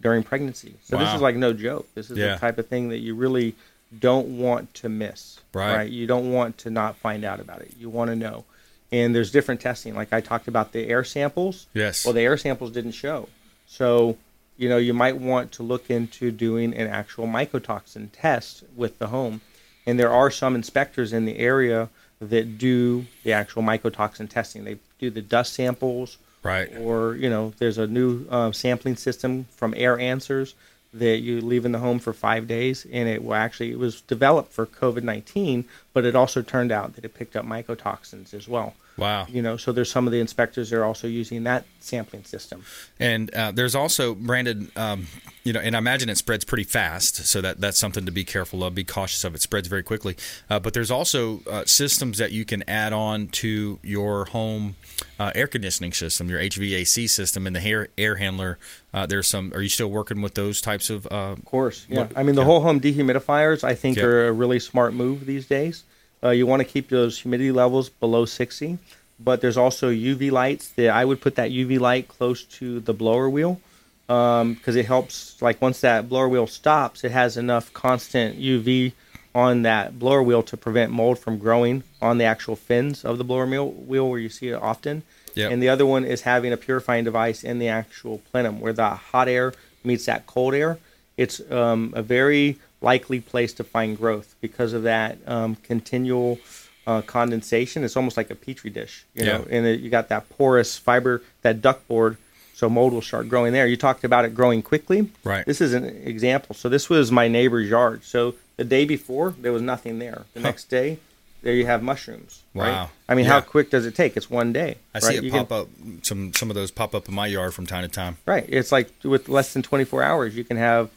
during 0.00 0.22
pregnancy. 0.22 0.74
So 0.82 0.96
this 0.96 1.12
is 1.14 1.20
like 1.20 1.36
no 1.36 1.52
joke. 1.52 1.86
This 1.94 2.10
is 2.10 2.18
Yeah. 2.18 2.34
the 2.34 2.40
type 2.40 2.58
of 2.58 2.66
thing 2.68 2.88
that 2.90 2.98
you 2.98 3.14
really 3.14 3.54
don't 3.98 4.38
want 4.38 4.72
to 4.74 4.88
miss. 4.88 5.40
Right. 5.52 5.90
You 5.90 6.06
don't 6.06 6.32
want 6.32 6.58
to 6.58 6.70
not 6.70 6.96
find 6.96 7.24
out 7.24 7.40
about 7.40 7.60
it. 7.62 7.72
You 7.78 7.88
want 7.90 8.10
to 8.10 8.16
know. 8.16 8.44
And 8.92 9.14
there's 9.14 9.30
different 9.30 9.60
testing. 9.60 9.94
Like 9.94 10.12
I 10.12 10.20
talked 10.20 10.48
about 10.48 10.72
the 10.72 10.88
air 10.88 11.04
samples. 11.04 11.66
Yes. 11.74 12.04
Well, 12.04 12.14
the 12.14 12.22
air 12.22 12.36
samples 12.36 12.72
didn't 12.72 12.92
show. 12.92 13.28
So, 13.66 14.16
you 14.56 14.68
know, 14.68 14.78
you 14.78 14.92
might 14.92 15.16
want 15.16 15.52
to 15.52 15.62
look 15.62 15.90
into 15.90 16.30
doing 16.30 16.74
an 16.74 16.88
actual 16.88 17.26
mycotoxin 17.26 18.08
test 18.12 18.64
with 18.74 18.98
the 18.98 19.06
home. 19.06 19.40
And 19.86 19.98
there 19.98 20.12
are 20.12 20.30
some 20.30 20.54
inspectors 20.54 21.12
in 21.12 21.24
the 21.24 21.38
area 21.38 21.88
that 22.20 22.58
do 22.58 23.06
the 23.22 23.32
actual 23.32 23.62
mycotoxin 23.62 24.28
testing. 24.28 24.64
They 24.64 24.78
do 24.98 25.08
the 25.10 25.22
dust 25.22 25.54
samples. 25.54 26.18
Right. 26.42 26.74
Or, 26.76 27.14
you 27.14 27.30
know, 27.30 27.52
there's 27.58 27.78
a 27.78 27.86
new 27.86 28.26
uh, 28.28 28.50
sampling 28.52 28.96
system 28.96 29.46
from 29.50 29.72
Air 29.76 29.98
Answers 29.98 30.54
that 30.92 31.18
you 31.18 31.40
leave 31.40 31.64
in 31.64 31.70
the 31.70 31.78
home 31.78 32.00
for 32.00 32.12
five 32.12 32.48
days, 32.48 32.84
and 32.92 33.08
it 33.08 33.22
will 33.22 33.34
actually 33.34 33.70
it 33.70 33.78
was 33.78 34.00
developed 34.00 34.52
for 34.52 34.66
COVID 34.66 35.04
nineteen, 35.04 35.64
but 35.92 36.04
it 36.04 36.14
also 36.14 36.42
turned 36.42 36.72
out 36.72 36.94
that 36.94 37.04
it 37.04 37.14
picked 37.14 37.36
up 37.36 37.44
mycotoxins 37.44 38.32
as 38.34 38.46
well. 38.48 38.74
Wow. 38.96 39.26
You 39.30 39.40
know, 39.40 39.56
so 39.56 39.72
there's 39.72 39.90
some 39.90 40.06
of 40.06 40.12
the 40.12 40.20
inspectors 40.20 40.68
that 40.70 40.78
are 40.78 40.84
also 40.84 41.06
using 41.08 41.44
that 41.44 41.64
sampling 41.78 42.24
system. 42.24 42.64
And 42.98 43.32
uh, 43.34 43.50
there's 43.50 43.74
also 43.74 44.14
branded, 44.14 44.70
um, 44.76 45.06
you 45.42 45.54
know, 45.54 45.60
and 45.60 45.74
I 45.74 45.78
imagine 45.78 46.10
it 46.10 46.18
spreads 46.18 46.44
pretty 46.44 46.64
fast, 46.64 47.16
so 47.24 47.40
that 47.40 47.60
that's 47.62 47.78
something 47.78 48.04
to 48.04 48.12
be 48.12 48.24
careful 48.24 48.62
of, 48.62 48.74
be 48.74 48.84
cautious 48.84 49.24
of. 49.24 49.34
It 49.34 49.40
spreads 49.40 49.68
very 49.68 49.82
quickly, 49.82 50.16
uh, 50.50 50.60
but 50.60 50.74
there's 50.74 50.90
also 50.90 51.40
uh, 51.50 51.64
systems 51.64 52.18
that 52.18 52.32
you 52.32 52.44
can 52.44 52.62
add 52.68 52.92
on 52.92 53.28
to 53.28 53.78
your 53.82 54.26
home 54.26 54.76
uh, 55.18 55.32
air 55.34 55.46
conditioning 55.46 55.94
system, 55.94 56.28
your 56.28 56.40
HVAC 56.40 57.08
system, 57.08 57.46
and 57.46 57.56
the 57.56 57.62
air 57.64 57.88
air 57.96 58.16
handler. 58.16 58.58
Uh, 58.92 59.06
there's 59.06 59.28
some. 59.28 59.50
Are 59.54 59.62
you 59.62 59.70
still 59.70 59.90
working 59.90 60.20
with 60.20 60.34
those 60.34 60.60
types 60.60 60.90
of? 60.90 61.06
Uh, 61.06 61.32
Of 61.38 61.44
course, 61.46 61.86
yeah. 61.88 62.08
I 62.14 62.22
mean, 62.22 62.34
the 62.34 62.44
whole 62.44 62.60
home 62.60 62.80
dehumidifiers, 62.80 63.64
I 63.64 63.74
think, 63.74 63.96
Yeah. 63.96 64.04
are 64.04 64.28
a 64.28 64.32
really 64.32 64.60
smart 64.60 64.92
move 64.92 65.24
these 65.24 65.46
days. 65.46 65.84
Uh, 66.22 66.30
you 66.30 66.46
want 66.46 66.60
to 66.60 66.64
keep 66.64 66.88
those 66.88 67.20
humidity 67.20 67.52
levels 67.52 67.88
below 67.88 68.24
60, 68.24 68.78
but 69.18 69.40
there's 69.40 69.56
also 69.56 69.90
UV 69.90 70.30
lights 70.30 70.68
that 70.70 70.90
I 70.90 71.04
would 71.04 71.20
put 71.20 71.36
that 71.36 71.50
UV 71.50 71.80
light 71.80 72.08
close 72.08 72.44
to 72.44 72.80
the 72.80 72.92
blower 72.92 73.28
wheel 73.28 73.60
because 74.06 74.76
it 74.76 74.86
helps. 74.86 75.40
Like 75.40 75.62
once 75.62 75.80
that 75.82 76.08
blower 76.08 76.28
wheel 76.28 76.46
stops, 76.46 77.04
it 77.04 77.12
has 77.12 77.36
enough 77.36 77.72
constant 77.72 78.38
UV 78.38 78.92
on 79.34 79.62
that 79.62 79.98
blower 79.98 80.22
wheel 80.22 80.42
to 80.42 80.56
prevent 80.56 80.90
mold 80.90 81.18
from 81.18 81.38
growing 81.38 81.84
on 82.02 82.18
the 82.18 82.24
actual 82.24 82.56
fins 82.56 83.04
of 83.04 83.18
the 83.18 83.24
blower 83.24 83.46
wheel, 83.46 83.70
wheel 83.70 84.10
where 84.10 84.18
you 84.18 84.28
see 84.28 84.48
it 84.48 84.60
often. 84.60 85.02
Yep. 85.36 85.52
And 85.52 85.62
the 85.62 85.68
other 85.68 85.86
one 85.86 86.04
is 86.04 86.22
having 86.22 86.52
a 86.52 86.56
purifying 86.56 87.04
device 87.04 87.44
in 87.44 87.60
the 87.60 87.68
actual 87.68 88.18
plenum 88.30 88.60
where 88.60 88.72
the 88.72 88.90
hot 88.90 89.28
air 89.28 89.52
meets 89.84 90.06
that 90.06 90.26
cold 90.26 90.54
air. 90.54 90.78
It's 91.16 91.40
um, 91.52 91.92
a 91.94 92.02
very 92.02 92.58
likely 92.80 93.20
place 93.20 93.52
to 93.54 93.64
find 93.64 93.96
growth 93.96 94.34
because 94.40 94.72
of 94.72 94.82
that 94.84 95.18
um, 95.26 95.56
continual 95.56 96.38
uh, 96.86 97.02
condensation. 97.02 97.84
It's 97.84 97.96
almost 97.96 98.16
like 98.16 98.30
a 98.30 98.34
petri 98.34 98.70
dish, 98.70 99.04
you 99.14 99.24
know, 99.24 99.44
Yeah. 99.48 99.56
and 99.56 99.66
it, 99.66 99.80
you 99.80 99.90
got 99.90 100.08
that 100.08 100.28
porous 100.30 100.76
fiber, 100.78 101.22
that 101.42 101.60
duct 101.60 101.86
board, 101.88 102.16
so 102.54 102.68
mold 102.68 102.92
will 102.92 103.02
start 103.02 103.28
growing 103.28 103.52
there. 103.52 103.66
You 103.66 103.76
talked 103.76 104.04
about 104.04 104.24
it 104.24 104.34
growing 104.34 104.62
quickly. 104.62 105.10
Right. 105.24 105.44
This 105.46 105.60
is 105.60 105.72
an 105.74 105.84
example. 105.84 106.54
So 106.54 106.68
this 106.68 106.88
was 106.90 107.10
my 107.12 107.28
neighbor's 107.28 107.68
yard. 107.70 108.04
So 108.04 108.34
the 108.56 108.64
day 108.64 108.84
before 108.84 109.34
there 109.38 109.52
was 109.52 109.62
nothing 109.62 109.98
there. 109.98 110.24
The 110.34 110.40
next 110.40 110.64
day, 110.64 110.98
there 111.42 111.54
you 111.54 111.64
have 111.66 111.82
mushrooms. 111.82 112.42
Wow. 112.52 112.64
Right? 112.64 112.88
I 113.08 113.14
mean, 113.14 113.24
Yeah. 113.24 113.32
how 113.32 113.40
quick 113.40 113.70
does 113.70 113.86
it 113.86 113.94
take? 113.94 114.14
It's 114.16 114.28
one 114.28 114.52
day. 114.52 114.76
I 114.94 114.98
right? 114.98 115.02
see 115.02 115.16
it 115.16 115.24
You 115.24 115.30
pop 115.30 115.48
can- 115.48 115.58
up. 115.60 115.68
Some 116.02 116.34
some 116.34 116.50
of 116.50 116.54
those 116.54 116.70
pop 116.70 116.94
up 116.94 117.08
in 117.08 117.14
my 117.14 117.26
yard 117.26 117.54
from 117.54 117.66
time 117.66 117.82
to 117.82 117.88
time. 117.88 118.18
Right. 118.26 118.44
It's 118.48 118.72
like 118.72 118.90
with 119.04 119.28
less 119.28 119.52
than 119.54 119.62
24 119.62 120.02
hours, 120.02 120.36
you 120.36 120.44
can 120.44 120.56
have 120.58 120.90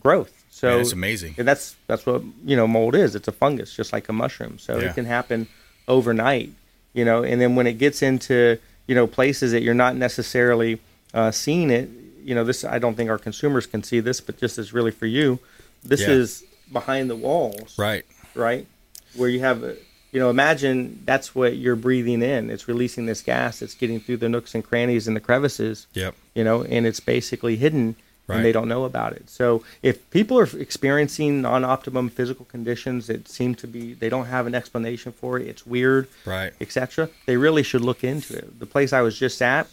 growth. 0.00 0.43
So 0.54 0.68
Man, 0.70 0.80
it's 0.82 0.92
amazing. 0.92 1.34
And 1.36 1.48
that's 1.48 1.74
that's 1.88 2.06
what 2.06 2.22
you 2.44 2.54
know 2.56 2.68
mold 2.68 2.94
is. 2.94 3.16
It's 3.16 3.26
a 3.26 3.32
fungus, 3.32 3.74
just 3.74 3.92
like 3.92 4.08
a 4.08 4.12
mushroom. 4.12 4.58
So 4.60 4.78
Yeah. 4.78 4.90
it 4.90 4.94
can 4.94 5.04
happen 5.04 5.48
overnight. 5.88 6.50
You 6.92 7.04
know, 7.04 7.24
and 7.24 7.40
then 7.40 7.56
when 7.56 7.66
it 7.66 7.74
gets 7.78 8.02
into 8.02 8.58
you 8.86 8.94
know 8.94 9.06
places 9.08 9.50
that 9.52 9.62
you're 9.62 9.74
not 9.74 9.96
necessarily 9.96 10.80
uh, 11.12 11.32
seeing 11.32 11.70
it, 11.70 11.88
you 12.22 12.34
know, 12.36 12.44
this 12.44 12.64
I 12.64 12.78
don't 12.78 12.94
think 12.96 13.10
our 13.10 13.18
consumers 13.18 13.66
can 13.66 13.82
see 13.82 13.98
this, 14.00 14.20
but 14.20 14.38
just 14.38 14.56
is 14.58 14.72
really 14.72 14.92
for 14.92 15.06
you, 15.06 15.38
this 15.82 16.02
Yeah. 16.02 16.10
is 16.10 16.44
behind 16.72 17.10
the 17.10 17.16
walls, 17.16 17.74
Right. 17.76 18.04
right? 18.34 18.66
Where 19.14 19.28
you 19.28 19.40
have, 19.40 19.62
a- 19.64 19.76
you 20.12 20.20
know, 20.20 20.30
imagine 20.30 21.02
that's 21.04 21.34
what 21.34 21.56
you're 21.56 21.76
breathing 21.76 22.22
in. 22.22 22.48
It's 22.50 22.66
releasing 22.68 23.06
this 23.06 23.22
gas. 23.22 23.60
It's 23.60 23.74
getting 23.74 24.00
through 24.00 24.16
the 24.18 24.28
nooks 24.28 24.54
and 24.54 24.64
crannies 24.64 25.06
and 25.08 25.14
the 25.16 25.20
crevices. 25.20 25.86
Yep. 25.94 26.14
You 26.34 26.44
know, 26.44 26.62
and 26.64 26.86
it's 26.86 27.00
basically 27.00 27.56
hidden, 27.56 27.96
Right. 28.26 28.36
and 28.36 28.44
they 28.44 28.52
don't 28.52 28.68
know 28.68 28.84
about 28.84 29.12
it. 29.12 29.28
So 29.28 29.62
if 29.82 30.08
people 30.10 30.38
are 30.38 30.48
experiencing 30.58 31.42
non-optimum 31.42 32.08
physical 32.08 32.46
conditions 32.46 33.06
that 33.08 33.28
seem 33.28 33.54
to 33.56 33.66
be, 33.66 33.92
they 33.92 34.08
don't 34.08 34.26
have 34.26 34.46
an 34.46 34.54
explanation 34.54 35.12
for 35.12 35.38
it. 35.38 35.46
It's 35.46 35.66
weird, 35.66 36.08
Right. 36.24 36.52
etc. 36.60 37.10
They 37.26 37.36
really 37.36 37.62
should 37.62 37.82
look 37.82 38.02
into 38.02 38.36
it. 38.38 38.58
The 38.58 38.64
place 38.66 38.94
I 38.94 39.02
was 39.02 39.18
just 39.18 39.42
at, 39.42 39.66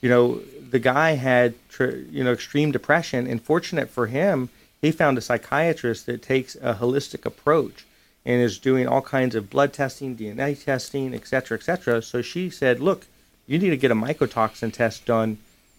you 0.00 0.08
know, 0.08 0.40
the 0.70 0.80
guy 0.80 1.12
had, 1.12 1.54
tr- 1.68 2.00
you 2.10 2.24
know, 2.24 2.32
extreme 2.32 2.72
depression, 2.72 3.26
and 3.28 3.40
fortunate 3.40 3.88
for 3.88 4.08
him, 4.08 4.48
he 4.80 4.90
found 4.90 5.16
a 5.16 5.20
psychiatrist 5.20 6.06
that 6.06 6.22
takes 6.22 6.56
a 6.56 6.74
holistic 6.74 7.24
approach 7.24 7.84
and 8.26 8.42
is 8.42 8.58
doing 8.58 8.88
all 8.88 9.02
kinds 9.02 9.36
of 9.36 9.48
blood 9.48 9.72
testing, 9.72 10.16
DNA 10.16 10.56
testing, 10.60 11.14
et 11.14 11.24
cetera, 11.28 11.56
et 11.56 11.62
cetera. 11.62 12.02
So 12.02 12.20
she 12.20 12.50
said, 12.50 12.80
look, 12.80 13.06
you 13.46 13.60
need 13.60 13.70
to 13.70 13.76
get 13.76 13.92
a 13.92 13.94
mycotoxin 13.94 14.72
test 14.72 15.06
done 15.06 15.38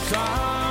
somewhere 0.09 0.62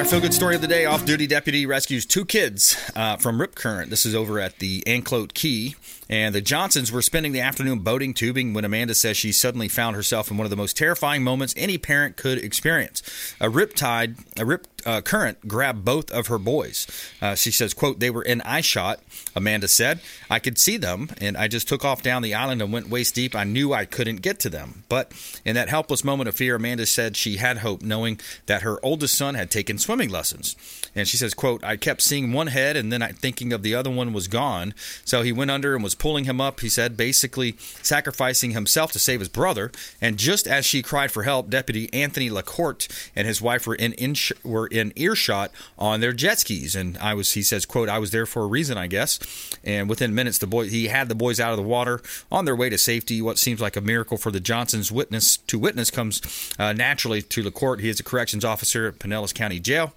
our 0.00 0.06
feel 0.06 0.18
good 0.18 0.32
story 0.32 0.54
of 0.54 0.62
the 0.62 0.66
day 0.66 0.86
off 0.86 1.04
duty 1.04 1.26
deputy 1.26 1.66
rescues 1.66 2.06
two 2.06 2.24
kids 2.24 2.74
uh, 2.96 3.18
from 3.18 3.38
Rip 3.38 3.54
Current. 3.54 3.90
This 3.90 4.06
is 4.06 4.14
over 4.14 4.40
at 4.40 4.58
the 4.58 4.82
Anclote 4.86 5.34
Key. 5.34 5.76
And 6.08 6.34
the 6.34 6.40
Johnsons 6.40 6.90
were 6.90 7.02
spending 7.02 7.32
the 7.32 7.40
afternoon 7.40 7.80
boating 7.80 8.14
tubing 8.14 8.54
when 8.54 8.64
Amanda 8.64 8.94
says 8.94 9.18
she 9.18 9.30
suddenly 9.30 9.68
found 9.68 9.96
herself 9.96 10.30
in 10.30 10.38
one 10.38 10.46
of 10.46 10.50
the 10.50 10.56
most 10.56 10.74
terrifying 10.74 11.22
moments 11.22 11.52
any 11.54 11.76
parent 11.76 12.16
could 12.16 12.38
experience. 12.38 13.02
A 13.40 13.50
rip 13.50 13.74
tide, 13.74 14.16
a 14.38 14.46
rip 14.46 14.66
uh, 14.86 15.00
current 15.00 15.46
grabbed 15.46 15.84
both 15.84 16.10
of 16.10 16.26
her 16.26 16.38
boys. 16.38 16.86
Uh, 17.20 17.34
she 17.34 17.50
says, 17.50 17.74
"quote 17.74 18.00
They 18.00 18.10
were 18.10 18.22
in 18.22 18.40
eye 18.42 18.60
shot." 18.60 19.00
Amanda 19.36 19.68
said, 19.68 20.00
"I 20.28 20.38
could 20.38 20.58
see 20.58 20.76
them, 20.76 21.10
and 21.20 21.36
I 21.36 21.48
just 21.48 21.68
took 21.68 21.84
off 21.84 22.02
down 22.02 22.22
the 22.22 22.34
island 22.34 22.62
and 22.62 22.72
went 22.72 22.88
waist 22.88 23.14
deep. 23.14 23.34
I 23.34 23.44
knew 23.44 23.72
I 23.72 23.84
couldn't 23.84 24.22
get 24.22 24.40
to 24.40 24.50
them, 24.50 24.84
but 24.88 25.12
in 25.44 25.54
that 25.54 25.68
helpless 25.68 26.04
moment 26.04 26.28
of 26.28 26.34
fear, 26.34 26.56
Amanda 26.56 26.86
said 26.86 27.16
she 27.16 27.36
had 27.36 27.58
hope, 27.58 27.82
knowing 27.82 28.20
that 28.46 28.62
her 28.62 28.84
oldest 28.84 29.14
son 29.14 29.34
had 29.34 29.50
taken 29.50 29.78
swimming 29.78 30.10
lessons." 30.10 30.56
And 30.94 31.06
she 31.06 31.16
says, 31.16 31.34
"quote 31.34 31.62
I 31.62 31.76
kept 31.76 32.02
seeing 32.02 32.32
one 32.32 32.48
head, 32.48 32.76
and 32.76 32.92
then 32.92 33.02
I 33.02 33.12
thinking 33.12 33.52
of 33.52 33.62
the 33.62 33.74
other 33.74 33.90
one 33.90 34.12
was 34.12 34.28
gone. 34.28 34.74
So 35.04 35.22
he 35.22 35.32
went 35.32 35.50
under 35.50 35.74
and 35.74 35.84
was 35.84 35.94
pulling 35.94 36.24
him 36.24 36.40
up. 36.40 36.60
He 36.60 36.68
said, 36.68 36.96
basically 36.96 37.56
sacrificing 37.82 38.52
himself 38.52 38.92
to 38.92 38.98
save 38.98 39.20
his 39.20 39.28
brother. 39.28 39.70
And 40.00 40.16
just 40.16 40.46
as 40.46 40.64
she 40.66 40.82
cried 40.82 41.12
for 41.12 41.22
help, 41.22 41.50
Deputy 41.50 41.92
Anthony 41.92 42.30
Lacourte 42.30 42.88
and 43.14 43.26
his 43.26 43.40
wife 43.42 43.66
were 43.66 43.74
in, 43.74 43.92
in 43.94 44.14
were 44.42 44.66
in 44.70 44.92
earshot 44.96 45.50
on 45.78 46.00
their 46.00 46.12
jet 46.12 46.38
skis. 46.38 46.74
And 46.74 46.96
I 46.98 47.14
was, 47.14 47.32
he 47.32 47.42
says, 47.42 47.66
quote, 47.66 47.88
I 47.88 47.98
was 47.98 48.10
there 48.10 48.26
for 48.26 48.42
a 48.42 48.46
reason, 48.46 48.78
I 48.78 48.86
guess. 48.86 49.18
And 49.64 49.88
within 49.88 50.14
minutes, 50.14 50.38
the 50.38 50.46
boy 50.46 50.68
he 50.68 50.88
had 50.88 51.08
the 51.08 51.14
boys 51.14 51.40
out 51.40 51.52
of 51.52 51.56
the 51.56 51.62
water 51.62 52.00
on 52.30 52.44
their 52.44 52.56
way 52.56 52.70
to 52.70 52.78
safety. 52.78 53.20
What 53.22 53.38
seems 53.38 53.60
like 53.60 53.76
a 53.76 53.80
miracle 53.80 54.16
for 54.16 54.30
the 54.30 54.40
Johnsons 54.40 54.90
witness 54.90 55.36
to 55.36 55.58
witness 55.58 55.90
comes 55.90 56.20
uh, 56.58 56.72
naturally 56.72 57.22
to 57.22 57.42
Lacourte. 57.42 57.80
He 57.80 57.88
is 57.88 58.00
a 58.00 58.04
corrections 58.04 58.44
officer 58.44 58.88
at 58.88 58.98
Pinellas 58.98 59.34
County 59.34 59.60
Jail. 59.60 59.92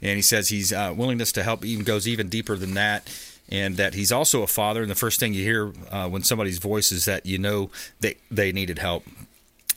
And 0.00 0.16
he 0.16 0.22
says 0.22 0.48
he's 0.48 0.72
uh, 0.72 0.94
willingness 0.96 1.32
to 1.32 1.42
help 1.42 1.64
even 1.64 1.84
goes 1.84 2.06
even 2.06 2.28
deeper 2.28 2.56
than 2.56 2.74
that 2.74 3.10
and 3.48 3.76
that 3.76 3.94
he's 3.94 4.12
also 4.12 4.42
a 4.42 4.46
father. 4.46 4.82
And 4.82 4.90
the 4.90 4.94
first 4.94 5.18
thing 5.20 5.32
you 5.34 5.42
hear 5.42 5.72
uh, 5.90 6.08
when 6.08 6.22
somebody's 6.22 6.58
voice 6.58 6.92
is 6.92 7.04
that 7.06 7.26
you 7.26 7.38
know 7.38 7.70
they 8.00 8.16
they 8.30 8.52
needed 8.52 8.78
help. 8.78 9.04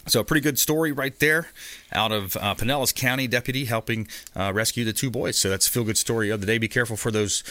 So 0.08 0.20
a 0.20 0.24
pretty 0.24 0.42
good 0.42 0.58
story 0.58 0.92
right 0.92 1.18
there 1.20 1.50
out 1.94 2.12
of 2.12 2.36
uh, 2.38 2.56
Pinellas 2.56 2.94
County 2.94 3.28
deputy 3.28 3.66
helping 3.66 4.08
uh, 4.36 4.52
rescue 4.54 4.84
the 4.84 4.94
two 4.94 5.10
boys. 5.10 5.38
So 5.38 5.50
that's 5.50 5.68
a 5.68 5.72
feel 5.72 5.84
good 5.84 5.98
story 5.98 6.30
of 6.30 6.42
the 6.42 6.48
day. 6.48 6.58
Be 6.58 6.68
careful 6.68 6.98
for 6.98 7.12
those 7.12 7.44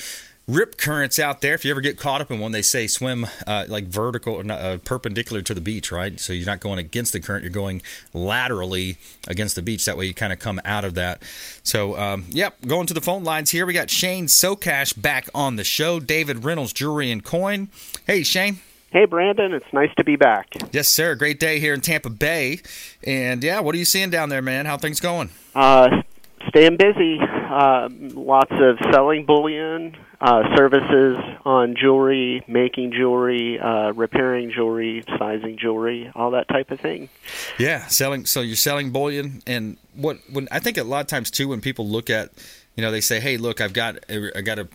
rip 0.49 0.77
currents 0.77 1.19
out 1.19 1.41
there. 1.41 1.55
If 1.55 1.65
you 1.65 1.71
ever 1.71 1.81
get 1.81 1.97
caught 1.97 2.21
up 2.21 2.31
in 2.31 2.41
one, 2.41 2.53
they 2.53 2.63
say 2.63 2.87
swim 2.87 3.27
uh, 3.47 3.67
like 3.69 3.85
vertical 3.85 4.43
uh, 4.51 4.79
perpendicular 4.79 5.43
to 5.43 5.55
the 5.55 5.61
beach, 5.61 5.93
right? 5.93 6.19
So 6.19 6.33
you're 6.33 6.47
not 6.47 6.61
going 6.61 6.79
against 6.79 7.13
the 7.13 7.21
current, 7.21 7.45
you're 7.45 7.53
going 7.53 7.83
laterally 8.13 8.99
against 9.29 9.55
the 9.55 9.63
beach. 9.63 9.85
That 9.85 9.97
way 9.97 10.07
you 10.07 10.15
kind 10.15 10.33
of 10.33 10.39
come 10.39 10.61
out 10.65 10.85
of 10.85 10.95
that. 10.95 11.23
So, 11.63 11.97
um, 11.97 12.25
yep, 12.31 12.61
going 12.67 12.87
to 12.89 12.95
the 12.95 13.01
phone 13.01 13.25
lines 13.25 13.51
here. 13.51 13.65
We 13.65 13.73
got 13.73 13.91
Shane 13.91 14.27
Socash 14.27 15.01
back 15.01 15.29
on 15.35 15.57
the 15.57 15.65
show, 15.65 16.01
David 16.01 16.45
Reynolds 16.45 16.73
Jewelry 16.73 17.11
and 17.11 17.25
Coin. 17.25 17.69
Hey, 18.07 18.23
Shane. 18.23 18.59
Hey, 18.93 19.05
Brandon. 19.05 19.53
It's 19.53 19.73
nice 19.73 19.95
to 19.99 20.05
be 20.05 20.17
back. 20.17 20.49
Yes, 20.73 20.89
sir. 20.89 21.15
Great 21.15 21.39
day 21.39 21.61
here 21.61 21.73
in 21.73 21.81
Tampa 21.81 22.11
Bay. 22.11 22.61
And 23.05 23.43
yeah, 23.45 23.61
what 23.61 23.77
are 23.77 23.79
you 23.79 23.85
seeing 23.85 24.11
down 24.11 24.31
there, 24.31 24.43
man? 24.43 24.67
How 24.67 24.77
things 24.77 24.99
going? 24.99 25.31
Uh, 25.55 26.03
staying 26.49 26.77
busy. 26.77 27.21
Uh, 27.21 27.89
lots 27.91 28.51
of 28.51 28.79
selling 28.93 29.27
bullion, 29.27 29.97
uh, 30.21 30.43
services 30.57 31.17
on 31.45 31.77
jewelry, 31.77 32.43
making 32.49 32.91
jewelry, 32.91 33.61
uh, 33.61 33.93
repairing 33.93 34.51
jewelry, 34.51 35.05
sizing 35.19 35.57
jewelry, 35.57 36.11
all 36.17 36.33
that 36.33 36.49
type 36.49 36.73
of 36.73 36.81
thing. 36.81 37.09
Yeah, 37.59 37.87
selling. 37.87 38.27
So 38.27 38.41
you're 38.41 38.57
selling 38.57 38.91
bullion, 38.91 39.41
and 39.47 39.77
what? 39.95 40.19
When 40.33 40.49
I 40.51 40.59
think 40.59 40.79
a 40.79 40.85
lot 40.85 41.01
of 41.01 41.07
times 41.07 41.31
too, 41.31 41.49
when 41.49 41.61
people 41.61 41.89
look 41.89 42.11
at, 42.11 42.31
you 42.75 42.83
know, 42.83 42.91
they 42.91 43.01
say, 43.01 43.21
"Hey, 43.21 43.37
look, 43.37 43.61
I've 43.61 43.73
got, 43.73 43.99
I 44.09 44.41
got 44.41 44.59
a." 44.59 44.69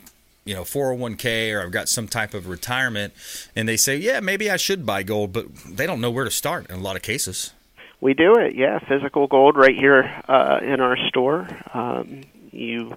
You 0.45 0.53
know, 0.53 0.61
401k 0.61 1.55
or 1.55 1.63
I've 1.63 1.71
got 1.71 1.89
some 1.89 2.07
type 2.07 2.35
of 2.35 2.47
retirement, 2.47 3.13
and 3.55 3.67
they 3.67 3.77
say, 3.77 3.97
Yeah, 3.97 4.19
maybe 4.19 4.49
I 4.49 4.57
should 4.57 4.85
buy 4.85 5.01
gold, 5.01 5.33
but 5.33 5.47
they 5.65 5.87
don't 5.87 5.99
know 5.99 6.11
where 6.11 6.23
to 6.23 6.31
start 6.31 6.69
in 6.69 6.75
a 6.75 6.81
lot 6.81 6.95
of 6.95 7.01
cases. 7.01 7.51
We 7.99 8.13
do 8.13 8.35
it, 8.35 8.55
yeah. 8.55 8.77
Physical 8.87 9.25
gold 9.25 9.57
right 9.57 9.75
here 9.75 10.03
uh, 10.27 10.59
in 10.61 10.81
our 10.81 10.97
store. 11.07 11.47
Um, 11.73 12.21
you, 12.51 12.95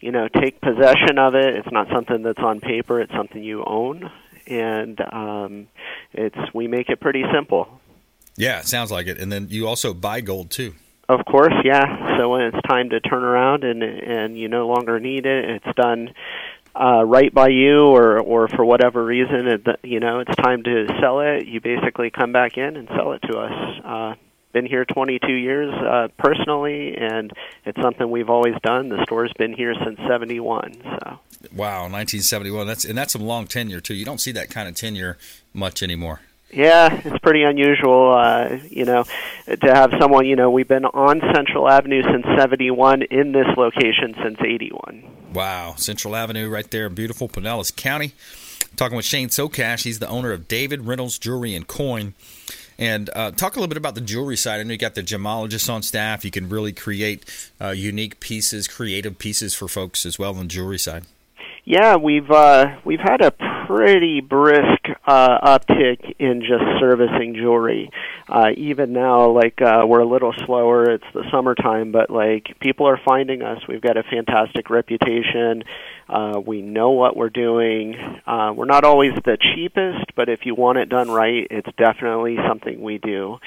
you 0.00 0.10
know, 0.10 0.28
take 0.28 0.60
possession 0.62 1.18
of 1.18 1.34
it. 1.34 1.56
It's 1.56 1.70
not 1.70 1.88
something 1.92 2.22
that's 2.22 2.38
on 2.38 2.60
paper. 2.60 3.00
It's 3.00 3.12
something 3.12 3.42
you 3.42 3.62
own, 3.64 4.10
and 4.46 4.98
um, 5.12 5.68
it's 6.14 6.38
we 6.54 6.68
make 6.68 6.88
it 6.88 7.00
pretty 7.00 7.24
simple. 7.32 7.80
Yeah, 8.36 8.60
it 8.60 8.66
sounds 8.66 8.90
like 8.90 9.06
it. 9.06 9.18
And 9.18 9.30
then 9.30 9.48
you 9.50 9.66
also 9.66 9.92
buy 9.92 10.22
gold 10.22 10.50
too. 10.50 10.74
Of 11.08 11.24
course, 11.24 11.54
yeah. 11.64 12.18
So 12.18 12.30
when 12.30 12.42
it's 12.42 12.66
time 12.66 12.90
to 12.90 13.00
turn 13.00 13.22
around 13.22 13.62
and 13.62 13.82
and 13.82 14.38
you 14.38 14.48
no 14.48 14.66
longer 14.66 14.98
need 14.98 15.24
it, 15.24 15.44
it's 15.50 15.76
done 15.76 16.12
uh, 16.78 17.04
right 17.04 17.32
by 17.32 17.48
you, 17.48 17.86
or 17.86 18.20
or 18.20 18.48
for 18.48 18.64
whatever 18.64 19.04
reason, 19.04 19.46
it, 19.46 19.66
you 19.82 20.00
know, 20.00 20.20
it's 20.20 20.34
time 20.36 20.62
to 20.64 20.86
sell 21.00 21.20
it. 21.20 21.46
You 21.46 21.60
basically 21.60 22.10
come 22.10 22.32
back 22.32 22.56
in 22.56 22.76
and 22.76 22.88
sell 22.88 23.12
it 23.12 23.22
to 23.30 23.38
us. 23.38 23.80
Uh, 23.84 24.14
been 24.52 24.66
here 24.66 24.84
22 24.86 25.32
years 25.32 25.72
uh, 25.74 26.08
personally, 26.18 26.96
and 26.96 27.30
it's 27.64 27.80
something 27.82 28.10
we've 28.10 28.30
always 28.30 28.54
done. 28.62 28.88
The 28.88 29.02
store's 29.04 29.32
been 29.38 29.52
here 29.52 29.74
since 29.84 29.98
'71. 30.08 30.78
So. 30.82 31.18
Wow, 31.54 31.82
1971. 31.82 32.66
That's 32.66 32.84
and 32.84 32.96
that's 32.96 33.14
a 33.14 33.18
long 33.18 33.46
tenure 33.46 33.80
too. 33.80 33.94
You 33.94 34.04
don't 34.04 34.20
see 34.20 34.32
that 34.32 34.50
kind 34.50 34.68
of 34.68 34.74
tenure 34.74 35.18
much 35.52 35.82
anymore. 35.82 36.20
Yeah, 36.50 37.00
it's 37.04 37.18
pretty 37.18 37.42
unusual, 37.42 38.14
uh, 38.14 38.58
you 38.70 38.84
know, 38.84 39.04
to 39.46 39.74
have 39.74 39.92
someone, 40.00 40.26
you 40.26 40.36
know, 40.36 40.50
we've 40.50 40.68
been 40.68 40.84
on 40.84 41.20
Central 41.34 41.68
Avenue 41.68 42.02
since 42.02 42.24
71, 42.38 43.02
in 43.02 43.32
this 43.32 43.48
location 43.56 44.14
since 44.22 44.38
81. 44.40 45.02
Wow, 45.34 45.74
Central 45.76 46.14
Avenue 46.14 46.48
right 46.48 46.70
there 46.70 46.88
beautiful 46.88 47.28
Pinellas 47.28 47.74
County. 47.74 48.12
talking 48.76 48.96
with 48.96 49.04
Shane 49.04 49.28
Socash. 49.28 49.82
He's 49.82 49.98
the 49.98 50.08
owner 50.08 50.32
of 50.32 50.46
David 50.48 50.86
Reynolds 50.86 51.18
Jewelry 51.18 51.54
and 51.54 51.66
Coin. 51.66 52.14
And 52.78 53.10
uh, 53.14 53.30
talk 53.30 53.56
a 53.56 53.58
little 53.58 53.68
bit 53.68 53.78
about 53.78 53.94
the 53.94 54.00
jewelry 54.00 54.36
side. 54.36 54.60
I 54.60 54.62
know 54.62 54.72
you 54.72 54.78
got 54.78 54.94
the 54.94 55.02
gemologists 55.02 55.72
on 55.72 55.82
staff. 55.82 56.24
You 56.24 56.30
can 56.30 56.48
really 56.48 56.72
create 56.72 57.24
uh, 57.60 57.70
unique 57.70 58.20
pieces, 58.20 58.68
creative 58.68 59.18
pieces 59.18 59.54
for 59.54 59.66
folks 59.66 60.04
as 60.04 60.18
well 60.18 60.32
on 60.34 60.40
the 60.40 60.44
jewelry 60.46 60.78
side. 60.78 61.04
Yeah, 61.68 61.96
we've 61.96 62.30
uh, 62.30 62.76
we've 62.84 63.00
had 63.00 63.22
a 63.22 63.32
pretty 63.66 64.20
brisk 64.20 64.84
uh, 65.04 65.58
uptick 65.58 66.14
in 66.20 66.40
just 66.42 66.62
servicing 66.78 67.34
jewelry. 67.34 67.90
Uh, 68.28 68.50
even 68.56 68.92
now, 68.92 69.30
like 69.30 69.60
uh, 69.60 69.82
we're 69.84 69.98
a 69.98 70.06
little 70.06 70.32
slower. 70.44 70.88
It's 70.88 71.04
the 71.12 71.24
summertime, 71.32 71.90
but 71.90 72.08
like 72.08 72.56
people 72.60 72.86
are 72.86 73.00
finding 73.04 73.42
us. 73.42 73.66
We've 73.66 73.80
got 73.80 73.96
a 73.96 74.04
fantastic 74.04 74.70
reputation. 74.70 75.64
Uh, 76.08 76.40
we 76.46 76.62
know 76.62 76.90
what 76.90 77.16
we're 77.16 77.30
doing. 77.30 77.96
Uh, 78.24 78.52
we're 78.54 78.66
not 78.66 78.84
always 78.84 79.14
the 79.24 79.36
cheapest, 79.36 80.14
but 80.14 80.28
if 80.28 80.46
you 80.46 80.54
want 80.54 80.78
it 80.78 80.88
done 80.88 81.10
right, 81.10 81.48
it's 81.50 81.68
definitely 81.76 82.36
something 82.46 82.80
we 82.80 82.98
do. 82.98 83.38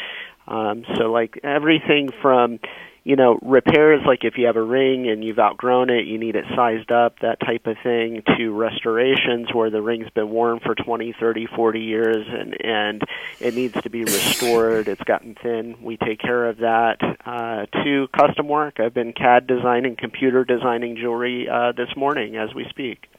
Um, 0.46 0.84
so 0.98 1.10
like 1.10 1.40
everything 1.42 2.10
from 2.22 2.60
you 3.04 3.16
know, 3.16 3.40
repairs 3.42 4.02
like 4.06 4.24
if 4.24 4.38
you 4.38 4.46
have 4.48 4.56
a 4.56 4.64
ring 4.64 5.10
and 5.10 5.24
you've 5.24 5.40
outgrown 5.40 5.90
it, 5.90 6.06
you 6.06 6.18
need 6.18 6.36
it 6.36 6.46
sized 6.56 6.92
up, 6.92 7.20
that 7.20 7.40
type 7.40 7.66
of 7.66 7.78
thing, 7.82 8.24
to 8.38 8.52
restorations 8.52 9.54
where 9.54 9.70
the 9.70 9.82
ring's 9.82 10.10
been 10.12 10.30
worn 10.30 10.60
for 10.60 10.76
20, 10.76 11.16
30, 11.20 11.48
40 11.48 11.80
years 11.80 12.28
and 12.28 12.56
and 12.64 13.04
it 13.40 13.56
needs 13.56 13.80
to 13.82 13.90
be 13.90 14.04
restored, 14.04 14.88
it's 14.88 15.04
gotten 15.04 15.36
thin. 15.36 15.76
We 15.82 15.98
take 15.98 16.20
care 16.20 16.48
of 16.48 16.58
that. 16.58 16.98
Uh, 17.26 17.66
to 17.84 18.08
custom 18.10 18.48
work, 18.48 18.80
I've 18.80 18.94
been 18.94 19.14
CAD 19.14 19.48
designing, 19.48 19.96
computer 19.96 20.44
designing 20.44 20.98
jewelry 20.98 21.48
uh, 21.50 21.72
this 21.72 21.96
morning 21.96 22.36
as 22.36 22.54
we 22.54 22.66
speak. 22.70 23.10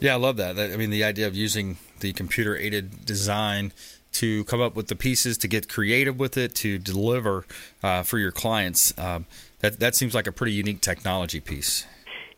Yeah, 0.00 0.14
I 0.14 0.16
love 0.16 0.36
that. 0.36 0.58
I 0.58 0.76
mean, 0.76 0.90
the 0.90 1.04
idea 1.04 1.26
of 1.26 1.34
using 1.34 1.78
the 2.00 2.12
computer 2.12 2.56
aided 2.56 3.06
design 3.06 3.72
to 4.20 4.44
come 4.44 4.60
up 4.60 4.74
with 4.74 4.88
the 4.88 4.96
pieces, 4.96 5.38
to 5.38 5.48
get 5.48 5.68
creative 5.68 6.18
with 6.18 6.36
it, 6.36 6.54
to 6.56 6.78
deliver 6.78 7.44
uh, 7.82 8.02
for 8.02 8.18
your 8.18 8.32
clients. 8.32 8.96
Um, 8.98 9.26
that 9.60 9.80
that 9.80 9.94
seems 9.94 10.14
like 10.14 10.26
a 10.26 10.32
pretty 10.32 10.52
unique 10.52 10.80
technology 10.80 11.40
piece. 11.40 11.86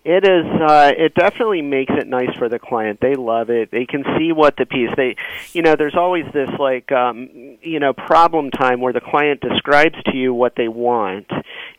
It 0.05 0.25
is. 0.25 0.47
Uh, 0.47 0.93
it 0.97 1.15
definitely 1.15 1.61
makes 1.61 1.93
it 1.95 2.07
nice 2.07 2.35
for 2.39 2.49
the 2.49 2.59
client. 2.59 3.01
They 3.01 3.15
love 3.15 3.51
it. 3.51 3.71
They 3.71 3.85
can 3.85 4.05
see 4.17 4.33
what 4.33 4.57
the 4.57 4.65
piece. 4.65 4.91
They, 4.97 5.17
you 5.53 5.63
know, 5.63 5.77
there's 5.77 5.97
always 5.97 6.25
this 6.33 6.49
like, 6.59 6.91
um, 6.93 7.29
you 7.61 7.79
know, 7.79 7.93
problem 7.93 8.51
time 8.51 8.81
where 8.81 8.93
the 8.93 9.01
client 9.01 9.41
describes 9.41 9.97
to 10.07 10.17
you 10.17 10.33
what 10.33 10.55
they 10.57 10.69
want, 10.69 11.27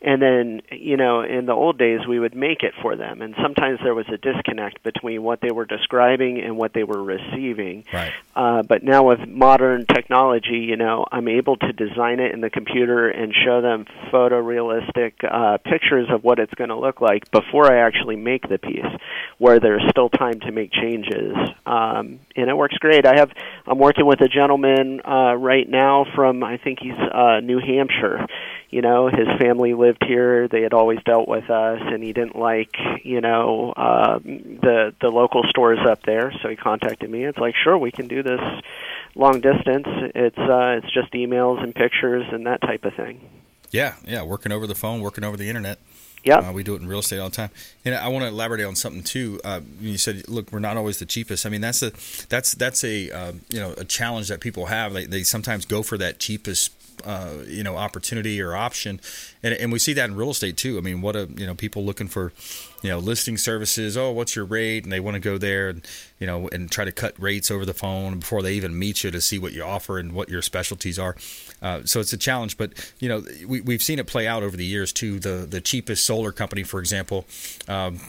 and 0.02 0.22
then 0.22 0.62
you 0.72 0.96
know 0.96 1.22
in 1.22 1.46
the 1.46 1.52
old 1.52 1.78
days 1.78 2.00
we 2.08 2.18
would 2.18 2.34
make 2.34 2.62
it 2.62 2.72
for 2.80 2.96
them 2.96 3.20
and 3.20 3.34
sometimes 3.42 3.78
there 3.82 3.94
was 3.94 4.06
a 4.08 4.16
disconnect 4.16 4.82
between 4.82 5.22
what 5.22 5.40
they 5.40 5.50
were 5.50 5.66
describing 5.66 6.40
and 6.40 6.56
what 6.56 6.72
they 6.72 6.84
were 6.84 7.02
receiving 7.02 7.84
right 7.92 8.12
uh, 8.36 8.62
but 8.62 8.82
now 8.82 9.06
with 9.06 9.20
modern 9.28 9.84
technology 9.86 10.58
you 10.58 10.76
know 10.76 11.04
i'm 11.12 11.28
able 11.28 11.56
to 11.56 11.72
design 11.72 12.18
it 12.20 12.32
in 12.32 12.40
the 12.40 12.50
computer 12.50 13.08
and 13.08 13.34
show 13.44 13.60
them 13.60 13.84
photorealistic 14.10 15.12
uh, 15.30 15.58
pictures 15.58 16.08
of 16.10 16.24
what 16.24 16.38
it's 16.38 16.54
going 16.54 16.70
to 16.70 16.78
look 16.78 17.00
like 17.00 17.30
before 17.30 17.70
i 17.70 17.86
actually 17.86 18.09
make 18.16 18.48
the 18.48 18.58
piece 18.58 18.84
where 19.38 19.60
there's 19.60 19.82
still 19.90 20.08
time 20.08 20.40
to 20.40 20.52
make 20.52 20.72
changes 20.72 21.36
um, 21.66 22.20
and 22.36 22.48
it 22.48 22.56
works 22.56 22.76
great. 22.78 23.06
I 23.06 23.18
have 23.18 23.30
i'm 23.66 23.78
working 23.78 24.06
with 24.06 24.20
a 24.20 24.28
gentleman 24.28 25.00
uh, 25.04 25.34
right 25.34 25.68
now 25.68 26.04
from 26.14 26.42
i 26.42 26.56
think 26.56 26.78
he's 26.80 26.92
uh, 26.92 27.40
new 27.40 27.60
hampshire. 27.60 28.26
You 28.70 28.82
know 28.82 29.08
his 29.08 29.26
family 29.40 29.74
lived 29.74 30.04
here. 30.06 30.46
They 30.46 30.62
had 30.62 30.72
always 30.72 31.00
dealt 31.04 31.26
with 31.26 31.50
us 31.50 31.80
and 31.82 32.02
he 32.04 32.12
didn't 32.12 32.36
like 32.36 32.74
you 33.02 33.20
know 33.20 33.72
uh 33.76 34.18
the 34.20 34.94
the 35.00 35.08
local 35.08 35.42
stores 35.48 35.80
up 35.88 36.02
there 36.04 36.32
so 36.40 36.48
he 36.48 36.56
contacted 36.56 37.10
me. 37.10 37.24
It's 37.24 37.38
like 37.38 37.54
sure 37.56 37.76
we 37.76 37.90
can 37.90 38.06
do 38.06 38.22
this 38.22 38.40
long 39.14 39.40
distance. 39.40 39.86
It's 40.14 40.38
uh 40.38 40.78
it's 40.78 40.92
just 40.92 41.12
emails 41.14 41.62
and 41.62 41.74
pictures 41.74 42.26
and 42.30 42.46
that 42.46 42.60
type 42.60 42.84
of 42.84 42.94
thing. 42.94 43.20
Yeah 43.70 43.94
yeah 44.06 44.22
working 44.22 44.52
over 44.52 44.66
the 44.66 44.74
phone 44.74 45.00
working 45.00 45.24
over 45.24 45.36
the 45.36 45.48
internet 45.48 45.78
yeah, 46.24 46.38
uh, 46.38 46.52
we 46.52 46.62
do 46.62 46.74
it 46.74 46.82
in 46.82 46.88
real 46.88 46.98
estate 47.00 47.18
all 47.18 47.28
the 47.30 47.36
time. 47.36 47.50
And 47.84 47.94
I 47.94 48.08
want 48.08 48.24
to 48.24 48.28
elaborate 48.28 48.64
on 48.64 48.76
something 48.76 49.02
too. 49.02 49.40
Uh, 49.44 49.60
you 49.80 49.98
said, 49.98 50.28
"Look, 50.28 50.52
we're 50.52 50.58
not 50.58 50.76
always 50.76 50.98
the 50.98 51.06
cheapest." 51.06 51.46
I 51.46 51.48
mean, 51.48 51.60
that's 51.60 51.82
a 51.82 51.92
that's 52.28 52.54
that's 52.54 52.84
a 52.84 53.10
uh, 53.10 53.32
you 53.48 53.60
know 53.60 53.74
a 53.76 53.84
challenge 53.84 54.28
that 54.28 54.40
people 54.40 54.66
have. 54.66 54.92
They, 54.92 55.06
they 55.06 55.22
sometimes 55.22 55.64
go 55.64 55.82
for 55.82 55.96
that 55.98 56.18
cheapest 56.18 56.72
uh, 57.04 57.44
you 57.46 57.62
know 57.62 57.76
opportunity 57.76 58.40
or 58.40 58.54
option, 58.54 59.00
and, 59.42 59.54
and 59.54 59.72
we 59.72 59.78
see 59.78 59.92
that 59.94 60.08
in 60.10 60.16
real 60.16 60.30
estate 60.30 60.56
too. 60.56 60.78
I 60.78 60.80
mean, 60.80 61.00
what 61.00 61.16
a 61.16 61.28
you 61.36 61.46
know 61.46 61.54
people 61.54 61.84
looking 61.84 62.08
for 62.08 62.32
you 62.82 62.90
know 62.90 62.98
listing 62.98 63.36
services. 63.36 63.96
Oh, 63.96 64.10
what's 64.10 64.36
your 64.36 64.44
rate? 64.44 64.84
And 64.84 64.92
they 64.92 65.00
want 65.00 65.14
to 65.14 65.20
go 65.20 65.38
there 65.38 65.68
and 65.68 65.86
you 66.18 66.26
know 66.26 66.48
and 66.48 66.70
try 66.70 66.84
to 66.84 66.92
cut 66.92 67.14
rates 67.20 67.50
over 67.50 67.64
the 67.64 67.74
phone 67.74 68.20
before 68.20 68.42
they 68.42 68.54
even 68.54 68.78
meet 68.78 69.04
you 69.04 69.10
to 69.10 69.20
see 69.20 69.38
what 69.38 69.52
you 69.52 69.62
offer 69.62 69.98
and 69.98 70.12
what 70.12 70.28
your 70.28 70.42
specialties 70.42 70.98
are. 70.98 71.16
Uh, 71.62 71.82
so 71.84 72.00
it's 72.00 72.12
a 72.12 72.18
challenge, 72.18 72.56
but 72.56 72.72
you 73.00 73.08
know 73.08 73.22
we, 73.46 73.60
we've 73.60 73.82
seen 73.82 73.98
it 73.98 74.06
play 74.06 74.26
out 74.26 74.42
over 74.42 74.56
the 74.56 74.66
years 74.66 74.92
too. 74.92 75.18
The 75.18 75.46
the 75.48 75.60
cheapest 75.60 76.06
solar 76.06 76.32
company, 76.32 76.62
for 76.62 76.80
example. 76.80 77.26
Um, 77.68 78.00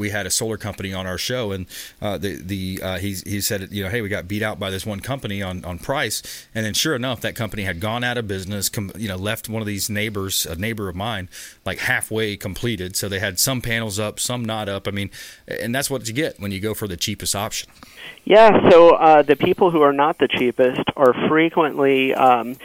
we 0.00 0.10
had 0.10 0.26
a 0.26 0.30
solar 0.30 0.56
company 0.56 0.92
on 0.92 1.06
our 1.06 1.18
show, 1.18 1.52
and 1.52 1.66
uh, 2.02 2.18
the 2.18 2.36
the 2.36 2.80
uh, 2.82 2.98
he 2.98 3.14
he 3.24 3.40
said, 3.40 3.68
you 3.70 3.84
know, 3.84 3.90
hey, 3.90 4.00
we 4.00 4.08
got 4.08 4.26
beat 4.26 4.42
out 4.42 4.58
by 4.58 4.70
this 4.70 4.84
one 4.84 5.00
company 5.00 5.42
on, 5.42 5.64
on 5.64 5.78
price, 5.78 6.46
and 6.54 6.64
then 6.66 6.74
sure 6.74 6.96
enough, 6.96 7.20
that 7.20 7.36
company 7.36 7.62
had 7.62 7.78
gone 7.78 8.02
out 8.02 8.18
of 8.18 8.26
business. 8.26 8.68
Com- 8.68 8.90
you 8.96 9.06
know, 9.06 9.16
left 9.16 9.48
one 9.48 9.62
of 9.62 9.66
these 9.66 9.88
neighbors, 9.88 10.46
a 10.46 10.56
neighbor 10.56 10.88
of 10.88 10.96
mine, 10.96 11.28
like 11.64 11.78
halfway 11.78 12.36
completed. 12.36 12.96
So 12.96 13.08
they 13.08 13.20
had 13.20 13.38
some 13.38 13.60
panels 13.60 13.98
up, 13.98 14.18
some 14.18 14.44
not 14.44 14.68
up. 14.68 14.88
I 14.88 14.90
mean, 14.90 15.10
and 15.46 15.74
that's 15.74 15.90
what 15.90 16.08
you 16.08 16.14
get 16.14 16.40
when 16.40 16.50
you 16.50 16.60
go 16.60 16.74
for 16.74 16.88
the 16.88 16.96
cheapest 16.96 17.36
option. 17.36 17.70
Yeah, 18.24 18.70
so 18.70 18.90
uh, 18.90 19.22
the 19.22 19.36
people 19.36 19.70
who 19.70 19.82
are 19.82 19.92
not 19.92 20.18
the 20.18 20.28
cheapest 20.28 20.82
are 20.96 21.14
frequently 21.28 22.14
um, 22.14 22.56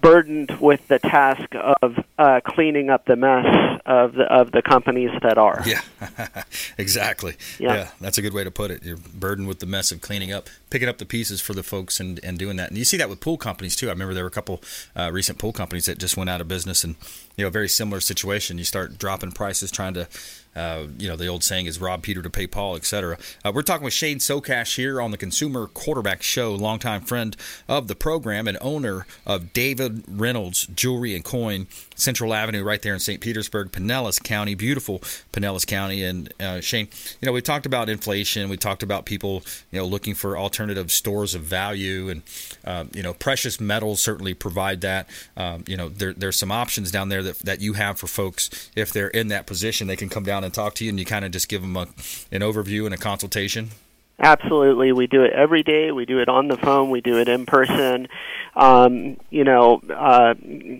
burdened 0.00 0.50
with 0.60 0.86
the 0.88 0.98
task 0.98 1.48
of 1.54 1.98
uh, 2.18 2.40
cleaning 2.44 2.90
up 2.90 3.06
the 3.06 3.16
mess 3.16 3.80
of 3.86 4.14
the 4.14 4.24
of 4.24 4.52
the 4.52 4.62
companies 4.62 5.10
that 5.22 5.38
are. 5.38 5.62
Yeah, 5.64 5.80
exactly. 6.78 7.36
Yeah. 7.58 7.74
yeah. 7.74 7.88
that's 8.00 8.18
a 8.18 8.22
good 8.22 8.32
way 8.32 8.44
to 8.44 8.50
put 8.50 8.70
it. 8.70 8.82
You're 8.84 8.96
burdened 8.96 9.48
with 9.48 9.60
the 9.60 9.66
mess 9.66 9.92
of 9.92 10.00
cleaning 10.00 10.32
up, 10.32 10.48
picking 10.70 10.88
up 10.88 10.98
the 10.98 11.06
pieces 11.06 11.40
for 11.40 11.52
the 11.52 11.62
folks, 11.62 12.00
and, 12.00 12.20
and 12.22 12.38
doing 12.38 12.56
that. 12.56 12.70
And 12.70 12.78
you 12.78 12.84
see 12.84 12.96
that 12.96 13.08
with 13.08 13.20
pool 13.20 13.36
companies 13.36 13.76
too. 13.76 13.88
I 13.88 13.90
remember 13.90 14.14
there 14.14 14.24
were 14.24 14.28
a 14.28 14.32
couple 14.32 14.62
uh, 14.96 15.10
recent 15.12 15.38
pool 15.38 15.52
companies 15.52 15.86
that 15.86 15.98
just 15.98 16.16
went 16.16 16.30
out 16.30 16.40
of 16.40 16.48
business, 16.48 16.84
and 16.84 16.96
you 17.36 17.44
know, 17.44 17.50
very 17.50 17.68
similar 17.68 18.00
situation. 18.00 18.58
You 18.58 18.64
start 18.64 18.98
dropping 18.98 19.32
prices, 19.32 19.70
trying 19.70 19.94
to 19.94 20.08
uh, 20.56 20.86
you 20.98 21.08
know, 21.08 21.16
the 21.16 21.26
old 21.26 21.42
saying 21.42 21.66
is 21.66 21.80
rob 21.80 22.02
Peter 22.02 22.22
to 22.22 22.30
pay 22.30 22.46
Paul, 22.46 22.76
etc. 22.76 23.18
Uh, 23.44 23.52
we're 23.54 23.62
talking 23.62 23.84
with 23.84 23.92
Shane 23.92 24.18
Socash 24.18 24.76
here 24.76 25.00
on 25.00 25.10
the 25.10 25.16
Consumer 25.16 25.66
Quarterback 25.66 26.22
Show, 26.22 26.54
longtime 26.54 27.02
friend 27.02 27.36
of 27.68 27.88
the 27.88 27.96
program 27.96 28.46
and 28.46 28.56
owner 28.60 29.06
of 29.26 29.52
David 29.52 30.04
Reynolds 30.08 30.66
Jewelry 30.66 31.14
and 31.14 31.24
Coin, 31.24 31.66
Central 31.96 32.32
Avenue, 32.32 32.62
right 32.62 32.80
there 32.82 32.94
in 32.94 33.00
St. 33.00 33.20
Petersburg, 33.20 33.72
Pinellas 33.72 34.22
County, 34.22 34.54
beautiful 34.54 35.00
Pinellas 35.32 35.66
County. 35.66 35.93
And 36.02 36.32
uh, 36.40 36.60
Shane, 36.60 36.88
you 37.20 37.26
know, 37.26 37.32
we 37.32 37.40
talked 37.40 37.66
about 37.66 37.88
inflation, 37.88 38.48
we 38.48 38.56
talked 38.56 38.82
about 38.82 39.04
people, 39.04 39.42
you 39.70 39.78
know, 39.78 39.86
looking 39.86 40.14
for 40.14 40.36
alternative 40.36 40.90
stores 40.90 41.34
of 41.34 41.42
value, 41.42 42.08
and 42.08 42.22
uh, 42.64 42.84
you 42.92 43.02
know, 43.02 43.14
precious 43.14 43.60
metals 43.60 44.02
certainly 44.02 44.34
provide 44.34 44.80
that. 44.82 45.08
Um, 45.36 45.64
you 45.66 45.76
know, 45.76 45.88
there, 45.88 46.12
there's 46.12 46.36
some 46.36 46.52
options 46.52 46.90
down 46.90 47.08
there 47.08 47.22
that 47.22 47.38
that 47.40 47.60
you 47.60 47.74
have 47.74 47.98
for 47.98 48.06
folks 48.06 48.70
if 48.74 48.92
they're 48.92 49.08
in 49.08 49.28
that 49.28 49.46
position, 49.46 49.86
they 49.86 49.96
can 49.96 50.08
come 50.08 50.24
down 50.24 50.44
and 50.44 50.52
talk 50.52 50.74
to 50.76 50.84
you, 50.84 50.90
and 50.90 50.98
you 50.98 51.04
kind 51.04 51.24
of 51.24 51.30
just 51.30 51.48
give 51.48 51.62
them 51.62 51.76
a, 51.76 51.88
an 52.32 52.40
overview 52.40 52.84
and 52.84 52.94
a 52.94 52.98
consultation? 52.98 53.70
Absolutely, 54.18 54.92
we 54.92 55.08
do 55.08 55.24
it 55.24 55.32
every 55.32 55.64
day. 55.64 55.90
We 55.90 56.06
do 56.06 56.20
it 56.20 56.28
on 56.28 56.46
the 56.46 56.56
phone. 56.56 56.90
We 56.90 57.00
do 57.00 57.18
it 57.18 57.28
in 57.28 57.46
person. 57.46 58.06
Um, 58.54 59.16
you 59.30 59.42
know, 59.42 59.82
uh, 59.92 60.34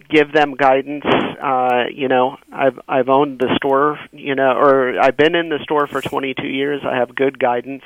give 0.09 0.32
them 0.32 0.55
guidance. 0.55 1.05
Uh, 1.05 1.87
you 1.93 2.07
know, 2.07 2.37
I've 2.53 2.78
I've 2.89 3.09
owned 3.09 3.41
the 3.41 3.53
store. 3.57 3.99
You 4.12 4.37
know, 4.37 4.53
or 4.53 5.01
I've 5.01 5.16
been 5.16 5.35
in 5.35 5.49
the 5.49 5.59
store 5.64 5.89
for 5.89 6.01
22 6.01 6.47
years. 6.47 6.82
I 6.89 6.97
have 6.97 7.14
good 7.14 7.39
guidance. 7.41 7.82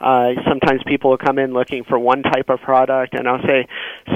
Uh, 0.00 0.32
sometimes 0.48 0.82
people 0.86 1.10
will 1.10 1.18
come 1.18 1.38
in 1.38 1.52
looking 1.52 1.84
for 1.84 1.98
one 1.98 2.22
type 2.22 2.48
of 2.48 2.60
product, 2.60 3.14
and 3.14 3.28
I'll 3.28 3.42
say, 3.42 3.66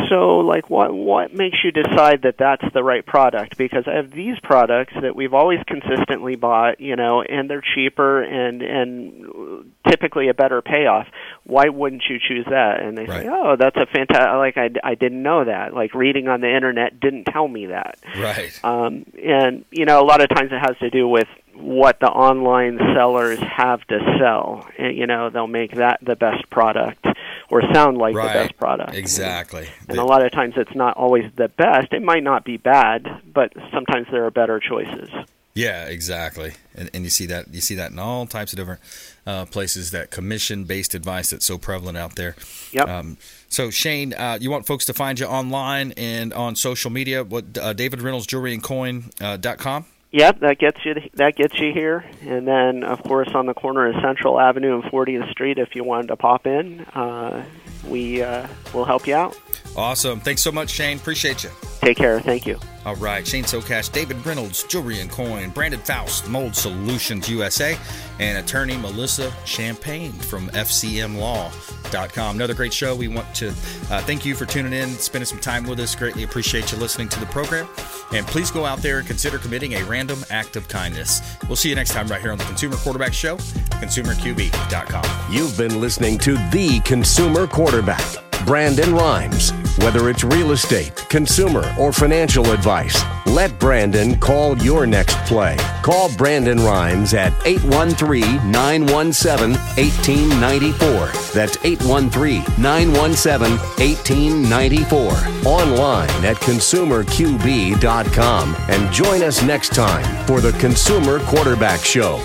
"So, 0.08 0.38
like, 0.38 0.70
what 0.70 0.94
what 0.94 1.34
makes 1.34 1.58
you 1.62 1.72
decide 1.72 2.22
that 2.22 2.36
that's 2.38 2.64
the 2.72 2.82
right 2.82 3.04
product?" 3.04 3.58
Because 3.58 3.84
I 3.86 3.96
have 3.96 4.10
these 4.10 4.38
products 4.42 4.94
that 5.02 5.14
we've 5.14 5.34
always 5.34 5.60
consistently 5.66 6.36
bought. 6.36 6.80
You 6.80 6.96
know, 6.96 7.22
and 7.22 7.50
they're 7.50 7.62
cheaper 7.74 8.22
and 8.22 8.62
and 8.62 9.72
typically 9.86 10.28
a 10.28 10.34
better 10.34 10.62
payoff. 10.62 11.06
Why 11.44 11.68
wouldn't 11.68 12.04
you 12.08 12.18
choose 12.18 12.46
that? 12.48 12.80
And 12.80 12.96
they 12.96 13.04
right. 13.04 13.22
say, 13.24 13.28
"Oh, 13.30 13.56
that's 13.56 13.76
a 13.76 13.86
fantastic." 13.86 14.32
Like 14.32 14.56
I, 14.56 14.70
I 14.82 14.94
didn't 14.94 15.22
know 15.22 15.44
that. 15.44 15.74
Like 15.74 15.94
reading 15.94 16.28
on 16.28 16.40
the 16.40 16.54
internet 16.54 16.98
didn't 16.98 17.24
tell 17.24 17.46
me 17.46 17.66
that. 17.66 17.98
Right. 18.16 18.58
Um, 18.64 19.04
and 19.22 19.66
you 19.70 19.84
know, 19.84 20.00
a 20.00 20.06
lot 20.06 20.22
of 20.22 20.30
times 20.30 20.50
it 20.50 20.60
has 20.60 20.78
to 20.78 20.88
do 20.88 21.06
with 21.06 21.28
what 21.56 22.00
the 22.00 22.08
online 22.08 22.78
sellers 22.94 23.38
have 23.38 23.84
to 23.86 23.98
sell. 24.18 24.68
And, 24.78 24.96
you 24.96 25.06
know, 25.06 25.30
they'll 25.30 25.46
make 25.46 25.76
that 25.76 26.00
the 26.02 26.16
best 26.16 26.48
product 26.50 27.06
or 27.50 27.62
sound 27.72 27.98
like 27.98 28.14
right. 28.14 28.26
the 28.26 28.38
best 28.40 28.56
product. 28.56 28.94
Exactly. 28.94 29.68
And 29.88 29.98
a 29.98 30.04
lot 30.04 30.24
of 30.24 30.32
times 30.32 30.54
it's 30.56 30.74
not 30.74 30.96
always 30.96 31.30
the 31.36 31.48
best. 31.48 31.92
It 31.92 32.02
might 32.02 32.22
not 32.22 32.44
be 32.44 32.56
bad, 32.56 33.06
but 33.32 33.52
sometimes 33.72 34.06
there 34.10 34.24
are 34.24 34.30
better 34.30 34.60
choices. 34.60 35.08
Yeah, 35.56 35.84
exactly, 35.84 36.54
and, 36.74 36.90
and 36.92 37.04
you 37.04 37.10
see 37.10 37.26
that 37.26 37.54
you 37.54 37.60
see 37.60 37.76
that 37.76 37.92
in 37.92 37.98
all 38.00 38.26
types 38.26 38.52
of 38.52 38.58
different 38.58 38.80
uh, 39.24 39.44
places. 39.44 39.92
That 39.92 40.10
commission-based 40.10 40.94
advice 40.96 41.30
that's 41.30 41.46
so 41.46 41.58
prevalent 41.58 41.96
out 41.96 42.16
there. 42.16 42.34
Yep. 42.72 42.88
Um, 42.88 43.18
so 43.48 43.70
Shane, 43.70 44.14
uh, 44.14 44.36
you 44.40 44.50
want 44.50 44.66
folks 44.66 44.84
to 44.86 44.92
find 44.92 45.20
you 45.20 45.26
online 45.26 45.92
and 45.96 46.32
on 46.32 46.56
social 46.56 46.90
media? 46.90 47.22
What 47.22 47.56
uh, 47.56 47.72
David 47.72 48.02
Reynolds 48.02 48.26
Jewelry 48.26 48.52
and 48.52 48.64
Coin 48.64 49.12
uh, 49.20 49.36
dot 49.36 49.58
com. 49.58 49.86
Yep, 50.14 50.38
that 50.40 50.58
gets 50.60 50.78
you 50.84 50.94
that 51.14 51.34
gets 51.34 51.58
you 51.58 51.72
here, 51.72 52.04
and 52.22 52.46
then 52.46 52.84
of 52.84 53.02
course 53.02 53.28
on 53.34 53.46
the 53.46 53.54
corner 53.54 53.88
of 53.88 54.00
Central 54.00 54.38
Avenue 54.38 54.80
and 54.80 54.84
40th 54.84 55.28
Street, 55.32 55.58
if 55.58 55.74
you 55.74 55.82
wanted 55.82 56.06
to 56.06 56.16
pop 56.16 56.46
in, 56.46 56.82
uh, 56.94 57.44
we 57.88 58.22
uh, 58.22 58.46
will 58.72 58.84
help 58.84 59.08
you 59.08 59.16
out. 59.16 59.36
Awesome! 59.76 60.20
Thanks 60.20 60.40
so 60.40 60.52
much, 60.52 60.70
Shane. 60.70 60.98
Appreciate 60.98 61.42
you. 61.42 61.50
Take 61.80 61.96
care. 61.96 62.20
Thank 62.20 62.46
you. 62.46 62.60
All 62.86 62.96
right, 62.96 63.26
Shane 63.26 63.44
Socash, 63.44 63.90
David 63.90 64.24
Reynolds, 64.24 64.62
Jewelry 64.64 65.00
and 65.00 65.10
Coin, 65.10 65.50
Brandon 65.50 65.80
Faust, 65.80 66.28
Mold 66.28 66.54
Solutions 66.54 67.28
USA, 67.28 67.78
and 68.20 68.38
attorney 68.38 68.76
Melissa 68.76 69.32
Champagne 69.46 70.12
from 70.12 70.48
FCMLaw.com. 70.50 72.36
Another 72.36 72.54
great 72.54 72.72
show. 72.74 72.94
We 72.94 73.08
want 73.08 73.34
to 73.36 73.48
uh, 73.48 74.02
thank 74.02 74.26
you 74.26 74.34
for 74.34 74.44
tuning 74.44 74.74
in, 74.74 74.90
spending 74.90 75.26
some 75.26 75.40
time 75.40 75.64
with 75.64 75.80
us. 75.80 75.94
Greatly 75.94 76.24
appreciate 76.24 76.72
you 76.72 76.78
listening 76.78 77.08
to 77.08 77.20
the 77.20 77.26
program. 77.26 77.66
And 78.12 78.26
please 78.26 78.50
go 78.50 78.66
out 78.66 78.80
there 78.80 78.98
and 78.98 79.06
consider 79.06 79.38
committing 79.38 79.74
a 79.74 79.82
random 80.04 80.24
act 80.30 80.56
of 80.56 80.68
kindness. 80.68 81.36
We'll 81.48 81.56
see 81.56 81.70
you 81.70 81.74
next 81.74 81.92
time 81.92 82.06
right 82.08 82.20
here 82.20 82.30
on 82.30 82.38
the 82.38 82.44
Consumer 82.44 82.76
Quarterback 82.76 83.14
Show, 83.14 83.36
consumerqb.com. 83.36 85.32
You've 85.32 85.56
been 85.56 85.80
listening 85.80 86.18
to 86.18 86.34
The 86.50 86.80
Consumer 86.84 87.46
Quarterback, 87.46 88.04
Brandon 88.44 88.94
Rhymes. 88.94 89.50
Whether 89.78 90.08
it's 90.08 90.22
real 90.22 90.52
estate, 90.52 90.94
consumer, 91.08 91.64
or 91.78 91.92
financial 91.92 92.52
advice, 92.52 93.02
let 93.26 93.58
Brandon 93.58 94.16
call 94.20 94.56
your 94.58 94.86
next 94.86 95.16
play. 95.26 95.56
Call 95.82 96.14
Brandon 96.16 96.58
Rhymes 96.58 97.12
at 97.14 97.32
813 97.44 98.22
917 98.50 99.58
1894. 99.76 101.06
That's 101.34 101.56
813 101.64 102.44
917 102.62 103.58
1894. 103.58 105.12
Online 105.46 106.24
at 106.24 106.36
consumerqb.com. 106.36 108.56
And 108.68 108.92
join 108.92 109.22
us 109.22 109.42
next 109.42 109.74
time 109.74 110.26
for 110.26 110.40
the 110.40 110.52
Consumer 110.58 111.18
Quarterback 111.20 111.80
Show. 111.80 112.22